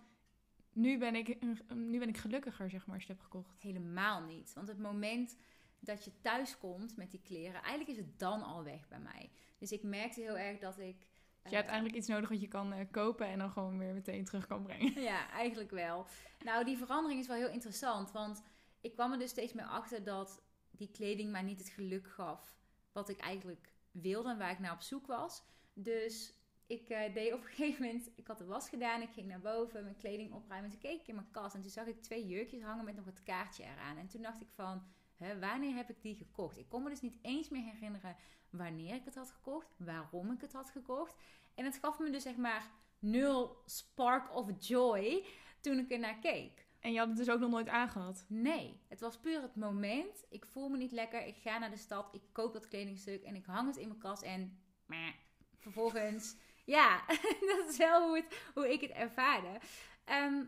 Nu 0.79 0.97
ben, 0.97 1.15
ik, 1.15 1.41
nu 1.73 1.99
ben 1.99 2.07
ik 2.07 2.17
gelukkiger, 2.17 2.69
zeg 2.69 2.85
maar, 2.85 2.95
als 2.95 3.03
je 3.05 3.11
het 3.11 3.21
hebt 3.21 3.31
gekocht. 3.31 3.61
Helemaal 3.61 4.21
niet. 4.23 4.53
Want 4.53 4.67
het 4.67 4.79
moment 4.79 5.37
dat 5.79 6.05
je 6.05 6.11
thuis 6.21 6.57
komt 6.57 6.97
met 6.97 7.11
die 7.11 7.21
kleren, 7.21 7.61
eigenlijk 7.61 7.89
is 7.89 8.05
het 8.05 8.19
dan 8.19 8.43
al 8.43 8.63
weg 8.63 8.87
bij 8.87 8.99
mij. 8.99 9.29
Dus 9.57 9.71
ik 9.71 9.83
merkte 9.83 10.21
heel 10.21 10.37
erg 10.37 10.59
dat 10.59 10.79
ik. 10.79 11.07
Je 11.43 11.55
hebt 11.55 11.65
eh, 11.65 11.71
eigenlijk 11.71 11.95
iets 11.95 12.07
nodig 12.07 12.29
wat 12.29 12.41
je 12.41 12.47
kan 12.47 12.73
eh, 12.73 12.85
kopen 12.91 13.27
en 13.27 13.39
dan 13.39 13.51
gewoon 13.51 13.77
weer 13.77 13.93
meteen 13.93 14.25
terug 14.25 14.47
kan 14.47 14.63
brengen. 14.63 15.01
Ja, 15.11 15.29
eigenlijk 15.31 15.71
wel. 15.71 16.05
Nou, 16.43 16.65
die 16.65 16.77
verandering 16.77 17.19
is 17.19 17.27
wel 17.27 17.37
heel 17.37 17.49
interessant. 17.49 18.11
Want 18.11 18.43
ik 18.81 18.93
kwam 18.93 19.11
er 19.11 19.19
dus 19.19 19.29
steeds 19.29 19.53
meer 19.53 19.65
achter 19.65 20.03
dat 20.03 20.41
die 20.71 20.91
kleding 20.91 21.31
mij 21.31 21.41
niet 21.41 21.59
het 21.59 21.69
geluk 21.69 22.07
gaf. 22.07 22.57
Wat 22.91 23.09
ik 23.09 23.19
eigenlijk 23.19 23.73
wilde 23.91 24.29
en 24.29 24.37
waar 24.37 24.51
ik 24.51 24.59
naar 24.59 24.73
op 24.73 24.81
zoek 24.81 25.07
was. 25.07 25.43
Dus 25.73 26.33
ik 26.69 26.89
eh, 26.89 27.13
deed 27.13 27.34
op 27.34 27.39
een 27.39 27.47
gegeven 27.47 27.86
moment. 27.86 28.10
Ik 28.15 28.27
had 28.27 28.38
de 28.38 28.45
was 28.45 28.69
gedaan. 28.69 29.01
Ik 29.01 29.10
ging 29.10 29.27
naar 29.27 29.39
boven, 29.39 29.84
mijn 29.84 29.97
kleding 29.97 30.34
opruimen. 30.34 30.69
Toen 30.69 30.79
keek 30.79 31.01
ik 31.01 31.08
in 31.08 31.15
mijn 31.15 31.32
kast 31.32 31.55
en 31.55 31.62
toen 31.62 31.69
zag 31.69 31.86
ik 31.86 32.01
twee 32.01 32.27
jurkjes 32.27 32.62
hangen 32.62 32.86
met 32.86 32.95
nog 32.95 33.05
het 33.05 33.23
kaartje 33.23 33.63
eraan. 33.63 33.97
En 33.97 34.08
toen 34.08 34.21
dacht 34.21 34.41
ik 34.41 34.49
van. 34.55 34.84
Hè, 35.15 35.39
wanneer 35.39 35.75
heb 35.75 35.89
ik 35.89 36.01
die 36.01 36.15
gekocht? 36.15 36.58
Ik 36.58 36.69
kon 36.69 36.84
me 36.84 36.89
dus 36.89 37.01
niet 37.01 37.17
eens 37.21 37.49
meer 37.49 37.63
herinneren 37.63 38.15
wanneer 38.49 38.95
ik 38.95 39.05
het 39.05 39.15
had 39.15 39.32
gekocht, 39.32 39.73
waarom 39.77 40.32
ik 40.32 40.41
het 40.41 40.53
had 40.53 40.69
gekocht. 40.69 41.15
En 41.55 41.65
het 41.65 41.77
gaf 41.77 41.99
me 41.99 42.10
dus 42.10 42.23
zeg 42.23 42.36
maar 42.36 42.71
nul 42.99 43.62
spark 43.65 44.36
of 44.36 44.51
joy 44.60 45.25
toen 45.62 45.77
ik 45.77 45.91
er 45.91 45.99
naar 45.99 46.19
keek. 46.19 46.67
En 46.79 46.91
je 46.91 46.99
had 46.99 47.08
het 47.08 47.17
dus 47.17 47.29
ook 47.29 47.39
nog 47.39 47.49
nooit 47.49 47.67
aangehad. 47.67 48.25
Nee, 48.27 48.79
het 48.88 48.99
was 48.99 49.19
puur 49.19 49.41
het 49.41 49.55
moment. 49.55 50.25
Ik 50.29 50.45
voel 50.45 50.69
me 50.69 50.77
niet 50.77 50.91
lekker. 50.91 51.25
Ik 51.25 51.36
ga 51.36 51.58
naar 51.58 51.69
de 51.69 51.77
stad. 51.77 52.10
Ik 52.13 52.21
koop 52.32 52.53
dat 52.53 52.67
kledingstuk 52.67 53.23
en 53.23 53.36
ik 53.36 53.45
hang 53.45 53.67
het 53.67 53.77
in 53.77 53.88
mijn 53.88 53.99
kast. 53.99 54.21
En 54.21 54.60
meh, 54.86 55.13
vervolgens, 55.58 56.36
ja, 56.69 57.05
dat 57.55 57.69
is 57.69 57.77
wel 57.77 58.08
hoe, 58.08 58.15
het, 58.15 58.51
hoe 58.53 58.73
ik 58.73 58.82
het 58.82 58.91
ervaarde. 58.91 59.60
Ehm, 60.03 60.43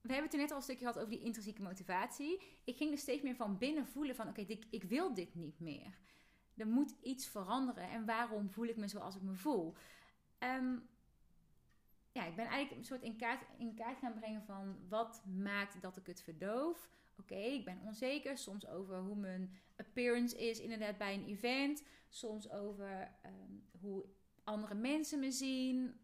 we 0.00 0.12
hebben 0.12 0.22
het 0.22 0.30
toen 0.30 0.40
net 0.40 0.50
al 0.50 0.56
een 0.56 0.62
stukje 0.62 0.86
gehad 0.86 0.98
over 0.98 1.10
die 1.10 1.24
intrinsieke 1.24 1.62
motivatie. 1.62 2.42
Ik 2.64 2.76
ging 2.76 2.90
dus 2.90 3.00
steeds 3.00 3.22
meer 3.22 3.36
van 3.36 3.58
binnen 3.58 3.86
voelen 3.86 4.16
van, 4.16 4.28
oké, 4.28 4.40
ik, 4.70 4.84
wil 4.84 5.14
dit 5.14 5.34
niet 5.34 5.60
meer. 5.60 5.98
Er 6.56 6.66
moet 6.66 6.94
iets 7.02 7.26
veranderen. 7.26 7.90
En 7.90 8.04
waarom 8.04 8.50
voel 8.50 8.66
ik 8.66 8.76
me 8.76 8.88
zoals 8.88 9.16
ik 9.16 9.22
me 9.22 9.34
voel? 9.34 9.74
Ehm, 10.38 10.76
ja, 12.12 12.24
ik 12.24 12.36
ben 12.36 12.46
eigenlijk 12.46 12.76
een 12.76 12.84
soort 12.84 13.02
in 13.02 13.16
kaart, 13.16 13.42
in 13.58 13.74
kaart 13.74 13.98
gaan 13.98 14.14
brengen 14.14 14.42
van 14.42 14.76
wat 14.88 15.22
maakt 15.26 15.82
dat 15.82 15.96
ik 15.96 16.06
het 16.06 16.22
verdoof. 16.22 16.88
Oké, 17.18 17.34
ik 17.34 17.64
ben 17.64 17.80
onzeker. 17.84 18.38
Soms 18.38 18.66
over 18.66 18.98
hoe 18.98 19.16
mijn 19.16 19.54
appearance 19.76 20.36
is 20.36 20.60
inderdaad 20.60 20.98
bij 20.98 21.14
een 21.14 21.26
event. 21.26 21.82
Soms 22.08 22.50
over 22.50 23.14
ehm, 23.22 23.52
hoe 23.80 24.04
andere 24.44 24.74
mensen 24.74 25.18
me 25.18 25.30
zien. 25.30 26.00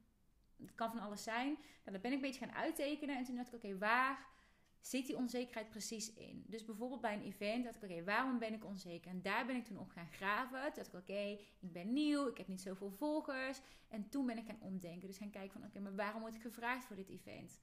Het 0.60 0.74
kan 0.74 0.90
van 0.90 1.00
alles 1.00 1.22
zijn. 1.22 1.52
Nou, 1.52 1.92
dat 1.92 2.00
ben 2.00 2.10
ik 2.10 2.16
een 2.16 2.22
beetje 2.22 2.46
gaan 2.46 2.54
uittekenen. 2.54 3.16
En 3.16 3.24
toen 3.24 3.36
dacht 3.36 3.48
ik, 3.48 3.54
oké, 3.54 3.78
waar 3.78 4.26
zit 4.80 5.06
die 5.06 5.16
onzekerheid 5.16 5.70
precies 5.70 6.14
in? 6.14 6.44
Dus 6.46 6.64
bijvoorbeeld 6.64 7.00
bij 7.00 7.14
een 7.14 7.22
event 7.22 7.64
dacht 7.64 7.82
ik, 7.82 7.90
oké, 7.90 8.04
waarom 8.04 8.38
ben 8.38 8.52
ik 8.52 8.64
onzeker? 8.64 9.10
En 9.10 9.22
daar 9.22 9.46
ben 9.46 9.56
ik 9.56 9.64
toen 9.64 9.78
op 9.78 9.90
gaan 9.90 10.12
graven. 10.12 10.62
Toen 10.62 10.74
dacht 10.74 10.88
ik, 10.88 11.00
oké, 11.00 11.38
ik 11.60 11.72
ben 11.72 11.92
nieuw. 11.92 12.28
Ik 12.28 12.38
heb 12.38 12.48
niet 12.48 12.60
zoveel 12.60 12.90
volgers. 12.90 13.60
En 13.88 14.08
toen 14.08 14.26
ben 14.26 14.38
ik 14.38 14.46
gaan 14.46 14.60
omdenken. 14.60 15.08
Dus 15.08 15.18
gaan 15.18 15.30
kijken 15.30 15.52
van, 15.52 15.68
oké, 15.68 15.80
maar 15.80 15.94
waarom 15.94 16.20
word 16.20 16.34
ik 16.34 16.40
gevraagd 16.40 16.84
voor 16.84 16.96
dit 16.96 17.08
event? 17.08 17.60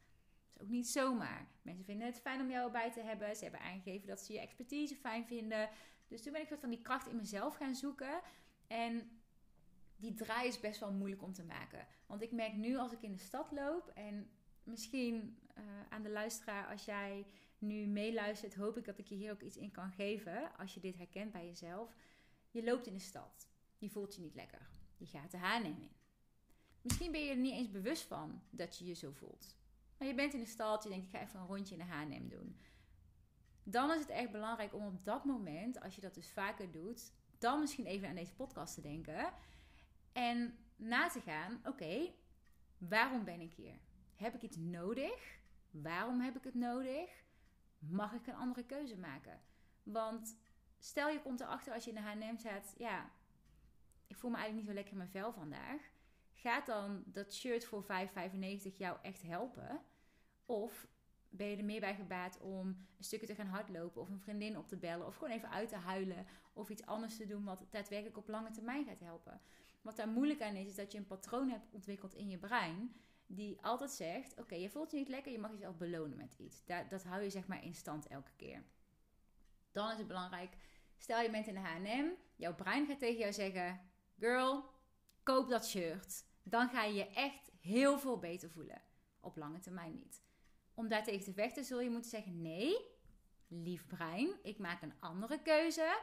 Dat 0.53 0.55
is 0.55 0.61
ook 0.61 0.69
niet 0.69 0.87
zomaar. 0.87 1.47
Mensen 1.61 1.85
vinden 1.85 2.07
het 2.07 2.19
fijn 2.19 2.41
om 2.41 2.49
jou 2.49 2.65
erbij 2.65 2.91
te 2.91 3.01
hebben. 3.01 3.35
Ze 3.35 3.43
hebben 3.43 3.61
aangegeven 3.61 4.07
dat 4.07 4.19
ze 4.19 4.33
je 4.33 4.39
expertise 4.39 4.95
fijn 4.95 5.25
vinden. 5.25 5.69
Dus 6.07 6.21
toen 6.23 6.31
ben 6.31 6.41
ik 6.41 6.49
wat 6.49 6.59
van 6.59 6.69
die 6.69 6.81
kracht 6.81 7.07
in 7.07 7.15
mezelf 7.15 7.55
gaan 7.55 7.75
zoeken. 7.75 8.21
En 8.67 9.16
die 9.97 10.13
draai 10.13 10.47
is 10.47 10.59
best 10.59 10.79
wel 10.79 10.91
moeilijk 10.91 11.21
om 11.21 11.33
te 11.33 11.43
maken. 11.43 11.87
Want 12.05 12.21
ik 12.21 12.31
merk 12.31 12.53
nu 12.53 12.77
als 12.77 12.91
ik 12.91 13.01
in 13.01 13.11
de 13.11 13.17
stad 13.17 13.51
loop 13.51 13.87
en 13.87 14.29
misschien 14.63 15.39
eh, 15.53 15.63
aan 15.89 16.03
de 16.03 16.09
luisteraar, 16.09 16.67
als 16.67 16.85
jij 16.85 17.25
nu 17.57 17.87
meeluistert, 17.87 18.55
hoop 18.55 18.77
ik 18.77 18.85
dat 18.85 18.97
ik 18.97 19.05
je 19.05 19.15
hier 19.15 19.31
ook 19.31 19.41
iets 19.41 19.57
in 19.57 19.71
kan 19.71 19.91
geven. 19.91 20.55
Als 20.57 20.73
je 20.73 20.79
dit 20.79 20.97
herkent 20.97 21.31
bij 21.31 21.45
jezelf. 21.45 21.95
Je 22.51 22.63
loopt 22.63 22.87
in 22.87 22.93
de 22.93 22.99
stad. 22.99 23.47
Je 23.77 23.89
voelt 23.89 24.15
je 24.15 24.21
niet 24.21 24.35
lekker. 24.35 24.69
Je 24.97 25.05
gaat 25.05 25.31
de 25.31 25.37
H&M 25.37 25.65
in. 25.65 25.91
Misschien 26.81 27.11
ben 27.11 27.23
je 27.23 27.29
er 27.29 27.37
niet 27.37 27.53
eens 27.53 27.71
bewust 27.71 28.03
van 28.03 28.41
dat 28.49 28.77
je 28.77 28.85
je 28.85 28.93
zo 28.93 29.11
voelt. 29.11 29.55
Maar 29.97 30.07
je 30.07 30.15
bent 30.15 30.33
in 30.33 30.39
de 30.39 30.45
stad, 30.45 30.83
je 30.83 30.89
denkt 30.89 31.05
ik 31.05 31.11
ga 31.11 31.21
even 31.21 31.39
een 31.39 31.45
rondje 31.45 31.75
in 31.75 31.85
de 31.85 31.93
H&M 31.93 32.27
doen. 32.27 32.57
Dan 33.63 33.91
is 33.91 33.99
het 33.99 34.09
echt 34.09 34.31
belangrijk 34.31 34.73
om 34.73 34.85
op 34.85 35.05
dat 35.05 35.25
moment, 35.25 35.81
als 35.81 35.95
je 35.95 36.01
dat 36.01 36.13
dus 36.13 36.31
vaker 36.31 36.71
doet, 36.71 37.11
dan 37.37 37.59
misschien 37.59 37.85
even 37.85 38.07
aan 38.07 38.15
deze 38.15 38.33
podcast 38.33 38.73
te 38.73 38.81
denken. 38.81 39.33
En 40.17 40.57
na 40.75 41.09
te 41.09 41.21
gaan, 41.21 41.59
oké, 41.63 42.13
Waarom 42.77 43.23
ben 43.23 43.41
ik 43.41 43.53
hier? 43.53 43.79
Heb 44.15 44.35
ik 44.35 44.41
iets 44.41 44.57
nodig? 44.57 45.39
Waarom 45.71 46.19
heb 46.21 46.35
ik 46.35 46.43
het 46.43 46.55
nodig? 46.55 47.23
Mag 47.79 48.13
ik 48.13 48.27
een 48.27 48.35
andere 48.35 48.65
keuze 48.65 48.97
maken? 48.97 49.41
Want 49.83 50.37
stel 50.77 51.09
je 51.09 51.21
komt 51.21 51.39
erachter 51.39 51.73
als 51.73 51.83
je 51.83 51.89
in 51.89 51.95
de 51.95 52.01
H&M 52.01 52.37
staat, 52.37 52.73
ja, 52.77 53.11
ik 54.07 54.17
voel 54.17 54.31
me 54.31 54.37
eigenlijk 54.37 54.55
niet 54.55 54.65
zo 54.65 54.73
lekker 54.73 54.91
in 54.91 54.97
mijn 54.97 55.09
vel 55.09 55.33
vandaag. 55.33 55.81
Gaat 56.33 56.65
dan 56.65 57.03
dat 57.05 57.33
shirt 57.33 57.65
voor 57.65 57.83
5,95 57.83 57.87
jou 58.77 58.97
echt 59.01 59.21
helpen? 59.21 59.81
Of 60.45 60.87
ben 61.29 61.47
je 61.47 61.57
er 61.57 61.65
meer 61.65 61.79
bij 61.79 61.95
gebaat 61.95 62.39
om 62.41 62.67
een 62.67 63.03
stukje 63.03 63.27
te 63.27 63.35
gaan 63.35 63.47
hardlopen 63.47 64.01
of 64.01 64.09
een 64.09 64.19
vriendin 64.19 64.57
op 64.57 64.67
te 64.67 64.77
bellen 64.77 65.07
of 65.07 65.15
gewoon 65.15 65.33
even 65.33 65.49
uit 65.49 65.69
te 65.69 65.75
huilen 65.75 66.25
of 66.53 66.69
iets 66.69 66.85
anders 66.85 67.17
te 67.17 67.25
doen 67.25 67.43
wat 67.43 67.65
daadwerkelijk 67.69 68.17
op 68.17 68.27
lange 68.27 68.51
termijn 68.51 68.85
gaat 68.85 68.99
helpen? 68.99 69.41
Wat 69.87 69.95
daar 69.95 70.07
moeilijk 70.07 70.41
aan 70.41 70.55
is, 70.55 70.67
is 70.67 70.75
dat 70.75 70.91
je 70.91 70.97
een 70.97 71.07
patroon 71.07 71.49
hebt 71.49 71.71
ontwikkeld 71.71 72.13
in 72.13 72.29
je 72.29 72.37
brein 72.37 72.95
die 73.25 73.61
altijd 73.61 73.91
zegt: 73.91 74.39
Oké, 74.39 74.55
je 74.55 74.69
voelt 74.69 74.91
je 74.91 74.97
niet 74.97 75.07
lekker, 75.07 75.31
je 75.31 75.39
mag 75.39 75.51
jezelf 75.51 75.77
belonen 75.77 76.17
met 76.17 76.33
iets. 76.37 76.65
Dat, 76.65 76.89
dat 76.89 77.03
hou 77.03 77.21
je 77.23 77.29
zeg 77.29 77.47
maar 77.47 77.63
in 77.63 77.73
stand 77.73 78.07
elke 78.07 78.31
keer. 78.35 78.63
Dan 79.71 79.91
is 79.91 79.97
het 79.97 80.07
belangrijk, 80.07 80.57
stel 80.97 81.21
je 81.21 81.29
bent 81.29 81.47
in 81.47 81.53
de 81.53 81.59
HM, 81.59 82.05
jouw 82.35 82.55
brein 82.55 82.85
gaat 82.85 82.99
tegen 82.99 83.19
jou 83.19 83.33
zeggen: 83.33 83.81
Girl, 84.19 84.63
koop 85.23 85.49
dat 85.49 85.67
shirt. 85.67 86.25
Dan 86.43 86.69
ga 86.69 86.83
je 86.83 86.93
je 86.93 87.07
echt 87.07 87.51
heel 87.59 87.99
veel 87.99 88.19
beter 88.19 88.49
voelen. 88.49 88.81
Op 89.19 89.37
lange 89.37 89.59
termijn 89.59 89.93
niet. 89.93 90.21
Om 90.73 90.87
daartegen 90.87 91.23
te 91.23 91.33
vechten 91.33 91.65
zul 91.65 91.81
je 91.81 91.89
moeten 91.89 92.09
zeggen: 92.09 92.41
Nee, 92.41 92.75
lief 93.47 93.87
brein, 93.87 94.39
ik 94.43 94.57
maak 94.57 94.81
een 94.81 94.99
andere 94.99 95.41
keuze. 95.41 96.01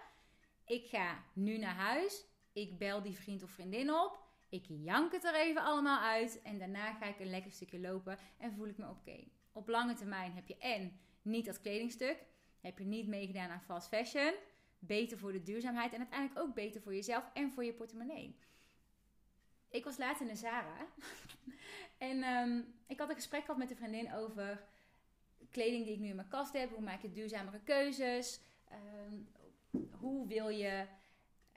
Ik 0.64 0.86
ga 0.86 1.24
nu 1.34 1.58
naar 1.58 1.74
huis. 1.74 2.32
Ik 2.54 2.78
bel 2.78 3.02
die 3.02 3.16
vriend 3.16 3.42
of 3.42 3.50
vriendin 3.50 3.92
op. 3.92 4.22
Ik 4.48 4.64
jank 4.68 5.12
het 5.12 5.24
er 5.24 5.34
even 5.34 5.62
allemaal 5.62 6.00
uit. 6.00 6.42
En 6.42 6.58
daarna 6.58 6.92
ga 6.92 7.06
ik 7.06 7.20
een 7.20 7.30
lekker 7.30 7.52
stukje 7.52 7.80
lopen 7.80 8.18
en 8.38 8.52
voel 8.52 8.66
ik 8.66 8.78
me 8.78 8.88
oké. 8.88 9.24
Op 9.52 9.68
lange 9.68 9.94
termijn 9.94 10.32
heb 10.32 10.48
je 10.48 10.58
en 10.58 10.98
niet 11.22 11.46
dat 11.46 11.60
kledingstuk. 11.60 12.24
Heb 12.60 12.78
je 12.78 12.84
niet 12.84 13.06
meegedaan 13.06 13.50
aan 13.50 13.60
fast 13.60 13.88
fashion. 13.88 14.34
Beter 14.78 15.18
voor 15.18 15.32
de 15.32 15.42
duurzaamheid 15.42 15.92
en 15.92 15.98
uiteindelijk 15.98 16.40
ook 16.40 16.54
beter 16.54 16.80
voor 16.80 16.94
jezelf 16.94 17.30
en 17.32 17.52
voor 17.52 17.64
je 17.64 17.72
portemonnee. 17.72 18.38
Ik 19.70 19.84
was 19.84 19.98
laatst 19.98 20.20
in 20.20 20.28
de 20.28 20.36
Zara. 20.36 20.86
en 21.98 22.22
ehm, 22.22 22.62
ik 22.86 22.98
had 22.98 23.08
een 23.08 23.14
gesprek 23.14 23.40
gehad 23.40 23.56
met 23.56 23.70
een 23.70 23.76
vriendin 23.76 24.14
over 24.14 24.64
kleding 25.50 25.84
die 25.84 25.94
ik 25.94 26.00
nu 26.00 26.08
in 26.08 26.16
mijn 26.16 26.28
kast 26.28 26.52
heb. 26.52 26.70
Hoe 26.70 26.84
maak 26.84 27.02
je 27.02 27.10
duurzamere 27.10 27.60
keuzes? 27.60 28.40
Ehm, 28.68 29.14
hoe 29.90 30.26
wil 30.26 30.48
je 30.48 30.86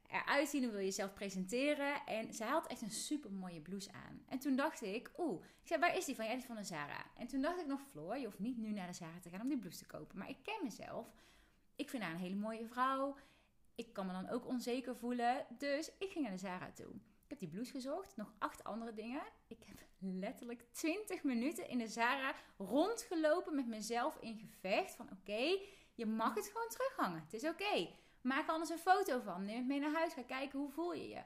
eruit 0.08 0.50
zien, 0.50 0.62
hoe 0.64 0.72
wil 0.72 0.80
je 0.80 0.86
jezelf 0.86 1.14
presenteren. 1.14 2.06
En 2.06 2.34
zij 2.34 2.48
had 2.48 2.68
echt 2.68 2.82
een 2.82 2.92
super 2.92 3.32
mooie 3.32 3.62
blouse 3.62 3.92
aan. 3.92 4.24
En 4.26 4.40
toen 4.40 4.56
dacht 4.56 4.82
ik, 4.82 5.12
oeh, 5.18 5.44
ik 5.62 5.68
zei, 5.68 5.80
waar 5.80 5.98
is 5.98 6.06
die 6.06 6.16
van? 6.16 6.26
Ja, 6.26 6.32
is 6.32 6.46
van 6.46 6.56
de 6.56 6.64
Zara. 6.64 7.06
En 7.16 7.28
toen 7.28 7.42
dacht 7.42 7.60
ik 7.60 7.66
nog, 7.66 7.82
Floor, 7.82 8.18
je 8.18 8.26
hoeft 8.26 8.40
niet 8.40 8.58
nu 8.58 8.72
naar 8.72 8.88
de 8.88 8.94
Zara 8.94 9.20
te 9.20 9.30
gaan 9.30 9.42
om 9.42 9.48
die 9.48 9.58
blouse 9.58 9.78
te 9.78 9.86
kopen. 9.86 10.18
Maar 10.18 10.30
ik 10.30 10.38
ken 10.44 10.60
mezelf. 10.64 11.08
Ik 11.76 11.90
vind 11.90 12.04
haar 12.04 12.12
een 12.12 12.18
hele 12.18 12.36
mooie 12.36 12.68
vrouw. 12.68 13.16
Ik 13.76 13.94
kan 13.94 14.06
me 14.06 14.12
dan 14.12 14.30
ook 14.30 14.48
onzeker 14.48 14.96
voelen. 14.96 15.46
Dus 15.58 15.92
ik 16.00 16.12
ging 16.12 16.24
naar 16.24 16.34
de 16.34 16.40
Zara 16.40 16.72
toe. 16.72 16.94
Ik 17.24 17.30
heb 17.34 17.40
die 17.40 17.50
blouse 17.50 17.72
gezocht, 17.72 18.16
nog 18.16 18.34
acht 18.38 18.64
andere 18.64 18.94
dingen. 18.94 19.22
Ik 19.48 19.64
heb 19.66 19.78
letterlijk 20.00 20.64
20 20.72 21.24
minuten 21.24 21.70
in 21.70 21.78
de 21.78 21.88
Zara 21.88 22.36
rondgelopen 22.58 23.56
met 23.56 23.68
mezelf 23.68 24.18
in 24.20 24.38
gevecht. 24.38 24.96
Van 24.96 25.10
oké, 25.12 25.58
je 25.94 26.06
mag 26.06 26.36
het 26.36 26.48
gewoon 26.48 26.70
terughangen. 26.70 27.22
Het 27.22 27.34
is 27.34 27.44
oké. 27.44 27.90
Maak 28.28 28.48
anders 28.50 28.70
een 28.70 28.78
foto 28.78 29.20
van. 29.20 29.46
Neem 29.46 29.58
het 29.58 29.68
mee 29.68 29.80
naar 29.80 29.94
huis. 29.94 30.14
Ga 30.14 30.24
kijken 30.24 30.60
hoe 30.60 30.72
voel 30.72 30.94
je 30.94 31.08
je. 31.08 31.22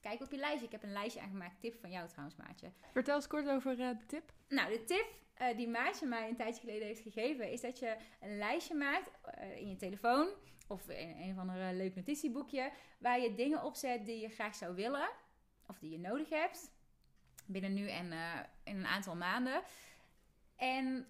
Kijk 0.00 0.20
op 0.20 0.30
je 0.30 0.36
lijstje. 0.36 0.66
Ik 0.66 0.72
heb 0.72 0.82
een 0.82 0.92
lijstje 0.92 1.20
aangemaakt. 1.20 1.60
Tip 1.60 1.80
van 1.80 1.90
jou 1.90 2.08
trouwens, 2.08 2.36
Maatje. 2.36 2.72
Vertel 2.92 3.14
eens 3.14 3.26
kort 3.26 3.48
over 3.48 3.78
uh, 3.78 3.88
de 3.88 4.06
tip. 4.06 4.32
Nou, 4.48 4.70
de 4.70 4.84
tip 4.84 5.06
uh, 5.40 5.56
die 5.56 5.68
Maatje 5.68 6.06
mij 6.06 6.28
een 6.28 6.36
tijdje 6.36 6.60
geleden 6.60 6.86
heeft 6.86 7.00
gegeven... 7.00 7.50
is 7.50 7.60
dat 7.60 7.78
je 7.78 7.96
een 8.20 8.38
lijstje 8.38 8.74
maakt 8.74 9.10
uh, 9.38 9.56
in 9.56 9.68
je 9.68 9.76
telefoon... 9.76 10.28
of 10.68 10.88
in 10.88 11.16
een 11.20 11.30
of 11.30 11.38
ander 11.38 11.74
leuk 11.74 11.94
notitieboekje... 11.94 12.70
waar 12.98 13.20
je 13.20 13.34
dingen 13.34 13.64
op 13.64 13.74
zet 13.74 14.06
die 14.06 14.20
je 14.20 14.28
graag 14.28 14.54
zou 14.54 14.74
willen... 14.74 15.08
of 15.66 15.78
die 15.78 15.90
je 15.90 15.98
nodig 15.98 16.28
hebt... 16.28 16.70
binnen 17.46 17.74
nu 17.74 17.88
en 17.88 18.12
in 18.64 18.76
een 18.76 18.86
aantal 18.86 19.16
maanden... 19.16 19.62
En 20.56 21.06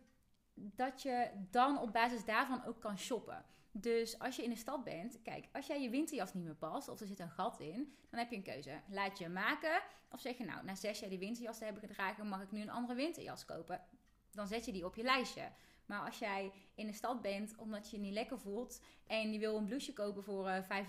dat 0.54 1.02
je 1.02 1.30
dan 1.50 1.78
op 1.78 1.92
basis 1.92 2.24
daarvan 2.24 2.64
ook 2.64 2.80
kan 2.80 2.98
shoppen. 2.98 3.44
Dus 3.72 4.18
als 4.18 4.36
je 4.36 4.42
in 4.42 4.50
de 4.50 4.56
stad 4.56 4.84
bent, 4.84 5.22
kijk, 5.22 5.48
als 5.52 5.66
jij 5.66 5.82
je 5.82 5.90
winterjas 5.90 6.34
niet 6.34 6.44
meer 6.44 6.54
past 6.54 6.88
of 6.88 7.00
er 7.00 7.06
zit 7.06 7.18
een 7.18 7.30
gat 7.30 7.60
in, 7.60 7.94
dan 8.10 8.18
heb 8.18 8.30
je 8.30 8.36
een 8.36 8.42
keuze. 8.42 8.80
Laat 8.88 9.18
je 9.18 9.28
maken 9.28 9.82
of 10.10 10.20
zeg 10.20 10.38
je 10.38 10.44
nou, 10.44 10.64
na 10.64 10.74
zes 10.74 11.00
jaar 11.00 11.10
die 11.10 11.18
winterjas 11.18 11.58
te 11.58 11.64
hebben 11.64 11.82
gedragen, 11.82 12.28
mag 12.28 12.42
ik 12.42 12.50
nu 12.50 12.60
een 12.60 12.70
andere 12.70 12.94
winterjas 12.94 13.44
kopen. 13.44 13.84
Dan 14.30 14.46
zet 14.46 14.64
je 14.64 14.72
die 14.72 14.84
op 14.84 14.94
je 14.94 15.02
lijstje. 15.02 15.52
Maar 15.86 16.00
als 16.00 16.18
jij 16.18 16.52
in 16.74 16.86
de 16.86 16.92
stad 16.92 17.22
bent 17.22 17.54
omdat 17.56 17.90
je 17.90 17.96
je 17.96 18.02
niet 18.02 18.12
lekker 18.12 18.38
voelt 18.38 18.82
en 19.06 19.32
je 19.32 19.38
wil 19.38 19.56
een 19.56 19.64
blouseje 19.64 19.92
kopen 19.92 20.24
voor 20.24 20.46
uh, 20.46 20.56
eh, 20.56 20.86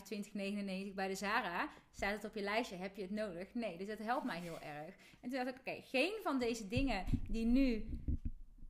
25,99 0.90 0.94
bij 0.96 1.08
de 1.08 1.16
Zara, 1.16 1.70
staat 1.92 2.12
het 2.12 2.26
op 2.26 2.36
je 2.36 2.42
lijstje, 2.42 2.76
heb 2.76 2.96
je 2.96 3.02
het 3.02 3.12
nodig? 3.12 3.54
Nee, 3.54 3.78
dus 3.78 3.88
dat 3.88 3.98
helpt 3.98 4.26
mij 4.26 4.40
heel 4.40 4.60
erg. 4.60 4.96
En 5.22 5.30
toen 5.30 5.46
dacht 5.46 5.48
ik, 5.48 5.60
oké, 5.60 5.82
geen 5.82 6.14
van 6.24 6.40
deze 6.40 6.68
dingen 6.68 7.06
die 7.30 7.46
nu 7.46 8.00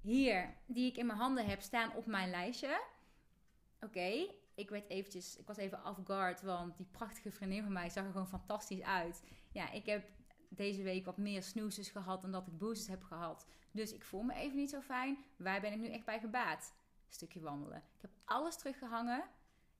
hier, 0.01 0.53
die 0.65 0.89
ik 0.89 0.97
in 0.97 1.05
mijn 1.05 1.19
handen 1.19 1.45
heb, 1.45 1.61
staan 1.61 1.95
op 1.95 2.05
mijn 2.05 2.29
lijstje 2.29 2.81
oké, 3.81 4.27
ik 4.55 4.69
werd 4.69 4.89
eventjes, 4.89 5.37
ik 5.37 5.47
was 5.47 5.57
even 5.57 5.85
off 5.85 5.99
guard, 6.03 6.41
want 6.41 6.77
die 6.77 6.87
prachtige 6.91 7.31
vriendin 7.31 7.63
van 7.63 7.71
mij 7.71 7.89
zag 7.89 8.05
er 8.05 8.11
gewoon 8.11 8.27
fantastisch 8.27 8.81
uit. 8.81 9.23
Ja, 9.51 9.71
ik 9.71 9.85
heb 9.85 10.09
deze 10.49 10.83
week 10.83 11.05
wat 11.05 11.17
meer 11.17 11.43
snoezes 11.43 11.89
gehad 11.89 12.21
dan 12.21 12.31
dat 12.31 12.47
ik 12.47 12.57
boosters 12.57 12.89
heb 12.89 13.03
gehad. 13.03 13.47
Dus 13.71 13.93
ik 13.93 14.03
voel 14.03 14.21
me 14.21 14.33
even 14.33 14.57
niet 14.57 14.69
zo 14.69 14.81
fijn. 14.81 15.17
Waar 15.37 15.61
ben 15.61 15.73
ik 15.73 15.79
nu 15.79 15.87
echt 15.87 16.05
bij 16.05 16.19
gebaat? 16.19 16.73
Een 17.07 17.13
stukje 17.13 17.39
wandelen. 17.39 17.77
Ik 17.77 18.01
heb 18.01 18.11
alles 18.25 18.57
teruggehangen. 18.57 19.19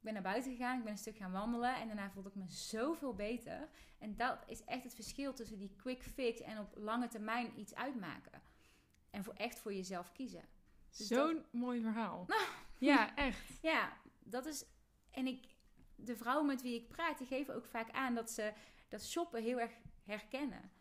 Ik 0.01 0.07
ben 0.07 0.13
naar 0.13 0.31
buiten 0.31 0.51
gegaan, 0.51 0.77
ik 0.77 0.83
ben 0.83 0.91
een 0.91 0.97
stuk 0.97 1.17
gaan 1.17 1.31
wandelen 1.31 1.75
en 1.75 1.87
daarna 1.87 2.09
voelde 2.09 2.29
ik 2.29 2.35
me 2.35 2.49
zoveel 2.49 3.13
beter. 3.13 3.69
En 3.99 4.15
dat 4.15 4.43
is 4.47 4.63
echt 4.63 4.83
het 4.83 4.95
verschil 4.95 5.33
tussen 5.33 5.57
die 5.57 5.75
quick 5.75 6.03
fix 6.03 6.41
en 6.41 6.59
op 6.59 6.75
lange 6.75 7.07
termijn 7.07 7.59
iets 7.59 7.75
uitmaken. 7.75 8.41
En 9.09 9.23
voor 9.23 9.33
echt 9.33 9.59
voor 9.59 9.73
jezelf 9.73 10.11
kiezen. 10.11 10.43
Dus 10.97 11.07
Zo'n 11.07 11.45
mooi 11.51 11.81
verhaal. 11.81 12.25
ja, 12.85 13.15
echt. 13.27 13.59
Ja, 13.61 13.97
dat 14.19 14.45
is. 14.45 14.65
En 15.11 15.27
ik, 15.27 15.45
de 15.95 16.15
vrouwen 16.15 16.45
met 16.45 16.61
wie 16.61 16.75
ik 16.75 16.87
praat, 16.87 17.17
die 17.17 17.27
geven 17.27 17.55
ook 17.55 17.65
vaak 17.65 17.91
aan 17.91 18.15
dat 18.15 18.31
ze 18.31 18.53
dat 18.89 19.03
shoppen 19.03 19.43
heel 19.43 19.59
erg 19.59 19.71
herkennen. 20.03 20.71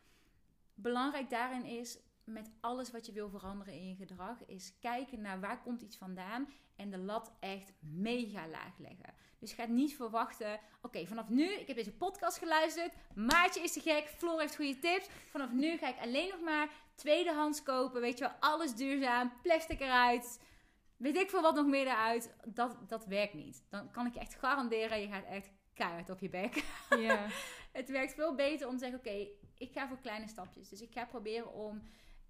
Belangrijk 0.74 1.30
daarin 1.30 1.64
is 1.64 1.98
met 2.24 2.50
alles 2.60 2.90
wat 2.90 3.06
je 3.06 3.12
wil 3.12 3.28
veranderen 3.28 3.74
in 3.74 3.88
je 3.88 3.94
gedrag, 3.94 4.44
is 4.46 4.78
kijken 4.80 5.20
naar 5.20 5.40
waar 5.40 5.62
komt 5.62 5.82
iets 5.82 5.96
vandaan 5.96 6.48
en 6.76 6.90
de 6.90 6.98
lat 6.98 7.32
echt 7.40 7.72
mega 7.80 8.48
laag 8.48 8.78
leggen. 8.78 9.14
Dus 9.38 9.52
ga 9.52 9.66
niet 9.66 9.96
verwachten, 9.96 10.60
oké, 10.82 11.06
vanaf 11.06 11.28
nu, 11.28 11.52
ik 11.52 11.66
heb 11.66 11.76
deze 11.76 11.92
podcast 11.92 12.38
geluisterd, 12.38 12.94
Maatje 13.14 13.62
is 13.62 13.72
te 13.72 13.80
gek, 13.80 14.08
Floor 14.08 14.40
heeft 14.40 14.56
goede 14.56 14.78
tips. 14.78 15.08
Vanaf 15.26 15.52
nu 15.52 15.76
ga 15.76 15.88
ik 15.88 16.00
alleen 16.00 16.28
nog 16.28 16.40
maar 16.40 16.68
tweedehands 16.94 17.62
kopen, 17.62 18.00
weet 18.00 18.18
je 18.18 18.24
wel, 18.24 18.36
alles 18.40 18.74
duurzaam, 18.74 19.32
plastic 19.42 19.80
eruit, 19.80 20.40
weet 21.00 21.16
ik 21.16 21.30
veel 21.30 21.42
wat 21.42 21.54
nog 21.54 21.66
meer 21.66 21.86
eruit. 21.86 22.34
Dat, 22.44 22.76
dat 22.88 23.06
werkt 23.06 23.34
niet. 23.34 23.64
Dan 23.68 23.90
kan 23.90 24.06
ik 24.06 24.14
je 24.14 24.20
echt 24.20 24.34
garanderen, 24.34 25.00
je 25.00 25.08
gaat 25.08 25.24
echt 25.24 25.50
keihard 25.74 26.10
op 26.10 26.20
je 26.20 26.28
bek. 26.28 26.64
Ja. 26.98 27.26
het 27.80 27.88
werkt 27.88 28.14
veel 28.14 28.34
beter 28.34 28.68
om 28.68 28.72
te 28.72 28.78
zeggen, 28.78 28.98
oké, 28.98 29.28
ik 29.54 29.72
ga 29.72 29.88
voor 29.88 30.00
kleine 30.00 30.28
stapjes. 30.28 30.68
Dus 30.68 30.80
ik 30.80 30.92
ga 30.92 31.04
proberen 31.04 31.52
om 31.52 31.82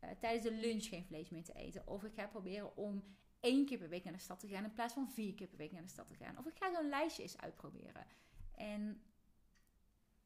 uh, 0.04 0.10
tijdens 0.20 0.44
de 0.44 0.52
lunch 0.52 0.84
geen 0.84 1.04
vlees 1.04 1.30
meer 1.30 1.44
te 1.44 1.52
eten. 1.52 1.86
Of 1.86 2.04
ik 2.04 2.14
ga 2.14 2.26
proberen 2.26 2.76
om 2.76 3.04
één 3.40 3.66
keer 3.66 3.78
per 3.78 3.88
week 3.88 4.04
naar 4.04 4.12
de 4.12 4.18
stad 4.18 4.40
te 4.40 4.48
gaan 4.48 4.64
in 4.64 4.72
plaats 4.72 4.94
van 4.94 5.10
vier 5.10 5.34
keer 5.34 5.46
per 5.46 5.58
week 5.58 5.72
naar 5.72 5.82
de 5.82 5.88
stad 5.88 6.08
te 6.08 6.14
gaan. 6.14 6.38
Of 6.38 6.46
ik 6.46 6.56
ga 6.56 6.72
zo'n 6.72 6.88
lijstje 6.88 7.22
eens 7.22 7.38
uitproberen. 7.38 8.06
En 8.54 9.02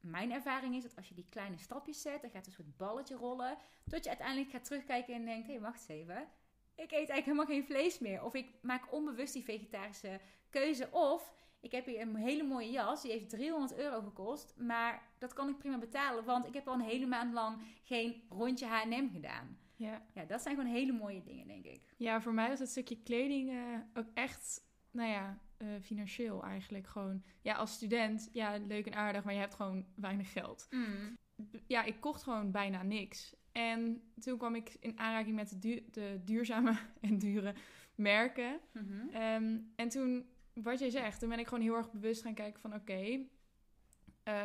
mijn 0.00 0.32
ervaring 0.32 0.74
is 0.74 0.82
dat 0.82 0.96
als 0.96 1.08
je 1.08 1.14
die 1.14 1.28
kleine 1.28 1.58
stapjes 1.58 2.02
zet, 2.02 2.22
dan 2.22 2.30
gaat 2.30 2.46
een 2.46 2.52
soort 2.52 2.76
balletje 2.76 3.14
rollen. 3.14 3.56
Tot 3.88 4.02
je 4.02 4.08
uiteindelijk 4.08 4.50
gaat 4.50 4.64
terugkijken 4.64 5.14
en 5.14 5.24
denkt: 5.24 5.46
hé, 5.46 5.52
hey, 5.52 5.62
wacht 5.62 5.78
eens 5.78 5.88
even. 5.88 6.28
Ik 6.74 6.82
eet 6.84 6.92
eigenlijk 6.92 7.24
helemaal 7.24 7.46
geen 7.46 7.64
vlees 7.64 7.98
meer. 7.98 8.22
Of 8.22 8.34
ik 8.34 8.46
maak 8.62 8.92
onbewust 8.92 9.32
die 9.32 9.44
vegetarische 9.44 10.20
keuze. 10.50 10.88
Of 10.90 11.32
ik 11.60 11.72
heb 11.72 11.86
hier 11.86 12.00
een 12.00 12.16
hele 12.16 12.42
mooie 12.42 12.70
jas. 12.70 13.02
Die 13.02 13.10
heeft 13.10 13.28
300 13.28 13.76
euro 13.76 14.00
gekost. 14.00 14.54
Maar 14.56 15.02
dat 15.18 15.32
kan 15.32 15.48
ik 15.48 15.58
prima 15.58 15.78
betalen. 15.78 16.24
Want 16.24 16.46
ik 16.46 16.54
heb 16.54 16.68
al 16.68 16.74
een 16.74 16.80
hele 16.80 17.06
maand 17.06 17.32
lang 17.32 17.58
geen 17.82 18.22
rondje 18.28 18.66
HM 18.66 19.08
gedaan. 19.12 19.58
Ja. 19.76 20.06
ja, 20.14 20.24
dat 20.24 20.42
zijn 20.42 20.56
gewoon 20.56 20.70
hele 20.70 20.92
mooie 20.92 21.22
dingen, 21.22 21.46
denk 21.46 21.64
ik. 21.64 21.94
Ja, 21.96 22.20
voor 22.20 22.34
mij 22.34 22.48
was 22.48 22.58
dat 22.58 22.68
stukje 22.68 23.02
kleding 23.02 23.50
uh, 23.50 23.78
ook 23.94 24.06
echt, 24.14 24.64
nou 24.90 25.10
ja, 25.10 25.38
uh, 25.58 25.68
financieel 25.80 26.42
eigenlijk 26.42 26.86
gewoon. 26.86 27.22
Ja, 27.42 27.54
als 27.54 27.72
student, 27.72 28.28
ja, 28.32 28.56
leuk 28.56 28.86
en 28.86 28.94
aardig, 28.94 29.24
maar 29.24 29.34
je 29.34 29.40
hebt 29.40 29.54
gewoon 29.54 29.86
weinig 29.94 30.32
geld. 30.32 30.66
Mm. 30.70 31.18
Ja, 31.66 31.82
ik 31.82 32.00
kocht 32.00 32.22
gewoon 32.22 32.50
bijna 32.50 32.82
niks. 32.82 33.34
En 33.54 34.02
toen 34.20 34.38
kwam 34.38 34.54
ik 34.54 34.76
in 34.80 34.98
aanraking 34.98 35.34
met 35.34 35.48
de, 35.48 35.58
du 35.58 35.84
de 35.90 36.20
duurzame 36.24 36.78
en 37.00 37.18
dure 37.18 37.54
merken. 37.94 38.60
Mm 38.72 38.86
-hmm. 38.86 39.22
um, 39.22 39.72
en 39.76 39.88
toen, 39.88 40.26
wat 40.54 40.78
jij 40.78 40.90
zegt, 40.90 41.20
toen 41.20 41.28
ben 41.28 41.38
ik 41.38 41.46
gewoon 41.46 41.64
heel 41.64 41.76
erg 41.76 41.92
bewust 41.92 42.22
gaan 42.22 42.34
kijken 42.34 42.60
van 42.60 42.74
oké, 42.74 42.80
okay, 42.80 43.28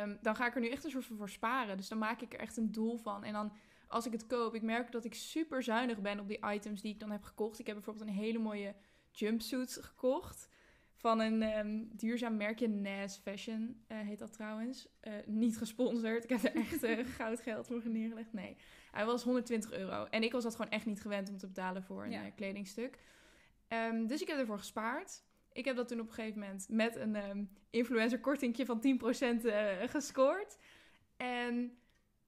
um, 0.02 0.18
dan 0.22 0.36
ga 0.36 0.46
ik 0.46 0.54
er 0.54 0.60
nu 0.60 0.68
echt 0.68 0.84
een 0.84 0.90
soort 0.90 1.04
van 1.04 1.16
voor 1.16 1.28
sparen. 1.28 1.76
Dus 1.76 1.88
dan 1.88 1.98
maak 1.98 2.20
ik 2.20 2.32
er 2.32 2.40
echt 2.40 2.56
een 2.56 2.72
doel 2.72 2.96
van. 2.96 3.24
En 3.24 3.32
dan 3.32 3.52
als 3.88 4.06
ik 4.06 4.12
het 4.12 4.26
koop, 4.26 4.54
ik 4.54 4.62
merk 4.62 4.92
dat 4.92 5.04
ik 5.04 5.14
super 5.14 5.62
zuinig 5.62 6.00
ben 6.00 6.20
op 6.20 6.28
die 6.28 6.46
items 6.52 6.80
die 6.80 6.92
ik 6.92 7.00
dan 7.00 7.10
heb 7.10 7.22
gekocht. 7.22 7.58
Ik 7.58 7.66
heb 7.66 7.74
bijvoorbeeld 7.74 8.08
een 8.08 8.14
hele 8.14 8.38
mooie 8.38 8.74
jumpsuit 9.10 9.78
gekocht. 9.82 10.48
Van 11.00 11.20
een 11.20 11.42
ehm, 11.42 11.84
duurzaam 11.92 12.36
merkje, 12.36 12.68
Nas 12.68 13.16
Fashion 13.16 13.84
eh, 13.86 13.98
heet 13.98 14.18
dat 14.18 14.32
trouwens. 14.32 14.88
Eh, 15.00 15.12
niet 15.26 15.58
gesponsord. 15.58 16.24
Ik 16.24 16.30
heb 16.30 16.44
er 16.44 16.54
echt 16.54 16.84
uh, 16.98 17.06
goud 17.06 17.40
geld 17.40 17.66
voor 17.66 17.82
neergelegd. 17.88 18.32
Nee, 18.32 18.56
hij 18.90 19.04
was 19.04 19.22
120 19.22 19.72
euro. 19.72 20.04
En 20.04 20.22
ik 20.22 20.32
was 20.32 20.42
dat 20.42 20.56
gewoon 20.56 20.70
echt 20.70 20.86
niet 20.86 21.00
gewend 21.00 21.28
om 21.30 21.36
te 21.38 21.46
betalen 21.46 21.82
voor 21.82 22.04
een 22.04 22.10
Ja. 22.10 22.24
eh, 22.24 22.30
kledingstuk. 22.36 22.98
Ehm, 23.68 24.06
dus 24.06 24.20
ik 24.22 24.28
heb 24.28 24.38
ervoor 24.38 24.58
gespaard. 24.58 25.22
Ik 25.52 25.64
heb 25.64 25.76
dat 25.76 25.88
toen 25.88 26.00
op 26.00 26.06
een 26.08 26.12
gegeven 26.14 26.40
moment 26.40 26.68
met 26.68 26.96
een 26.96 27.14
ehm 27.16 27.44
influencer 27.70 28.20
kortingje 28.20 28.64
van 28.66 28.80
10% 28.80 29.44
eh, 29.44 29.88
gescoord. 29.88 30.58
En 31.16 31.78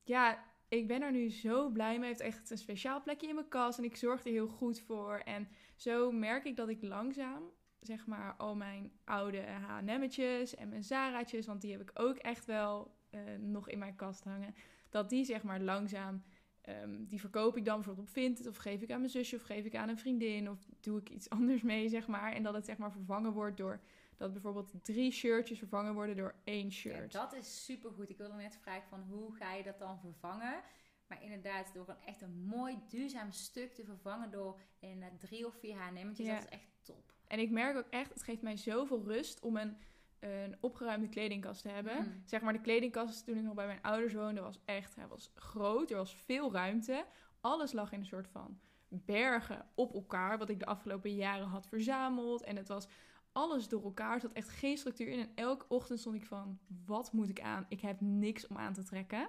ja, 0.04 0.44
ik 0.68 0.86
ben 0.86 1.02
er 1.02 1.12
nu 1.12 1.30
zo 1.30 1.68
blij 1.70 1.98
mee. 1.98 2.08
Het 2.08 2.22
heeft 2.22 2.34
echt 2.36 2.50
een 2.50 2.58
speciaal 2.58 3.02
plekje 3.02 3.28
in 3.28 3.34
mijn 3.34 3.48
kast. 3.48 3.78
En 3.78 3.84
ik 3.84 3.96
zorg 3.96 4.24
er 4.24 4.30
heel 4.30 4.48
goed 4.48 4.80
voor. 4.80 5.18
En 5.18 5.48
zo 5.76 6.12
merk 6.12 6.44
ik 6.44 6.56
dat 6.56 6.68
ik 6.68 6.82
langzaam, 6.82 7.42
zeg 7.82 8.06
maar, 8.06 8.34
al 8.36 8.56
mijn 8.56 8.92
oude 9.04 9.40
H&M'tjes 9.42 10.54
en 10.54 10.68
mijn 10.68 10.84
Zara'tjes... 10.84 11.46
want 11.46 11.60
die 11.60 11.72
heb 11.72 11.80
ik 11.80 11.90
ook 11.94 12.16
echt 12.16 12.44
wel 12.44 12.94
eh, 13.10 13.20
nog 13.38 13.68
in 13.68 13.78
mijn 13.78 13.96
kast 13.96 14.24
hangen. 14.24 14.54
Dat 14.88 15.08
die, 15.10 15.24
zeg 15.24 15.42
maar, 15.42 15.60
langzaam... 15.60 16.22
ehm, 16.60 17.04
die 17.04 17.20
verkoop 17.20 17.56
ik 17.56 17.64
dan 17.64 17.74
bijvoorbeeld 17.74 18.06
op 18.06 18.12
Vinted... 18.12 18.46
of 18.46 18.56
geef 18.56 18.82
ik 18.82 18.90
aan 18.90 18.98
mijn 18.98 19.10
zusje 19.10 19.36
of 19.36 19.42
geef 19.42 19.64
ik 19.64 19.74
aan 19.76 19.88
een 19.88 19.98
vriendin... 19.98 20.50
of 20.50 20.58
doe 20.80 20.98
ik 21.00 21.10
iets 21.10 21.30
anders 21.36 21.62
mee, 21.62 21.88
zeg 21.88 22.06
maar. 22.06 22.32
En 22.32 22.42
dat 22.42 22.54
het, 22.54 22.64
zeg 22.64 22.76
maar, 22.78 22.92
vervangen 22.92 23.32
wordt 23.32 23.56
door... 23.56 23.80
dat 24.16 24.32
bijvoorbeeld 24.32 24.84
drie 24.84 25.10
shirtjes 25.10 25.58
vervangen 25.58 25.94
worden 25.94 26.16
door 26.16 26.34
één 26.44 26.64
Ja, 26.64 26.70
shirt. 26.70 27.12
dat 27.12 27.32
is 27.34 27.64
super 27.64 27.90
goed. 27.90 28.10
Ik 28.10 28.16
wilde 28.18 28.34
net 28.34 28.56
vragen 28.62 28.88
van 28.88 29.00
hoe 29.02 29.34
ga 29.34 29.52
je 29.54 29.62
dat 29.62 29.78
dan 29.78 29.98
vervangen? 30.00 30.60
Maar 31.06 31.22
inderdaad, 31.22 31.74
door 31.74 31.88
een 31.88 32.00
echt 32.06 32.20
een 32.22 32.44
mooi 32.44 32.78
duurzaam 32.88 33.30
stuk 33.32 33.74
te 33.74 33.84
vervangen 33.84 34.30
door 34.30 34.60
inderdaad 34.78 35.20
drie 35.20 35.46
of 35.46 35.54
vier 35.58 35.76
H&M'tjes, 35.76 36.26
Ja. 36.26 36.34
dat 36.34 36.44
is 36.44 36.50
echt 36.50 36.68
top. 36.82 37.11
En 37.32 37.38
ik 37.38 37.50
merk 37.50 37.76
ook 37.76 37.86
echt, 37.90 38.12
het 38.12 38.22
geeft 38.22 38.42
mij 38.42 38.56
zoveel 38.56 39.02
rust 39.04 39.40
om 39.40 39.56
een, 39.56 39.76
een 40.20 40.56
opgeruimde 40.60 41.08
kledingkast 41.08 41.62
te 41.62 41.68
hebben. 41.68 41.96
Mm. 41.96 42.22
Zeg 42.24 42.40
maar, 42.40 42.52
de 42.52 42.60
kledingkast 42.60 43.24
toen 43.24 43.36
ik 43.36 43.42
nog 43.42 43.54
bij 43.54 43.66
mijn 43.66 43.82
ouders 43.82 44.12
woonde 44.12 44.40
was 44.40 44.60
echt, 44.64 44.94
hij 44.96 45.06
was 45.06 45.32
groot, 45.34 45.90
er 45.90 45.96
was 45.96 46.16
veel 46.16 46.52
ruimte. 46.52 47.04
Alles 47.40 47.72
lag 47.72 47.92
in 47.92 47.98
een 47.98 48.06
soort 48.06 48.28
van 48.28 48.60
bergen 48.88 49.66
op 49.74 49.94
elkaar, 49.94 50.38
wat 50.38 50.48
ik 50.48 50.58
de 50.58 50.66
afgelopen 50.66 51.14
jaren 51.14 51.46
had 51.46 51.66
verzameld. 51.66 52.42
En 52.42 52.56
het 52.56 52.68
was 52.68 52.88
alles 53.32 53.68
door 53.68 53.84
elkaar, 53.84 54.14
er 54.14 54.20
zat 54.20 54.32
echt 54.32 54.48
geen 54.48 54.78
structuur 54.78 55.08
in. 55.08 55.20
En 55.20 55.32
elke 55.34 55.68
ochtend 55.68 56.00
stond 56.00 56.16
ik 56.16 56.26
van, 56.26 56.58
wat 56.84 57.12
moet 57.12 57.28
ik 57.28 57.40
aan? 57.40 57.66
Ik 57.68 57.80
heb 57.80 58.00
niks 58.00 58.46
om 58.46 58.56
aan 58.56 58.72
te 58.72 58.82
trekken. 58.82 59.28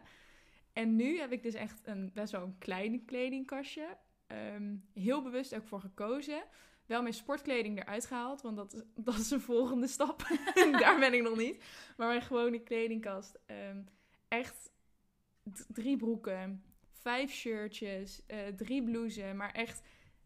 En 0.74 0.96
nu 0.96 1.20
heb 1.20 1.32
ik 1.32 1.44
dus 1.44 1.54
echt 1.54 1.82
een 1.84 2.12
best 2.14 2.32
wel 2.32 2.44
een 2.44 2.58
klein 2.58 3.06
kledingkastje. 3.06 3.98
Ehm, 4.28 4.76
heel 4.94 5.22
bewust 5.22 5.56
ook 5.56 5.68
voor 5.68 5.80
gekozen. 5.80 6.44
Wel 6.86 7.02
mijn 7.02 7.14
sportkleding 7.14 7.80
eruit 7.80 8.06
gehaald, 8.06 8.42
want 8.42 8.58
dat 8.58 8.74
is, 8.74 8.82
dat 9.06 9.18
is 9.18 9.32
een 9.32 9.42
volgende 9.42 9.88
stap. 9.88 10.28
Daar 10.80 11.00
ben 11.00 11.14
ik 11.14 11.22
nog 11.22 11.38
niet. 11.38 11.64
Maar 11.98 12.08
mijn 12.08 12.22
gewone 12.22 12.60
kledingkast. 12.60 13.40
ehm, 13.46 13.82
echt 14.28 14.72
drie 15.68 15.98
broeken, 15.98 16.64
vijf 16.92 17.32
shirtjes, 17.32 18.26
eh, 18.26 18.38
drie 18.56 18.84
blouses. 18.84 19.34
Maar 19.34 19.52
echt, 19.52 19.82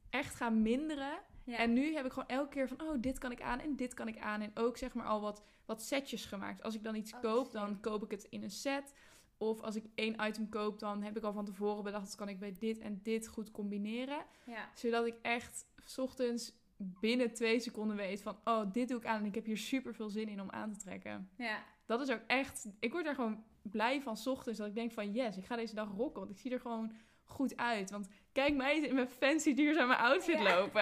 echt 0.10 0.36
gaan 0.36 0.62
minderen. 0.62 1.20
Ja. 1.44 1.58
En 1.58 1.74
nu 1.74 1.94
heb 1.94 2.06
ik 2.06 2.12
gewoon 2.12 2.28
elke 2.28 2.50
keer 2.50 2.68
van, 2.68 2.82
oh, 2.82 2.96
dit 3.02 3.18
kan 3.18 3.32
ik 3.32 3.42
aan 3.42 3.60
en 3.60 3.76
dit 3.76 3.94
kan 3.94 4.08
ik 4.08 4.20
aan. 4.20 4.42
En 4.42 4.52
ook 4.54 4.78
zeg 4.78 4.94
maar 4.94 5.06
al 5.06 5.22
wat, 5.22 5.44
wat 5.66 5.82
setjes 5.82 6.26
gemaakt. 6.26 6.64
Als 6.64 6.76
ik 6.76 6.84
dan 6.84 6.96
iets 6.96 7.14
Oh, 7.14 7.20
koop, 7.20 7.52
dan 7.52 7.80
koop 7.80 8.04
ik 8.04 8.12
het 8.12 8.24
in 8.24 8.44
een 8.44 8.52
set. 8.52 8.94
Of 9.38 9.62
als 9.62 9.76
ik 9.76 9.84
één 9.96 10.16
item 10.28 10.50
koop, 10.50 10.80
dan 10.80 11.02
heb 11.04 11.18
ik 11.18 11.24
al 11.24 11.34
van 11.34 11.46
tevoren 11.46 11.84
bedacht... 11.84 12.06
dat 12.06 12.16
kan 12.16 12.30
ik 12.30 12.40
bij 12.40 12.56
dit 12.60 12.80
en 12.80 13.00
dit 13.04 13.28
goed 13.28 13.52
combineren. 13.52 14.26
ja. 14.44 14.70
Zodat 14.74 15.06
ik 15.06 15.16
echt 15.22 15.66
's 15.86 15.98
ochtends 15.98 16.54
binnen 16.78 17.34
twee 17.34 17.60
seconden 17.60 17.96
weet 17.96 18.22
van... 18.22 18.38
oh, 18.44 18.72
dit 18.72 18.88
doe 18.88 18.98
ik 18.98 19.06
aan 19.06 19.20
en 19.20 19.26
ik 19.26 19.36
heb 19.36 19.46
hier 19.46 19.58
super 19.58 19.94
veel 19.94 20.10
zin 20.10 20.28
in 20.28 20.42
om 20.42 20.50
aan 20.52 20.72
te 20.72 20.80
trekken. 20.80 21.30
ja. 21.38 21.64
Dat 21.86 22.02
is 22.02 22.10
ook 22.12 22.22
echt... 22.28 22.68
Ik 22.80 22.92
word 22.92 23.06
er 23.06 23.16
gewoon 23.16 23.44
blij 23.62 24.02
van 24.02 24.18
's 24.18 24.28
ochtends. 24.28 24.60
Dat 24.60 24.68
ik 24.68 24.76
denk 24.76 24.92
van 24.92 25.12
yes, 25.12 25.38
ik 25.38 25.46
ga 25.46 25.56
deze 25.56 25.76
dag 25.76 25.90
rocken. 25.98 26.20
Want 26.20 26.32
ik 26.32 26.38
zie 26.38 26.52
er 26.52 26.60
gewoon 26.60 26.92
goed 27.24 27.58
uit. 27.58 27.92
Want 27.92 28.08
kijk 28.32 28.56
mij 28.56 28.80
in 28.80 28.96
mijn 28.96 29.08
fancy 29.10 29.54
duurzame 29.54 29.96
outfit 29.98 30.40
Ja. 30.40 30.56
lopen. 30.58 30.82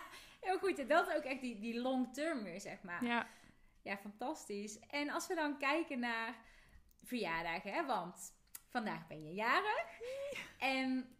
Heel 0.40 0.58
goed. 0.58 0.88
Dat 0.88 1.08
is 1.08 1.14
ook 1.16 1.22
echt 1.22 1.40
die, 1.40 1.58
die 1.58 1.80
long 1.80 2.14
term 2.14 2.42
weer, 2.42 2.60
zeg 2.60 2.82
maar. 2.82 3.04
Ja, 3.04 3.26
Ja, 3.82 3.96
fantastisch. 3.96 4.78
En 4.78 5.10
als 5.10 5.26
we 5.26 5.34
dan 5.34 5.58
kijken 5.58 5.98
naar 5.98 6.36
verjaardagen, 7.02 7.72
hè, 7.72 7.86
want 7.86 8.34
vandaag 8.68 9.06
ben 9.06 9.24
je 9.24 9.34
jarig. 9.34 10.00
En 10.58 11.16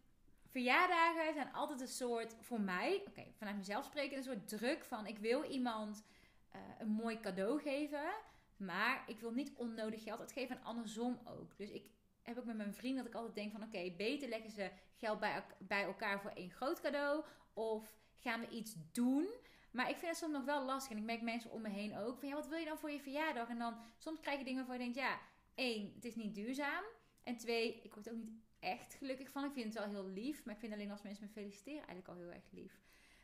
verjaardagen 0.47 1.33
zijn 1.33 1.53
altijd 1.53 1.81
een 1.81 1.87
soort, 1.87 2.35
voor 2.41 2.61
mij, 2.61 3.03
oké, 3.07 3.25
vanuit 3.37 3.57
mezelf 3.57 3.85
spreken, 3.85 4.17
een 4.17 4.23
soort 4.23 4.47
druk 4.47 4.85
van 4.85 5.07
ik 5.07 5.17
wil 5.17 5.43
iemand 5.43 6.03
eh, 6.49 6.61
een 6.79 6.89
mooi 6.89 7.19
cadeau 7.19 7.61
geven, 7.61 8.13
maar 8.57 9.03
ik 9.07 9.19
wil 9.19 9.31
niet 9.31 9.53
onnodig 9.55 10.03
geld 10.03 10.19
uitgeven 10.19 10.55
en 10.55 10.63
andersom 10.63 11.19
ook. 11.25 11.57
Dus 11.57 11.69
ik 11.69 11.89
heb 12.21 12.37
ook 12.37 12.45
met 12.45 12.57
mijn 12.57 12.73
vrienden 12.73 13.03
dat 13.03 13.13
ik 13.13 13.19
altijd 13.19 13.35
denk 13.35 13.51
van 13.51 13.63
oké, 13.63 13.93
beter 13.97 14.29
leggen 14.29 14.51
ze 14.51 14.71
geld 14.95 15.19
bij, 15.19 15.43
bij 15.59 15.83
elkaar 15.83 16.21
voor 16.21 16.31
één 16.31 16.51
groot 16.51 16.81
cadeau 16.81 17.23
of 17.53 17.95
gaan 18.15 18.39
we 18.39 18.49
iets 18.49 18.75
doen. 18.91 19.27
Maar 19.71 19.89
ik 19.89 19.95
vind 19.95 20.11
het 20.11 20.17
soms 20.17 20.33
nog 20.33 20.45
wel 20.45 20.65
lastig. 20.65 20.91
En 20.91 20.97
ik 20.97 21.03
merk 21.03 21.21
mensen 21.21 21.51
om 21.51 21.61
me 21.61 21.69
heen 21.69 21.97
ook. 21.97 22.19
Van 22.19 22.27
ja, 22.27 22.35
wat 22.35 22.47
wil 22.47 22.57
je 22.57 22.65
dan 22.65 22.77
voor 22.77 22.91
je 22.91 22.99
verjaardag? 22.99 23.49
En 23.49 23.57
dan 23.57 23.75
soms 23.97 24.19
krijg 24.19 24.37
je 24.37 24.43
dingen 24.43 24.65
waarvan 24.65 24.77
je 24.77 24.93
denkt, 24.93 25.09
ja, 25.09 25.19
één, 25.55 25.91
het 25.95 26.05
is 26.05 26.15
niet 26.15 26.35
duurzaam. 26.35 26.83
En 27.23 27.37
twee, 27.37 27.79
ik 27.83 27.93
word 27.93 28.07
er 28.07 28.13
ook 28.13 28.19
niet 28.19 28.41
echt 28.59 28.93
gelukkig 28.93 29.29
van. 29.29 29.43
Ik 29.45 29.53
vind 29.53 29.65
het 29.65 29.83
wel 29.83 29.93
heel 29.93 30.09
lief. 30.09 30.45
Maar 30.45 30.53
ik 30.53 30.59
vind 30.59 30.73
alleen 30.73 30.91
als 30.91 31.01
mensen 31.01 31.25
me 31.25 31.31
feliciteren 31.31 31.87
eigenlijk 31.87 32.07
al 32.07 32.15
heel 32.15 32.31
erg 32.31 32.51
lief. 32.51 32.81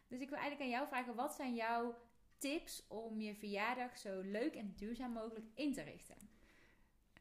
Dus 0.07 0.19
ik 0.19 0.29
wil 0.29 0.37
eigenlijk 0.37 0.69
aan 0.69 0.77
jou 0.77 0.87
vragen, 0.87 1.15
wat 1.15 1.33
zijn 1.33 1.55
jouw 1.55 1.97
tips 2.37 2.87
om 2.87 3.19
je 3.19 3.35
verjaardag 3.35 3.97
zo 3.97 4.21
leuk 4.21 4.55
en 4.55 4.73
duurzaam 4.75 5.11
mogelijk 5.11 5.45
in 5.53 5.73
te 5.73 5.81
richten? 5.81 6.15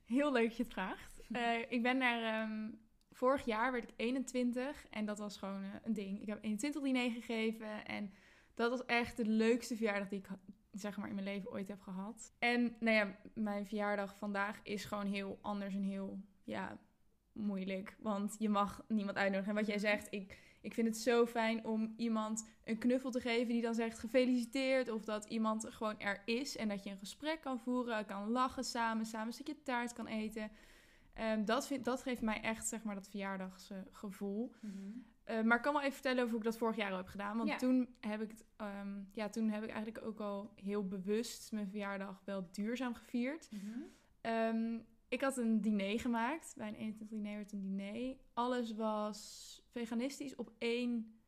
heel 0.09 0.33
leuk 0.33 0.49
dat 0.49 0.57
je 0.57 0.63
het 0.63 0.73
vraagt. 0.73 1.17
Eh, 1.29 1.59
ik 1.69 1.83
ben 1.83 1.99
daar... 1.99 2.23
ehm, 2.23 2.71
vorig 3.11 3.45
jaar 3.45 3.73
werd 3.73 3.85
ik 3.85 3.95
21 3.97 4.87
en 4.91 5.05
dat 5.05 5.19
was 5.19 5.37
gewoon 5.37 5.63
eh, 5.63 5.71
een 5.83 5.93
ding. 5.93 6.21
Ik 6.21 6.27
heb 6.27 6.39
21 6.45 6.83
diner 6.83 7.11
gegeven 7.11 7.87
en 7.87 8.13
dat 8.55 8.71
was 8.71 8.85
echt 8.85 9.17
de 9.17 9.25
leukste 9.25 9.77
verjaardag 9.77 10.09
die 10.09 10.19
ik 10.19 10.29
zeg 10.73 10.97
maar 10.97 11.09
in 11.09 11.15
mijn 11.15 11.27
leven 11.27 11.53
ooit 11.53 11.69
heb 11.69 11.81
gehad. 11.81 12.33
En 12.39 12.77
nou 12.81 12.97
ja, 12.97 13.17
mijn 13.35 13.67
verjaardag 13.67 14.17
vandaag 14.17 14.61
is 14.63 14.85
gewoon 14.85 15.07
heel 15.07 15.39
anders 15.43 15.75
en 15.75 15.83
heel 15.83 16.21
ja, 16.45 16.79
moeilijk. 17.33 17.97
Want 18.01 18.37
je 18.39 18.49
mag 18.49 18.85
niemand 18.89 19.17
uitnodigen. 19.17 19.51
En 19.51 19.59
wat 19.59 19.67
jij 19.67 19.79
zegt, 19.79 20.07
ik, 20.11 20.39
ik 20.61 20.75
vind 20.75 20.87
het 20.87 20.97
zo 20.97 21.27
fijn 21.27 21.65
om 21.65 21.95
iemand 21.97 22.49
een 22.65 22.79
knuffel 22.79 23.11
te 23.11 23.21
geven 23.21 23.49
die 23.53 23.63
dan 23.63 23.75
zegt 23.75 23.99
gefeliciteerd. 23.99 24.89
Of 24.91 25.05
dat 25.05 25.25
iemand 25.25 25.67
gewoon 25.69 25.99
er 25.99 26.23
is 26.25 26.57
en 26.57 26.69
dat 26.69 26.85
je 26.85 26.91
een 26.91 26.99
gesprek 26.99 27.41
kan 27.41 27.61
voeren, 27.61 28.07
kan 28.07 28.31
lachen 28.31 28.65
samen, 28.65 29.07
samen 29.07 29.27
een 29.27 29.33
stukje 29.33 29.63
taart 29.63 29.93
kan 29.93 30.07
eten. 30.07 30.51
Ehm, 31.15 31.45
dat, 31.45 31.67
vind, 31.67 31.85
dat 31.85 32.03
geeft 32.03 32.23
mij 32.23 32.41
echt 32.41 32.69
zeg 32.69 32.83
maar 32.83 32.95
dat 32.95 33.09
verjaardagsgevoel. 33.09 34.53
Eh, 35.29 35.43
maar 35.43 35.57
ik 35.57 35.63
kan 35.63 35.73
wel 35.73 35.83
even 35.83 35.95
vertellen 35.95 36.19
over 36.19 36.31
hoe 36.31 36.39
ik 36.39 36.45
dat 36.45 36.59
vorig 36.59 36.77
jaar 36.77 36.91
al 36.91 36.97
heb 36.97 37.07
gedaan. 37.09 37.37
Want 37.37 37.49
Ja. 37.49 37.57
toen, 37.57 37.89
heb 38.01 38.21
ik 38.21 38.31
het, 38.31 38.45
ehm, 38.57 39.01
ja, 39.13 39.29
toen 39.29 39.49
heb 39.51 39.63
ik 39.63 39.71
eigenlijk 39.71 40.05
ook 40.07 40.21
al 40.21 40.53
heel 40.55 40.87
bewust 40.89 41.53
mijn 41.53 41.69
verjaardag 41.69 42.23
wel 42.25 42.49
duurzaam 42.53 42.95
gevierd. 42.95 43.49
Ehm, 44.21 44.79
ik 45.09 45.21
had 45.21 45.37
een 45.37 45.61
diner 45.61 46.01
gemaakt. 46.01 46.55
Bij 46.57 46.69
een 46.69 46.75
21 46.75 47.09
diner 47.19 47.37
werd 47.37 47.53
een 47.53 47.61
diner. 47.77 48.17
Alles 48.33 48.75
was 48.75 49.61
veganistisch 49.71 50.37
op 50.37 50.53
één, 50.59 51.19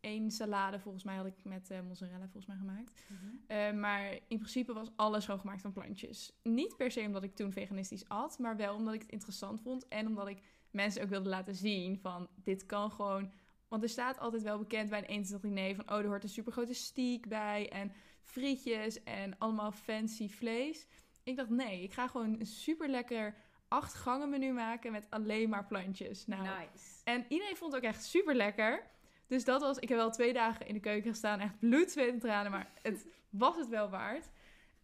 één 0.00 0.30
salade. 0.30 0.80
Volgens 0.80 1.04
mij 1.04 1.16
had 1.16 1.26
ik 1.26 1.44
met 1.44 1.70
eh, 1.70 1.80
mozzarella 1.80 2.24
volgens 2.28 2.46
mij 2.46 2.56
gemaakt. 2.56 3.04
Eh, 3.46 3.72
maar 3.72 4.12
in 4.12 4.38
principe 4.38 4.72
was 4.72 4.90
alles 4.96 5.24
gewoon 5.24 5.40
gemaakt 5.40 5.60
van 5.62 5.72
plantjes. 5.72 6.38
Niet 6.42 6.76
per 6.76 6.90
se 6.90 7.00
omdat 7.00 7.22
ik 7.22 7.34
toen 7.34 7.52
veganistisch 7.52 8.08
at, 8.08 8.38
maar 8.38 8.56
wel 8.56 8.74
omdat 8.74 8.94
ik 8.94 9.02
het 9.02 9.10
interessant 9.10 9.60
vond. 9.60 9.88
En 9.88 10.06
omdat 10.06 10.28
ik 10.28 10.42
mensen 10.70 11.02
ook 11.02 11.08
wilde 11.08 11.28
laten 11.28 11.54
zien 11.54 11.98
van 11.98 12.28
dit 12.42 12.66
kan 12.66 12.90
gewoon... 12.90 13.30
Want 13.70 13.82
er 13.82 13.88
staat 13.88 14.18
altijd 14.18 14.42
wel 14.42 14.58
bekend 14.58 14.90
bij 14.90 14.98
een 14.98 15.04
21 15.04 15.50
diner 15.50 15.74
van... 15.74 15.90
oh, 15.90 15.98
er 15.98 16.06
hoort 16.06 16.22
een 16.22 16.28
supergrote 16.28 16.74
steak 16.74 17.28
bij 17.28 17.70
en 17.70 17.92
frietjes 18.22 19.02
en 19.02 19.38
allemaal 19.38 19.72
fancy 19.72 20.28
vlees. 20.28 20.86
Ik 21.22 21.36
dacht 21.36 21.50
nee, 21.50 21.82
ik 21.82 21.92
ga 21.92 22.08
gewoon 22.08 22.40
een 22.40 22.46
super 22.46 22.88
lekker 22.88 23.34
acht 23.68 23.94
gangen 23.94 24.30
menu 24.30 24.52
maken 24.52 24.92
met 24.92 25.06
alleen 25.10 25.48
maar 25.48 25.66
plantjes. 25.66 26.26
Nou, 26.26 26.42
Nice. 26.42 27.00
en 27.04 27.24
iedereen 27.28 27.56
vond 27.56 27.72
het 27.72 27.82
ook 27.84 27.88
echt 27.88 28.04
super 28.04 28.34
lekker. 28.34 28.82
Dus 29.26 29.44
dat 29.44 29.60
was, 29.60 29.78
ik 29.78 29.88
heb 29.88 29.98
wel 29.98 30.10
twee 30.10 30.32
dagen 30.32 30.66
in 30.66 30.74
de 30.74 30.80
keuken 30.80 31.10
gestaan, 31.10 31.40
echt 31.40 31.58
bloed, 31.58 31.90
zweet 31.90 32.12
en 32.12 32.18
tranen, 32.18 32.50
maar 32.50 32.70
het 32.82 33.06
was 33.28 33.56
het 33.56 33.68
wel 33.68 33.90
waard. 33.90 34.28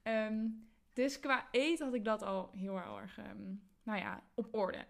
Ehm, 0.02 0.46
dus 0.92 1.20
qua 1.20 1.48
eten 1.50 1.84
had 1.84 1.94
ik 1.94 2.04
dat 2.04 2.22
al 2.22 2.50
heel 2.56 2.76
erg, 2.76 3.18
ehm, 3.18 3.54
nou 3.82 3.98
ja, 3.98 4.22
op 4.34 4.54
orde. 4.54 4.84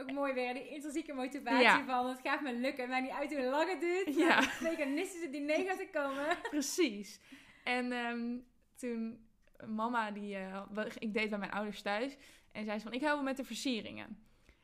Ook 0.00 0.12
mooi 0.12 0.32
weer, 0.32 0.54
die 0.54 0.68
intrinsieke 0.68 1.12
motivatie 1.12 1.62
Ja. 1.62 1.84
van 1.84 2.08
het 2.08 2.20
gaat 2.20 2.40
me 2.40 2.52
lukken. 2.54 2.88
Maar 2.88 3.02
niet 3.02 3.10
uit 3.10 3.34
hoe 3.34 3.44
lang 3.44 3.70
het 3.70 3.80
duurt. 3.80 4.14
Ja. 4.14 4.26
Ja. 4.28 4.42
Veganistische 4.42 5.30
diner 5.30 5.64
gaat 5.64 5.80
er 5.80 5.88
komen. 5.90 6.38
Precies. 6.50 7.20
En 7.64 7.92
ehm, 7.92 8.36
toen, 8.76 9.26
mama, 9.66 10.10
die, 10.10 10.36
eh, 10.36 10.62
ik 10.98 11.12
deed 11.14 11.30
bij 11.30 11.38
mijn 11.38 11.50
ouders 11.50 11.82
thuis. 11.82 12.16
En 12.52 12.64
zei 12.64 12.78
ze 12.78 12.84
van, 12.84 12.92
ik 12.92 13.00
help 13.00 13.22
met 13.22 13.36
de 13.36 13.44
versieringen. 13.44 14.22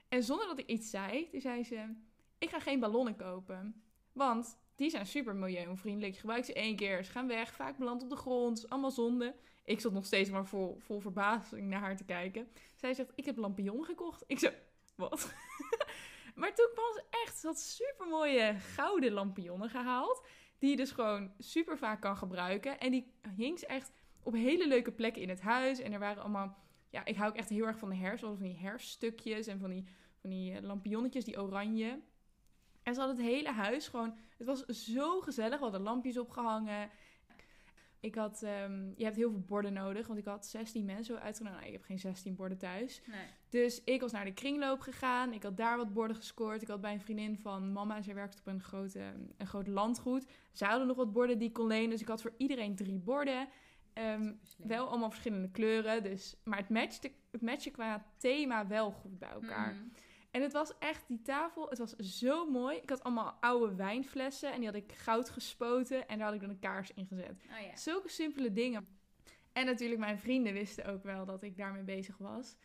En 0.09 0.23
zonder 0.23 0.47
dat 0.47 0.59
ik 0.59 0.67
iets 0.67 0.91
zei, 0.91 1.29
toen 1.31 1.41
zei 1.41 1.65
ze... 1.65 1.95
ik 2.39 2.49
ga 2.51 2.61
geen 2.61 2.81
ballonnen 2.81 3.17
kopen. 3.17 3.83
Want 4.13 4.59
die 4.77 4.91
zijn 4.91 5.07
super 5.07 5.35
milieuvriendelijk. 5.37 6.13
Je 6.15 6.21
gebruikt 6.21 6.47
ze 6.47 6.53
één 6.53 6.77
keer, 6.77 7.05
ze 7.05 7.11
gaan 7.11 7.27
weg, 7.27 7.55
vaak 7.55 7.77
beland 7.79 8.03
op 8.03 8.11
de 8.11 8.17
grond, 8.17 8.69
allemaal 8.69 8.91
zonde. 8.91 9.35
Ik 9.65 9.81
zat 9.81 9.93
nog 9.93 10.05
steeds 10.05 10.31
maar 10.31 10.47
vol, 10.47 10.77
vol 10.79 11.01
verbazing 11.01 11.69
naar 11.69 11.81
haar 11.81 11.97
te 11.97 12.05
kijken. 12.05 12.49
Zij 12.75 12.95
zegt, 12.95 13.13
ik 13.15 13.25
heb 13.25 13.37
lampion 13.37 13.85
gekocht. 13.85 14.25
Ik 14.27 14.39
zo, 14.39 14.49
wat? 14.95 15.35
maar 16.35 16.55
toen 16.55 16.69
kwam 16.73 16.93
ze 16.93 17.05
echt, 17.11 17.43
had 17.43 17.61
super 17.61 18.07
mooie 18.07 18.55
gouden 18.59 19.13
lampionnen 19.13 19.71
gehaald. 19.71 20.27
Die 20.59 20.71
je 20.71 20.77
dus 20.77 20.91
gewoon 20.91 21.33
super 21.39 21.79
vaak 21.79 22.01
kan 22.01 22.17
gebruiken. 22.17 22.81
En 22.81 22.91
die 22.91 23.13
hing 23.37 23.59
ze 23.59 23.67
echt 23.67 23.93
op 24.23 24.33
hele 24.33 24.69
leuke 24.69 24.93
plekken 24.93 25.23
in 25.23 25.29
het 25.29 25.41
huis. 25.41 25.79
En 25.79 25.93
er 25.93 25.99
waren 25.99 26.23
allemaal, 26.23 26.57
ja, 26.91 27.05
ik 27.05 27.17
hou 27.17 27.31
ook 27.31 27.37
echt 27.37 27.49
heel 27.49 27.67
erg 27.67 27.79
van 27.79 27.89
de 27.89 27.97
herfst. 27.97 28.25
Van 28.25 28.37
die 28.39 28.59
herststukjes 28.59 29.47
en 29.47 29.59
van 29.59 29.71
die, 29.71 29.85
van 30.21 30.31
die 30.31 30.55
eh, 30.55 30.63
lampionnetjes, 30.63 31.25
die 31.25 31.43
oranje. 31.43 32.01
En 32.83 32.95
ze 32.95 33.01
had 33.01 33.09
het 33.09 33.21
hele 33.21 33.51
huis 33.51 33.89
gewoon, 33.89 34.19
het 34.37 34.47
was 34.47 34.65
zo 34.65 35.21
gezellig. 35.21 35.57
We 35.57 35.63
hadden 35.63 35.81
lampjes 35.81 36.19
opgehangen. 36.19 36.91
Ik 38.05 38.15
had, 38.15 38.43
ehm, 38.43 38.91
je 38.97 39.05
hebt 39.05 39.17
heel 39.17 39.31
veel 39.31 39.45
borden 39.47 39.73
nodig, 39.73 40.07
want 40.07 40.19
ik 40.19 40.25
had 40.25 40.47
16 40.47 40.85
mensen 40.85 41.21
uitgenodigd. 41.21 41.61
Nou, 41.61 41.73
ik 41.73 41.79
heb 41.79 41.87
geen 41.87 41.99
16 41.99 42.35
borden 42.35 42.59
thuis. 42.59 43.03
Nee. 43.07 43.27
Dus 43.49 43.85
ik 43.85 44.01
was 44.01 44.13
naar 44.13 44.25
de 44.25 44.35
kringloop 44.35 44.81
gegaan. 44.81 45.33
Ik 45.33 45.43
had 45.43 45.57
daar 45.57 45.77
wat 45.77 45.93
borden 45.93 46.17
gescoord. 46.17 46.63
Ik 46.63 46.69
had 46.69 46.81
bij 46.81 46.93
een 46.93 47.01
vriendin 47.01 47.39
van 47.39 47.73
mama, 47.73 48.03
zij 48.03 48.15
werkte 48.15 48.39
op 48.39 48.47
een, 48.47 48.61
grote, 48.61 49.01
een 49.37 49.47
groot 49.47 49.67
landgoed. 49.67 50.27
Zij 50.53 50.69
hadden 50.69 50.87
nog 50.87 50.97
wat 50.97 51.13
borden 51.13 51.39
die 51.39 51.49
ik 51.49 51.55
kon 51.55 51.67
lenen. 51.67 51.91
Dus 51.91 52.01
ik 52.01 52.09
had 52.09 52.23
voor 52.23 52.35
iedereen 52.37 52.77
drie 52.77 52.99
borden. 52.99 53.49
Ehm, 53.93 54.33
wel 54.57 54.89
allemaal 54.89 55.11
verschillende 55.11 55.51
kleuren. 55.51 56.03
Dus, 56.03 56.37
maar 56.45 56.59
het 56.59 56.69
matchte, 56.69 57.11
het 57.31 57.43
matchte 57.43 57.71
qua 57.71 58.05
thema 58.17 58.67
wel 58.67 58.91
goed 58.91 59.19
bij 59.19 59.31
elkaar. 59.31 59.75
Mhm. 59.75 59.83
En 60.35 60.43
het 60.43 60.53
was 60.53 60.79
echt, 60.79 61.05
die 61.09 61.23
tafel, 61.23 61.69
het 61.69 61.79
was 61.79 61.97
zo 61.97 62.51
mooi. 62.51 62.77
Ik 62.77 62.91
had 62.91 63.03
allemaal 63.03 63.37
oude 63.41 63.75
wijnflessen 63.75 64.53
en 64.53 64.57
die 64.57 64.67
had 64.67 64.77
ik 64.77 64.93
goud 64.93 65.31
gespoten. 65.31 66.09
En 66.09 66.19
daar 66.19 66.27
had 66.27 66.35
ik 66.35 66.41
dan 66.41 66.51
een 66.51 66.59
kaars 66.59 66.91
in 66.95 67.07
gezet. 67.07 67.31
Oh 67.31 67.67
ja. 67.67 67.77
Zulke 67.77 68.09
simpele 68.09 68.53
dingen. 68.53 68.87
En 69.53 69.67
natuurlijk, 69.67 70.01
mijn 70.01 70.19
vrienden 70.19 70.53
wisten 70.53 70.87
ook 70.87 71.03
wel 71.03 71.25
dat 71.25 71.43
ik 71.43 71.57
daarmee 71.57 71.83
bezig 71.83 72.19
was. 72.19 72.57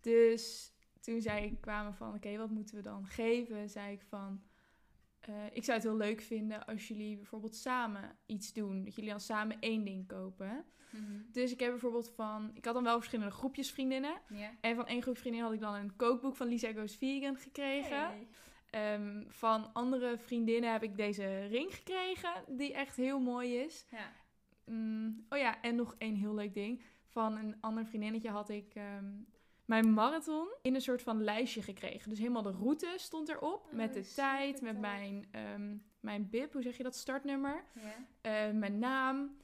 Dus 0.00 0.72
toen 1.00 1.20
zij 1.20 1.56
kwamen 1.60 1.94
van, 1.94 2.14
oké, 2.14 2.36
wat 2.36 2.50
moeten 2.50 2.76
we 2.76 2.82
dan 2.82 3.06
geven? 3.06 3.68
Zei 3.68 3.92
ik 3.92 4.02
van, 4.02 4.42
eh, 5.20 5.34
ik 5.52 5.64
zou 5.64 5.78
het 5.78 5.86
heel 5.86 5.96
leuk 5.96 6.20
vinden 6.20 6.66
als 6.66 6.88
jullie 6.88 7.16
bijvoorbeeld 7.16 7.56
samen 7.56 8.16
iets 8.26 8.52
doen. 8.52 8.84
Dat 8.84 8.94
jullie 8.94 9.10
dan 9.10 9.20
samen 9.20 9.56
één 9.60 9.84
ding 9.84 10.06
kopen. 10.06 10.64
Mhm. 10.90 11.32
Dus 11.32 11.52
ik 11.52 11.60
heb 11.60 11.70
bijvoorbeeld 11.70 12.10
van, 12.10 12.50
ik 12.54 12.64
had 12.64 12.74
dan 12.74 12.84
wel 12.84 12.96
verschillende 12.96 13.32
groepjes 13.32 13.70
vriendinnen. 13.70 14.20
En 14.60 14.76
van 14.76 14.86
één 14.86 15.02
groep 15.02 15.18
vriendinnen 15.18 15.50
had 15.50 15.58
ik 15.58 15.64
dan 15.64 15.74
een 15.74 15.96
kookboek 15.96 16.36
van 16.36 16.46
Lisa 16.46 16.72
Goes 16.72 16.96
Vegan 16.96 17.36
gekregen. 17.36 18.06
Hey. 18.06 18.28
Ehm, 18.70 19.22
van 19.28 19.72
andere 19.72 20.18
vriendinnen 20.18 20.72
heb 20.72 20.82
ik 20.82 20.96
deze 20.96 21.46
ring 21.46 21.74
gekregen, 21.74 22.44
die 22.48 22.74
echt 22.74 22.96
heel 22.96 23.20
mooi 23.20 23.56
is. 23.56 23.86
Ja. 23.90 24.12
Mm, 24.64 25.26
oh 25.28 25.38
ja, 25.38 25.62
en 25.62 25.74
nog 25.74 25.94
één 25.98 26.14
heel 26.14 26.34
leuk 26.34 26.54
ding. 26.54 26.82
Van 27.06 27.36
een 27.36 27.56
ander 27.60 27.86
vriendinnetje 27.86 28.30
had 28.30 28.48
ik 28.48 28.74
ehm, 28.74 29.12
mijn 29.70 29.92
marathon 29.92 30.48
in 30.62 30.74
een 30.74 30.80
soort 30.80 31.02
van 31.02 31.22
lijstje 31.22 31.62
gekregen. 31.62 32.10
Dus 32.10 32.18
helemaal 32.18 32.42
de 32.42 32.50
route 32.50 32.94
stond 32.96 33.28
erop. 33.28 33.66
Oh, 33.66 33.72
met 33.72 33.94
de 33.94 34.12
tijd, 34.14 34.60
met 34.60 34.78
mijn, 34.78 35.28
ehm, 35.30 35.76
mijn 36.00 36.30
bib, 36.30 36.52
hoe 36.52 36.62
zeg 36.62 36.76
je 36.76 36.82
dat, 36.82 36.96
startnummer. 36.96 37.64
Eh, 38.20 38.50
mijn 38.50 38.78
naam. 38.78 39.36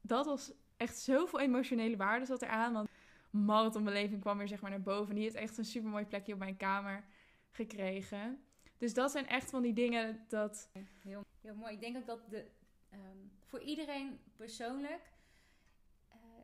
Dat 0.00 0.26
was 0.26 0.52
echt 0.76 0.98
zoveel 0.98 1.40
emotionele 1.40 1.96
waarde 1.96 2.24
zat 2.24 2.42
eraan. 2.42 2.72
Want 2.72 2.88
marathonbeleving 3.30 4.20
kwam 4.20 4.38
weer 4.38 4.48
zeg 4.48 4.60
maar 4.60 4.70
naar 4.70 4.82
boven. 4.82 5.14
Die 5.14 5.24
heeft 5.24 5.34
echt 5.34 5.58
een 5.58 5.64
super 5.64 5.90
mooi 5.90 6.04
plekje 6.04 6.32
op 6.32 6.38
mijn 6.38 6.56
kamer 6.56 7.04
gekregen. 7.50 8.44
Dus 8.78 8.94
dat 8.94 9.10
zijn 9.10 9.26
echt 9.26 9.50
van 9.50 9.62
die 9.62 9.72
dingen 9.72 10.24
dat... 10.28 10.70
Heel, 11.02 11.24
heel 11.40 11.54
mooi. 11.54 11.72
Ik 11.72 11.80
denk 11.80 11.96
ook 11.96 12.06
dat 12.06 12.30
de, 12.30 12.46
ehm, 12.90 13.18
voor 13.44 13.60
iedereen 13.60 14.18
persoonlijk 14.36 15.12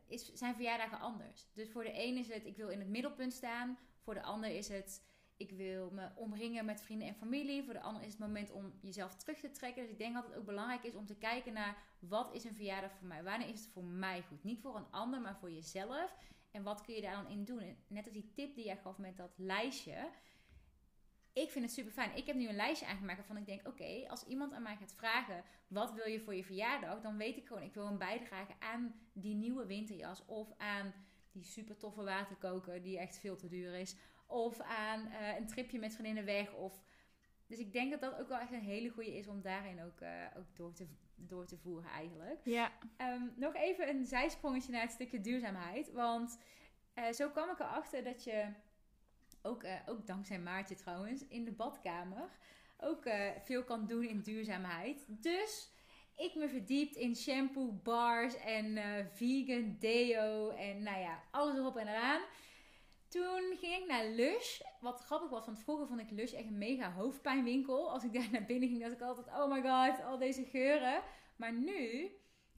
is, 0.07 0.33
zijn 0.33 0.55
verjaardagen 0.55 0.99
anders. 0.99 1.47
Dus 1.53 1.69
voor 1.69 1.83
de 1.83 2.03
een 2.03 2.17
is 2.17 2.27
het, 2.27 2.45
ik 2.45 2.57
wil 2.57 2.69
in 2.69 2.79
het 2.79 2.87
middelpunt 2.89 3.33
staan. 3.33 3.77
Voor 4.01 4.13
de 4.13 4.23
ander 4.23 4.49
is 4.49 4.67
het, 4.67 5.03
ik 5.37 5.51
wil 5.51 5.91
me 5.91 6.09
omringen 6.15 6.65
met 6.65 6.81
vrienden 6.81 7.07
en 7.07 7.15
familie. 7.15 7.63
Voor 7.63 7.73
de 7.73 7.81
ander 7.81 8.03
is 8.03 8.11
het 8.11 8.19
moment 8.19 8.51
om 8.51 8.73
jezelf 8.81 9.15
terug 9.15 9.39
te 9.39 9.51
trekken. 9.51 9.81
Dus 9.81 9.91
ik 9.91 9.97
denk 9.97 10.13
dat 10.13 10.25
het 10.25 10.35
ook 10.35 10.45
belangrijk 10.45 10.83
is 10.83 10.95
om 10.95 11.05
te 11.05 11.17
kijken 11.17 11.53
naar, 11.53 11.77
wat 11.99 12.33
is 12.33 12.43
een 12.43 12.55
verjaardag 12.55 12.91
voor 12.91 13.07
mij? 13.07 13.23
Wanneer 13.23 13.49
is 13.49 13.59
het 13.59 13.69
voor 13.69 13.83
mij 13.83 14.21
goed? 14.21 14.43
Niet 14.43 14.61
voor 14.61 14.75
een 14.75 14.91
ander, 14.91 15.21
maar 15.21 15.37
voor 15.37 15.51
jezelf. 15.51 16.15
En 16.51 16.63
wat 16.63 16.81
kun 16.81 16.95
je 16.95 17.01
daar 17.01 17.23
dan 17.23 17.31
in 17.31 17.45
doen? 17.45 17.59
En 17.59 17.77
Net 17.87 18.05
als 18.05 18.13
die 18.13 18.31
tip 18.33 18.55
die 18.55 18.65
jij 18.65 18.77
gaf 18.77 18.97
met 18.97 19.17
dat 19.17 19.33
lijstje. 19.35 20.09
Ik 21.41 21.51
vind 21.51 21.65
het 21.65 21.73
super 21.73 21.91
fijn. 21.91 22.15
Ik 22.15 22.25
heb 22.25 22.35
nu 22.35 22.47
een 22.47 22.55
lijstje 22.55 22.85
aangemaakt 22.85 23.17
waarvan 23.17 23.37
ik 23.37 23.45
denk: 23.45 23.67
oké, 23.67 24.07
als 24.07 24.23
iemand 24.23 24.53
aan 24.53 24.61
mij 24.61 24.75
gaat 24.75 24.93
vragen: 24.93 25.43
wat 25.67 25.93
wil 25.93 26.07
je 26.07 26.19
voor 26.19 26.35
je 26.35 26.43
verjaardag? 26.43 27.01
Dan 27.01 27.17
weet 27.17 27.37
ik 27.37 27.47
gewoon: 27.47 27.63
ik 27.63 27.73
wil 27.73 27.85
een 27.85 27.97
bijdrage 27.97 28.53
aan 28.59 28.95
die 29.13 29.35
nieuwe 29.35 29.65
winterjas. 29.65 30.25
Of 30.25 30.51
aan 30.57 30.93
die 31.31 31.43
super 31.43 31.77
toffe 31.77 32.03
waterkoker 32.03 32.81
die 32.81 32.99
echt 32.99 33.19
veel 33.19 33.35
te 33.35 33.47
duur 33.47 33.73
is. 33.73 33.95
Of 34.27 34.59
aan 34.59 35.07
eh, 35.07 35.37
een 35.37 35.47
tripje 35.47 35.79
met 35.79 35.93
vriendinnen 35.93 36.25
weg. 36.25 36.53
Of... 36.53 36.81
Dus 37.47 37.59
ik 37.59 37.73
denk 37.73 37.91
dat 37.91 38.01
dat 38.01 38.19
ook 38.19 38.27
wel 38.27 38.39
echt 38.39 38.51
een 38.51 38.59
hele 38.59 38.89
goede 38.89 39.17
is 39.17 39.27
om 39.27 39.41
daarin 39.41 39.83
ook, 39.83 39.99
eh, 40.01 40.25
ook 40.37 40.55
door, 40.55 40.73
te, 40.73 40.87
door 41.15 41.45
te 41.45 41.57
voeren 41.57 41.89
eigenlijk. 41.89 42.39
Ja, 42.43 42.71
Ehm, 42.97 43.21
nog 43.35 43.55
even 43.55 43.89
een 43.89 44.05
zijsprongetje 44.05 44.71
naar 44.71 44.81
het 44.81 44.91
stukje 44.91 45.21
duurzaamheid. 45.21 45.91
Want 45.91 46.39
eh, 46.93 47.11
zo 47.11 47.29
kwam 47.29 47.49
ik 47.49 47.59
erachter 47.59 48.03
dat 48.03 48.23
je, 48.23 48.45
ook, 49.47 49.63
eh, 49.63 49.73
ook 49.85 50.07
dankzij 50.07 50.39
Maartje 50.39 50.75
trouwens, 50.75 51.27
in 51.27 51.45
de 51.45 51.51
badkamer 51.51 52.29
ook 52.79 53.05
eh, 53.05 53.29
veel 53.43 53.63
kan 53.63 53.87
doen 53.87 54.03
in 54.03 54.21
duurzaamheid. 54.21 55.05
Dus 55.07 55.71
ik 56.15 56.35
me 56.35 56.49
verdiept 56.49 56.95
in 56.95 57.15
shampoo 57.15 57.71
bars 57.83 58.35
en 58.35 58.77
eh, 58.77 59.05
vegan 59.13 59.75
deo 59.79 60.49
en 60.49 60.83
nou 60.83 60.99
ja, 60.99 61.23
alles 61.31 61.55
erop 61.55 61.75
en 61.77 61.87
eraan. 61.87 62.21
Toen 63.07 63.57
ging 63.59 63.75
ik 63.81 63.87
naar 63.87 64.05
Lush. 64.05 64.61
Wat 64.79 64.99
grappig 64.99 65.29
was, 65.29 65.45
want 65.45 65.59
vroeger 65.59 65.87
vond 65.87 65.99
ik 65.99 66.11
Lush 66.11 66.33
echt 66.33 66.45
een 66.45 66.57
mega 66.57 66.91
hoofdpijnwinkel. 66.91 67.91
Als 67.91 68.03
ik 68.03 68.13
daar 68.13 68.31
naar 68.31 68.45
binnen 68.45 68.69
ging, 68.69 68.81
dacht 68.81 68.93
ik 68.93 69.01
altijd, 69.01 69.27
oh 69.27 69.51
my 69.51 69.61
god, 69.61 70.05
al 70.05 70.17
deze 70.17 70.43
geuren. 70.43 71.01
Maar 71.35 71.53
nu 71.53 72.11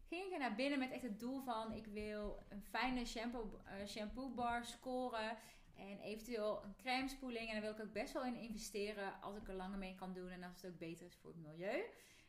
ging 0.07 0.25
ik 0.25 0.33
er 0.33 0.39
naar 0.39 0.55
binnen 0.55 0.79
met 0.79 0.91
echt 0.91 1.01
het 1.01 1.19
doel 1.19 1.41
van, 1.41 1.73
ik 1.73 1.85
wil 1.85 2.43
een 2.49 2.63
fijne 2.63 3.05
shampoo, 3.05 3.59
shampoo 3.87 4.29
bar 4.29 4.65
scoren. 4.65 5.37
En 5.79 5.99
eventueel 5.99 6.63
een 6.63 6.75
crème 6.75 7.07
spoeling. 7.07 7.47
En 7.47 7.53
daar 7.53 7.61
wil 7.61 7.71
ik 7.71 7.81
ook 7.81 7.93
best 7.93 8.13
wel 8.13 8.25
in 8.25 8.35
investeren 8.35 9.21
als 9.21 9.35
ik 9.35 9.47
er 9.47 9.53
langer 9.53 9.77
mee 9.77 9.95
kan 9.95 10.13
doen. 10.13 10.29
En 10.29 10.43
als 10.43 10.61
het 10.61 10.71
ook 10.71 10.77
beter 10.77 11.05
is 11.05 11.15
voor 11.15 11.29
het 11.29 11.41
milieu. 11.41 11.83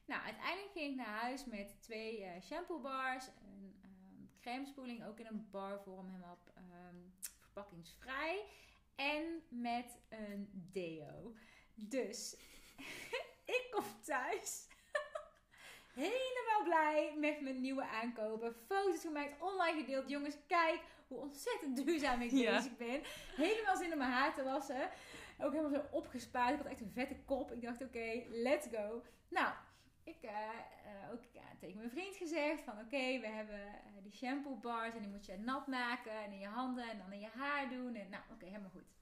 Nou, 0.05 0.23
uiteindelijk 0.23 0.73
ging 0.73 0.91
ik 0.91 0.97
naar 0.97 1.21
huis 1.21 1.45
met 1.45 1.83
twee 1.83 2.25
eh, 2.25 2.43
shampoo 2.43 2.81
bars. 2.81 3.27
Een 3.27 3.81
ehm, 3.83 4.41
crème 4.41 4.67
spoeling 4.67 5.05
ook 5.05 5.19
in 5.19 5.27
een 5.27 5.49
barvorm. 5.51 6.07
Helemaal 6.07 6.33
op, 6.33 6.51
ehm, 6.55 6.97
verpakkingsvrij. 7.41 8.45
En 8.95 9.43
met 9.49 9.99
een 10.09 10.69
deo. 10.73 11.35
Dus 11.75 12.37
ik 13.57 13.69
kom 13.71 13.85
thuis. 14.05 14.69
Helemaal 15.95 16.63
blij 16.65 17.15
met 17.19 17.41
mijn 17.41 17.61
nieuwe 17.61 17.85
aankopen. 17.85 18.55
Foto's 18.55 19.01
gemaakt, 19.01 19.41
online 19.41 19.81
gedeeld. 19.81 20.09
Jongens, 20.09 20.37
kijk 20.47 20.81
hoe 21.11 21.19
ontzettend 21.19 21.77
duurzaam 21.77 22.21
ik 22.21 22.31
Ja. 22.31 22.57
bezig 22.57 22.77
ben. 22.77 23.01
Helemaal 23.37 23.77
zin 23.77 23.93
om 23.93 23.99
mijn 23.99 24.11
haar 24.11 24.35
te 24.35 24.43
wassen. 24.43 24.91
Ook 25.41 25.53
helemaal 25.53 25.81
zo 25.81 25.85
opgespaard. 25.91 26.51
Ik 26.53 26.57
had 26.63 26.67
echt 26.73 26.81
een 26.81 26.93
vette 26.93 27.17
kop. 27.25 27.53
Ik 27.53 27.63
dacht, 27.63 27.83
oké, 27.83 28.23
let's 28.29 28.67
go. 28.73 29.03
Nou, 29.29 29.55
ik 30.05 30.23
uh, 30.23 30.31
uh, 30.31 31.13
ook 31.13 31.23
ja, 31.33 31.43
tegen 31.61 31.77
mijn 31.79 31.91
vriend 31.91 32.17
gezegd 32.17 32.63
van 32.63 32.79
oké, 32.79 33.21
we 33.21 33.27
hebben 33.27 33.61
die 34.03 34.13
shampoo 34.17 34.55
bars 34.57 34.95
en 34.95 35.01
die 35.01 35.11
moet 35.11 35.27
je 35.27 35.39
nat 35.39 35.67
maken 35.67 36.13
en 36.13 36.33
in 36.33 36.39
je 36.39 36.47
handen 36.47 36.91
en 36.91 36.99
dan 36.99 37.13
in 37.13 37.21
je 37.21 37.29
haar 37.35 37.69
doen. 37.71 37.95
En 37.95 38.09
nou, 38.11 38.23
oké, 38.33 38.45
helemaal 38.45 38.71
goed. 38.71 38.93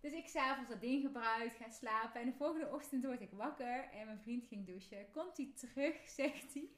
Dus 0.00 0.12
ik 0.12 0.26
s'avonds 0.28 0.70
dat 0.70 0.80
ding 0.80 1.02
gebruikt, 1.02 1.56
ga 1.56 1.68
slapen 1.68 2.20
en 2.20 2.26
de 2.26 2.36
volgende 2.36 2.72
ochtend 2.72 3.04
word 3.04 3.20
ik 3.20 3.30
wakker 3.32 3.88
en 3.92 4.06
mijn 4.06 4.20
vriend 4.20 4.46
ging 4.46 4.66
douchen. 4.66 5.10
Komt 5.10 5.36
hij 5.36 5.52
terug, 5.54 6.08
zegt 6.20 6.54
hij. 6.54 6.68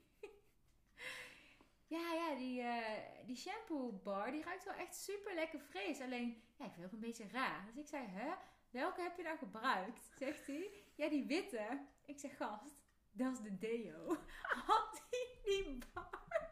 Ja, 1.95 2.13
ja, 2.13 2.35
die, 2.35 2.61
uh, 2.61 3.27
die 3.27 3.37
shampoo 3.37 3.93
bar, 4.03 4.31
die 4.31 4.43
ruikt 4.43 4.65
wel 4.65 4.75
echt 4.75 4.97
super 4.97 5.35
lekker 5.35 5.61
fris. 5.61 6.01
Alleen, 6.01 6.43
ja, 6.57 6.65
ik 6.65 6.73
vind 6.73 6.77
het 6.77 6.85
ook 6.85 6.93
een 6.93 7.09
beetje 7.09 7.29
raar. 7.29 7.65
Dus 7.67 7.83
ik 7.83 7.87
zei, 7.87 8.07
hè, 8.07 8.33
welke 8.71 9.03
heb 9.03 9.17
je 9.17 9.23
nou 9.23 9.39
gebruikt? 9.39 10.13
Zegt 10.19 10.47
hij. 10.47 10.71
Ja, 10.95 11.09
die 11.09 11.27
witte. 11.27 11.87
Ik 12.05 12.19
zeg, 12.19 12.37
gast, 12.37 12.75
dat 13.13 13.33
is 13.33 13.41
de 13.41 13.59
deo. 13.59 14.17
Had 14.69 15.03
hij 15.11 15.27
die 15.45 15.79
bar? 15.93 16.11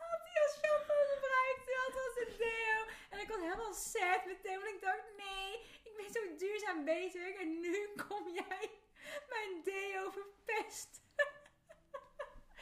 Had 0.00 0.22
hij 0.26 0.42
als 0.44 0.58
shampoo 0.60 1.04
gebruikt? 1.14 1.64
Dat 1.66 1.92
was 2.00 2.14
de 2.20 2.34
deo. 2.38 2.78
En 3.10 3.18
ik 3.20 3.28
was 3.28 3.40
helemaal 3.40 3.74
sad 3.74 4.26
meteen, 4.26 4.60
want 4.60 4.74
ik 4.74 4.80
dacht, 4.80 5.04
nee, 5.16 5.60
ik 5.84 5.92
ben 5.96 6.10
zo 6.12 6.36
duurzaam 6.36 6.84
bezig. 6.84 7.40
En 7.40 7.60
nu 7.60 7.88
kom 8.06 8.28
jij 8.28 8.70
mijn 9.28 9.62
deo 9.64 10.10
verpest. 10.10 11.06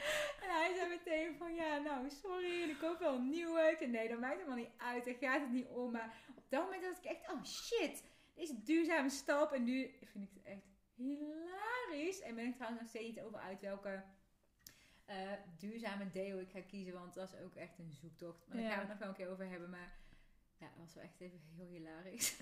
En 0.43 0.51
hij 0.53 0.75
zei 0.75 0.89
meteen 0.89 1.37
van, 1.37 1.55
ja, 1.55 1.79
nou, 1.79 2.11
sorry, 2.11 2.63
ik 2.71 2.79
koop 2.79 2.99
wel 2.99 3.15
een 3.15 3.29
nieuwe. 3.29 3.61
Ik 3.61 3.79
zei, 3.79 3.91
nee, 3.91 4.09
dat 4.09 4.19
maakt 4.19 4.35
helemaal 4.37 4.57
niet 4.57 4.71
uit, 4.77 5.05
daar 5.05 5.15
gaat 5.15 5.41
het 5.41 5.51
niet 5.53 5.67
om. 5.67 5.93
Maar 5.93 6.17
op 6.37 6.45
dat 6.49 6.63
moment 6.63 6.83
dacht 6.83 7.05
ik 7.05 7.11
echt, 7.11 7.33
oh 7.33 7.45
shit, 7.45 8.05
deze 8.35 8.63
duurzame 8.63 9.11
stap. 9.11 9.53
En 9.53 9.65
nu 9.65 9.95
vind 10.05 10.25
ik 10.25 10.31
het 10.35 10.43
echt 10.45 10.65
hilarisch. 10.95 12.21
En 12.21 12.35
ben 12.35 12.47
ik 12.47 12.55
trouwens 12.55 12.81
nog 12.81 12.91
steeds 12.91 13.07
niet 13.07 13.21
over 13.21 13.39
uit 13.39 13.61
welke 13.61 14.05
eh, 15.05 15.33
duurzame 15.59 16.11
deo 16.11 16.39
ik 16.39 16.51
ga 16.51 16.61
kiezen. 16.61 16.93
Want 16.93 17.15
dat 17.15 17.33
is 17.33 17.41
ook 17.41 17.55
echt 17.55 17.79
een 17.79 17.93
zoektocht. 17.93 18.47
Maar 18.49 18.57
daar 18.57 18.67
Ja. 18.67 18.71
gaan 18.71 18.81
we 18.87 18.87
het 18.87 18.91
nog 18.91 18.99
wel 18.99 19.09
een 19.09 19.15
keer 19.15 19.31
over 19.31 19.49
hebben. 19.49 19.71
Maar 19.71 19.93
ja, 20.59 20.67
dat 20.69 20.79
was 20.79 20.95
wel 20.95 21.05
echt 21.05 21.21
even 21.21 21.41
heel 21.57 21.69
hilarisch. 21.69 22.37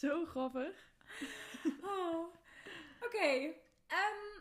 Zo 0.00 0.24
grappig. 0.26 0.90
Oh. 1.82 2.34
Oké. 3.00 3.52
ehm, 3.86 4.40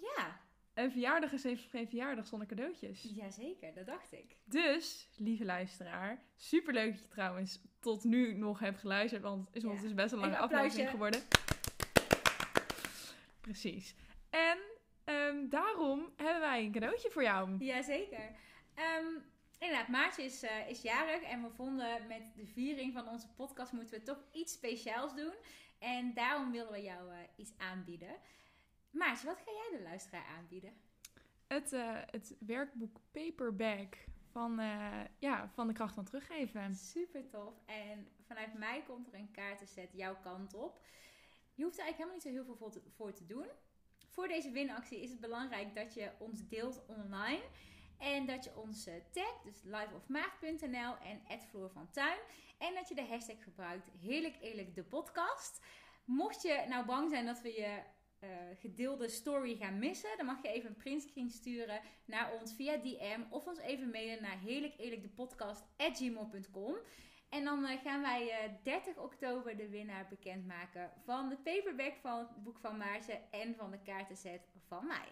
ja. 0.00 0.40
Een 0.74 0.90
verjaardag 0.90 1.32
is 1.32 1.44
even 1.44 1.70
geen 1.70 1.88
verjaardag 1.88 2.26
zonder 2.26 2.48
cadeautjes. 2.48 3.02
Jazeker, 3.14 3.74
dat 3.74 3.86
dacht 3.86 4.12
ik. 4.12 4.36
Dus, 4.44 5.08
lieve 5.16 5.44
luisteraar, 5.44 6.22
superleuk 6.36 6.92
dat 6.92 7.02
je 7.02 7.08
trouwens 7.08 7.60
tot 7.80 8.04
nu 8.04 8.34
nog 8.34 8.58
hebt 8.58 8.78
geluisterd, 8.78 9.22
want 9.22 9.46
het 9.46 9.56
is 9.56 9.62
Ja. 9.62 9.68
ondertussen 9.68 9.96
best 10.02 10.12
een 10.12 10.18
lange 10.18 10.36
aflevering 10.38 10.90
geworden. 10.90 11.20
Precies. 13.40 13.94
En 14.30 14.58
ehm, 15.04 15.48
daarom 15.48 16.12
hebben 16.16 16.40
wij 16.40 16.64
een 16.64 16.72
cadeautje 16.72 17.10
voor 17.10 17.22
jou. 17.22 17.56
Jazeker. 17.64 18.30
Ehm 18.74 19.04
inderdaad, 19.58 19.88
Maartje 19.88 20.22
is, 20.22 20.42
eh, 20.42 20.68
is 20.68 20.82
jarig 20.82 21.22
en 21.22 21.42
we 21.42 21.50
vonden 21.50 22.06
met 22.06 22.22
de 22.36 22.46
viering 22.46 22.92
van 22.92 23.08
onze 23.08 23.28
podcast 23.36 23.72
moeten 23.72 23.98
we 23.98 24.04
toch 24.04 24.24
iets 24.32 24.52
speciaals 24.52 25.14
doen. 25.14 25.32
En 25.78 26.14
daarom 26.14 26.50
willen 26.52 26.72
we 26.72 26.82
jou 26.82 27.10
eh, 27.10 27.16
iets 27.36 27.52
aanbieden. 27.58 28.16
Maartje, 28.96 29.26
wat 29.26 29.38
ga 29.38 29.50
jij 29.52 29.78
de 29.78 29.82
luisteraar 29.82 30.26
aanbieden? 30.36 30.72
Het, 31.46 31.72
eh, 31.72 31.96
het 32.06 32.36
werkboek 32.38 33.00
Paperback 33.10 33.94
van, 34.30 34.58
eh, 34.58 35.00
ja, 35.18 35.48
van 35.48 35.66
de 35.66 35.72
kracht 35.72 35.94
van 35.94 36.04
teruggeven. 36.04 36.74
Super 36.74 37.28
tof. 37.28 37.54
En 37.66 38.08
vanuit 38.26 38.54
mij 38.54 38.82
komt 38.86 39.06
er 39.06 39.14
een 39.14 39.30
kaartenset 39.30 39.92
jouw 39.92 40.16
kant 40.20 40.54
op. 40.54 40.80
Je 41.54 41.62
hoeft 41.62 41.78
er 41.78 41.84
eigenlijk 41.84 41.96
helemaal 41.96 42.14
niet 42.14 42.22
zo 42.22 42.28
heel 42.28 42.44
veel 42.44 42.56
voor 42.56 42.70
te, 42.70 42.80
voor 42.94 43.12
te 43.12 43.26
doen. 43.26 43.46
Voor 44.08 44.28
deze 44.28 44.50
winactie 44.50 45.02
is 45.02 45.10
het 45.10 45.20
belangrijk 45.20 45.74
dat 45.74 45.94
je 45.94 46.10
ons 46.18 46.48
deelt 46.48 46.84
online. 46.86 47.42
En 47.98 48.26
dat 48.26 48.44
je 48.44 48.56
ons 48.56 48.86
eh, 48.86 48.94
tagt, 49.10 49.44
dus 49.44 49.62
liveofmaag.nl 49.62 50.96
en 50.98 51.40
Floor 51.48 51.70
van 51.70 51.90
Tuin. 51.90 52.18
En 52.58 52.74
dat 52.74 52.88
je 52.88 52.94
de 52.94 53.06
hashtag 53.06 53.42
gebruikt, 53.42 53.90
heerlijk 54.00 54.36
eerlijk 54.40 54.74
de 54.74 54.84
podcast. 54.84 55.64
Mocht 56.04 56.42
je 56.42 56.64
nou 56.68 56.86
bang 56.86 57.10
zijn 57.10 57.26
dat 57.26 57.40
we 57.40 57.48
je 57.48 57.82
eh, 58.26 58.32
gedeelde 58.60 59.08
story 59.08 59.56
gaan 59.56 59.78
missen, 59.78 60.16
dan 60.16 60.26
mag 60.26 60.42
je 60.42 60.48
even 60.48 60.68
een 60.68 60.76
printscreen 60.76 61.30
sturen 61.30 61.80
naar 62.04 62.32
ons 62.40 62.54
via 62.54 62.76
DM 62.76 63.20
of 63.30 63.46
ons 63.46 63.58
even 63.58 63.90
mailen 63.90 64.22
naar 64.22 64.38
heerlijkeerlijkdepodcast.gmail.com. 64.38 66.74
En 67.28 67.44
dan 67.44 67.64
eh, 67.64 67.80
gaan 67.80 68.02
wij 68.02 68.30
eh, 68.30 68.50
30 68.62 68.96
oktober 68.96 69.56
de 69.56 69.68
winnaar 69.68 70.06
bekendmaken 70.08 70.90
van 71.04 71.28
de 71.28 71.36
paperback 71.36 71.94
van 72.00 72.18
het 72.18 72.42
boek 72.42 72.58
van 72.58 72.76
Maartje 72.76 73.20
en 73.30 73.54
van 73.54 73.70
de 73.70 73.78
kaartenset 73.84 74.48
van 74.66 74.86
mij. 74.86 75.08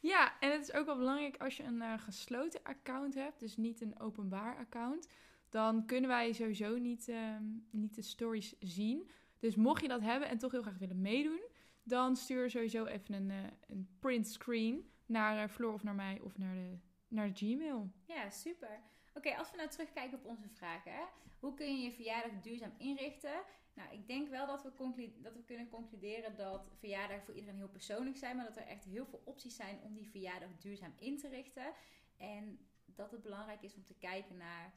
Ja, 0.00 0.40
en 0.40 0.52
het 0.52 0.62
is 0.62 0.72
ook 0.72 0.86
wel 0.86 0.96
belangrijk 0.96 1.42
als 1.42 1.56
je 1.56 1.62
een 1.62 1.98
gesloten 1.98 2.60
account 2.62 3.14
hebt, 3.14 3.40
dus 3.40 3.56
niet 3.56 3.80
een 3.80 4.00
openbaar 4.00 4.56
account, 4.56 5.08
dan 5.48 5.86
kunnen 5.86 6.10
wij 6.10 6.32
sowieso 6.32 6.78
niet, 6.78 7.08
ehm, 7.08 7.42
niet 7.70 7.94
de 7.94 8.02
stories 8.02 8.54
zien. 8.58 9.10
Dus 9.38 9.56
mocht 9.56 9.82
je 9.82 9.88
dat 9.88 10.00
hebben 10.00 10.28
en 10.28 10.38
toch 10.38 10.52
heel 10.52 10.62
graag 10.62 10.78
willen 10.78 11.00
meedoen, 11.00 11.40
dan 11.84 12.16
stuur 12.16 12.50
sowieso 12.50 12.84
even 12.84 13.14
een, 13.14 13.30
eh, 13.30 13.50
een 13.66 13.88
print 13.98 14.28
screen 14.28 14.90
naar 15.06 15.42
eh, 15.42 15.48
Floor 15.48 15.72
of 15.72 15.82
naar 15.82 15.94
mij 15.94 16.20
of 16.20 16.38
naar 16.38 16.54
de, 16.54 16.78
naar 17.08 17.30
Gmail. 17.34 17.90
Ja, 18.06 18.30
super. 18.30 18.80
Oké, 19.14 19.36
als 19.36 19.50
we 19.50 19.56
nou 19.56 19.68
terugkijken 19.68 20.18
op 20.18 20.24
onze 20.24 20.48
vragen. 20.48 20.92
Hè? 20.92 21.04
Hoe 21.38 21.54
kun 21.54 21.76
je 21.76 21.84
je 21.84 21.92
verjaardag 21.92 22.40
duurzaam 22.40 22.74
inrichten? 22.78 23.42
Nou, 23.74 23.92
ik 23.92 24.06
denk 24.06 24.28
wel 24.28 24.46
dat 24.46 24.62
we, 24.62 25.10
dat 25.22 25.34
we 25.34 25.44
kunnen 25.44 25.68
concluderen 25.68 26.36
dat 26.36 26.70
verjaardagen 26.78 27.24
voor 27.24 27.34
iedereen 27.34 27.56
heel 27.56 27.68
persoonlijk 27.68 28.16
zijn. 28.16 28.36
Maar 28.36 28.44
dat 28.44 28.56
er 28.56 28.66
echt 28.66 28.84
heel 28.84 29.06
veel 29.06 29.22
opties 29.24 29.56
zijn 29.56 29.80
om 29.82 29.94
die 29.94 30.10
verjaardag 30.10 30.56
duurzaam 30.58 30.94
in 30.98 31.18
te 31.18 31.28
richten. 31.28 31.72
En 32.16 32.58
dat 32.86 33.10
het 33.10 33.22
belangrijk 33.22 33.62
is 33.62 33.74
om 33.74 33.84
te 33.84 33.94
kijken 33.94 34.36
naar... 34.36 34.74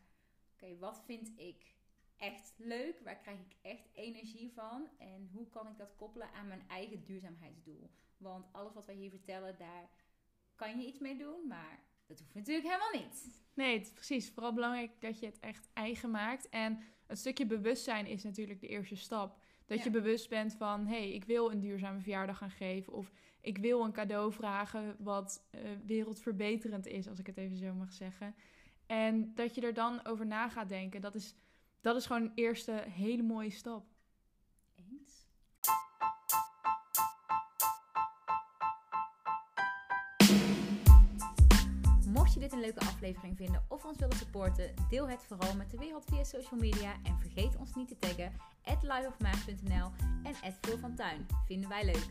Oké, 0.53 0.77
wat 0.77 1.01
vind 1.05 1.31
ik 1.35 1.75
echt 2.17 2.53
leuk? 2.57 2.99
Waar 3.03 3.17
krijg 3.17 3.39
ik 3.39 3.55
echt 3.61 3.89
energie 3.93 4.51
van? 4.53 4.87
En 4.97 5.29
hoe 5.33 5.49
kan 5.49 5.67
ik 5.67 5.77
dat 5.77 5.95
koppelen 5.95 6.31
aan 6.33 6.47
mijn 6.47 6.63
eigen 6.67 7.03
duurzaamheidsdoel? 7.05 7.89
Want 8.17 8.45
alles 8.51 8.73
wat 8.73 8.85
wij 8.85 8.95
hier 8.95 9.09
vertellen, 9.09 9.57
daar 9.57 9.89
kan 10.55 10.79
je 10.79 10.87
iets 10.87 10.99
mee 10.99 11.17
doen. 11.17 11.47
Maar 11.47 11.79
dat 12.05 12.19
hoeft 12.19 12.33
natuurlijk 12.33 12.67
helemaal 12.67 13.03
niet. 13.03 13.41
Nee, 13.53 13.77
het 13.77 13.85
is 13.85 13.93
precies. 13.93 14.31
Vooral 14.31 14.53
belangrijk 14.53 15.01
dat 15.01 15.19
je 15.19 15.25
het 15.25 15.39
echt 15.39 15.69
eigen 15.73 16.11
maakt. 16.11 16.49
En 16.49 16.79
het 17.07 17.17
stukje 17.19 17.45
bewustzijn 17.45 18.05
is 18.05 18.23
natuurlijk 18.23 18.59
de 18.59 18.67
eerste 18.67 18.95
stap. 18.95 19.39
Dat 19.65 19.77
Ja. 19.77 19.83
je 19.83 19.89
bewust 19.89 20.29
bent 20.29 20.53
van, 20.53 20.85
hé, 20.87 20.97
hey, 20.97 21.11
ik 21.11 21.23
wil 21.23 21.51
een 21.51 21.59
duurzame 21.59 21.99
verjaardag 21.99 22.37
gaan 22.37 22.51
geven. 22.51 22.93
Of 22.93 23.11
ik 23.41 23.57
wil 23.57 23.83
een 23.83 23.91
cadeau 23.91 24.31
vragen 24.33 24.95
wat 24.99 25.47
eh, 25.51 25.61
wereldverbeterend 25.85 26.85
is, 26.87 27.07
als 27.07 27.19
ik 27.19 27.27
het 27.27 27.37
even 27.37 27.57
zo 27.57 27.73
mag 27.73 27.93
zeggen. 27.93 28.35
En 28.85 29.33
dat 29.35 29.55
je 29.55 29.61
er 29.61 29.73
dan 29.73 30.05
over 30.05 30.25
na 30.25 30.49
gaat 30.49 30.69
denken, 30.69 31.01
dat 31.01 31.15
is, 31.15 31.35
dat 31.87 31.95
is 31.95 32.05
gewoon 32.05 32.21
een 32.21 32.31
eerste 32.35 32.83
hele 32.89 33.23
mooie 33.23 33.49
stap. 33.49 33.85
Eens. 34.75 35.27
Mocht 42.05 42.33
je 42.33 42.39
dit 42.39 42.51
een 42.51 42.59
leuke 42.59 42.79
aflevering 42.79 43.37
vinden 43.37 43.65
of 43.67 43.85
ons 43.85 43.97
willen 43.97 44.17
supporten, 44.17 44.73
deel 44.89 45.09
het 45.09 45.23
vooral 45.23 45.55
met 45.55 45.71
de 45.71 45.77
wereld 45.77 46.05
via 46.05 46.23
social 46.23 46.59
media 46.59 46.95
en 47.03 47.19
vergeet 47.19 47.57
ons 47.57 47.75
niet 47.75 47.87
te 47.87 47.97
taggen 47.97 48.33
liveofmaag.nl 48.81 49.91
en 50.23 50.53
Floor 50.61 50.79
van 50.79 50.95
Tuin. 50.95 51.25
Vinden 51.45 51.69
wij 51.69 51.85
leuk. 51.85 52.07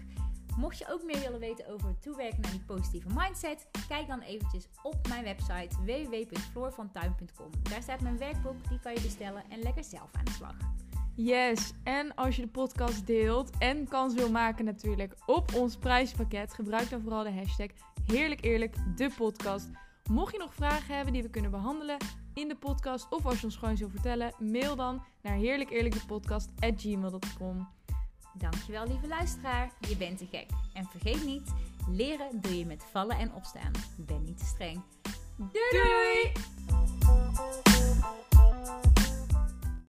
Mocht 0.57 0.79
je 0.79 0.93
ook 0.93 1.05
meer 1.05 1.21
willen 1.21 1.41
weten 1.41 1.69
over 1.69 1.89
het 1.89 2.03
toewerken 2.03 2.41
naar 2.41 2.51
die 2.51 2.65
positieve 2.67 3.09
mindset, 3.15 3.67
kijk 3.89 4.07
dan 4.07 4.21
eventjes 4.21 4.69
op 4.83 5.09
mijn 5.09 5.25
website 5.25 5.77
www.floorvantuin.com. 5.85 7.51
Daar 7.63 7.83
staat 7.83 8.01
mijn 8.01 8.19
werkboek, 8.19 8.69
die 8.69 8.81
kan 8.81 8.95
je 8.95 9.01
bestellen 9.01 9.43
en 9.49 9.59
lekker 9.59 9.85
zelf 9.85 10.11
aan 10.13 10.25
de 10.25 10.31
slag. 10.31 10.57
Yes, 11.15 11.73
en 11.85 12.15
als 12.15 12.37
je 12.37 12.43
de 12.43 12.49
podcast 12.49 13.07
deelt 13.07 13.51
en 13.59 13.89
kans 13.89 14.15
wil 14.15 14.31
maken 14.31 14.65
natuurlijk 14.65 15.17
op 15.27 15.55
ons 15.55 15.77
prijspakket, 15.77 16.55
gebruik 16.55 16.91
dan 16.91 17.01
vooral 17.01 17.25
de 17.25 17.33
hashtag 17.33 17.71
Heerlijk 18.07 18.45
Eerlijk, 18.45 18.77
de 18.97 19.11
podcast. 19.17 19.69
Mocht 20.11 20.33
je 20.33 20.39
nog 20.39 20.55
vragen 20.55 20.95
hebben 20.95 21.13
die 21.13 21.23
we 21.23 21.31
kunnen 21.31 21.51
behandelen 21.51 21.97
in 22.35 22.49
de 22.49 22.57
podcast, 22.57 23.07
of 23.11 23.27
als 23.27 23.41
je 23.41 23.45
ons 23.45 23.57
gewoon 23.57 23.77
wil 23.77 23.89
vertellen, 23.89 24.33
mail 24.39 24.77
dan 24.77 25.05
naar 25.23 25.35
heerlijkeerlijkdepodcast.gmail.com. 25.35 27.76
Dankjewel 28.39 28.87
lieve 28.87 29.09
luisteraar, 29.09 29.71
je 29.89 29.97
bent 29.97 30.19
te 30.19 30.27
gek. 30.27 30.47
En 30.75 30.85
vergeet 30.85 31.25
niet, 31.25 31.53
leren 31.89 32.41
doe 32.41 32.59
je 32.59 32.67
met 32.67 32.85
vallen 32.91 33.19
en 33.19 33.35
opstaan. 33.35 33.73
Ben 33.97 34.23
niet 34.23 34.39
te 34.39 34.45
streng. 34.45 34.83
doei! 35.37 35.69
doei! 35.71 36.33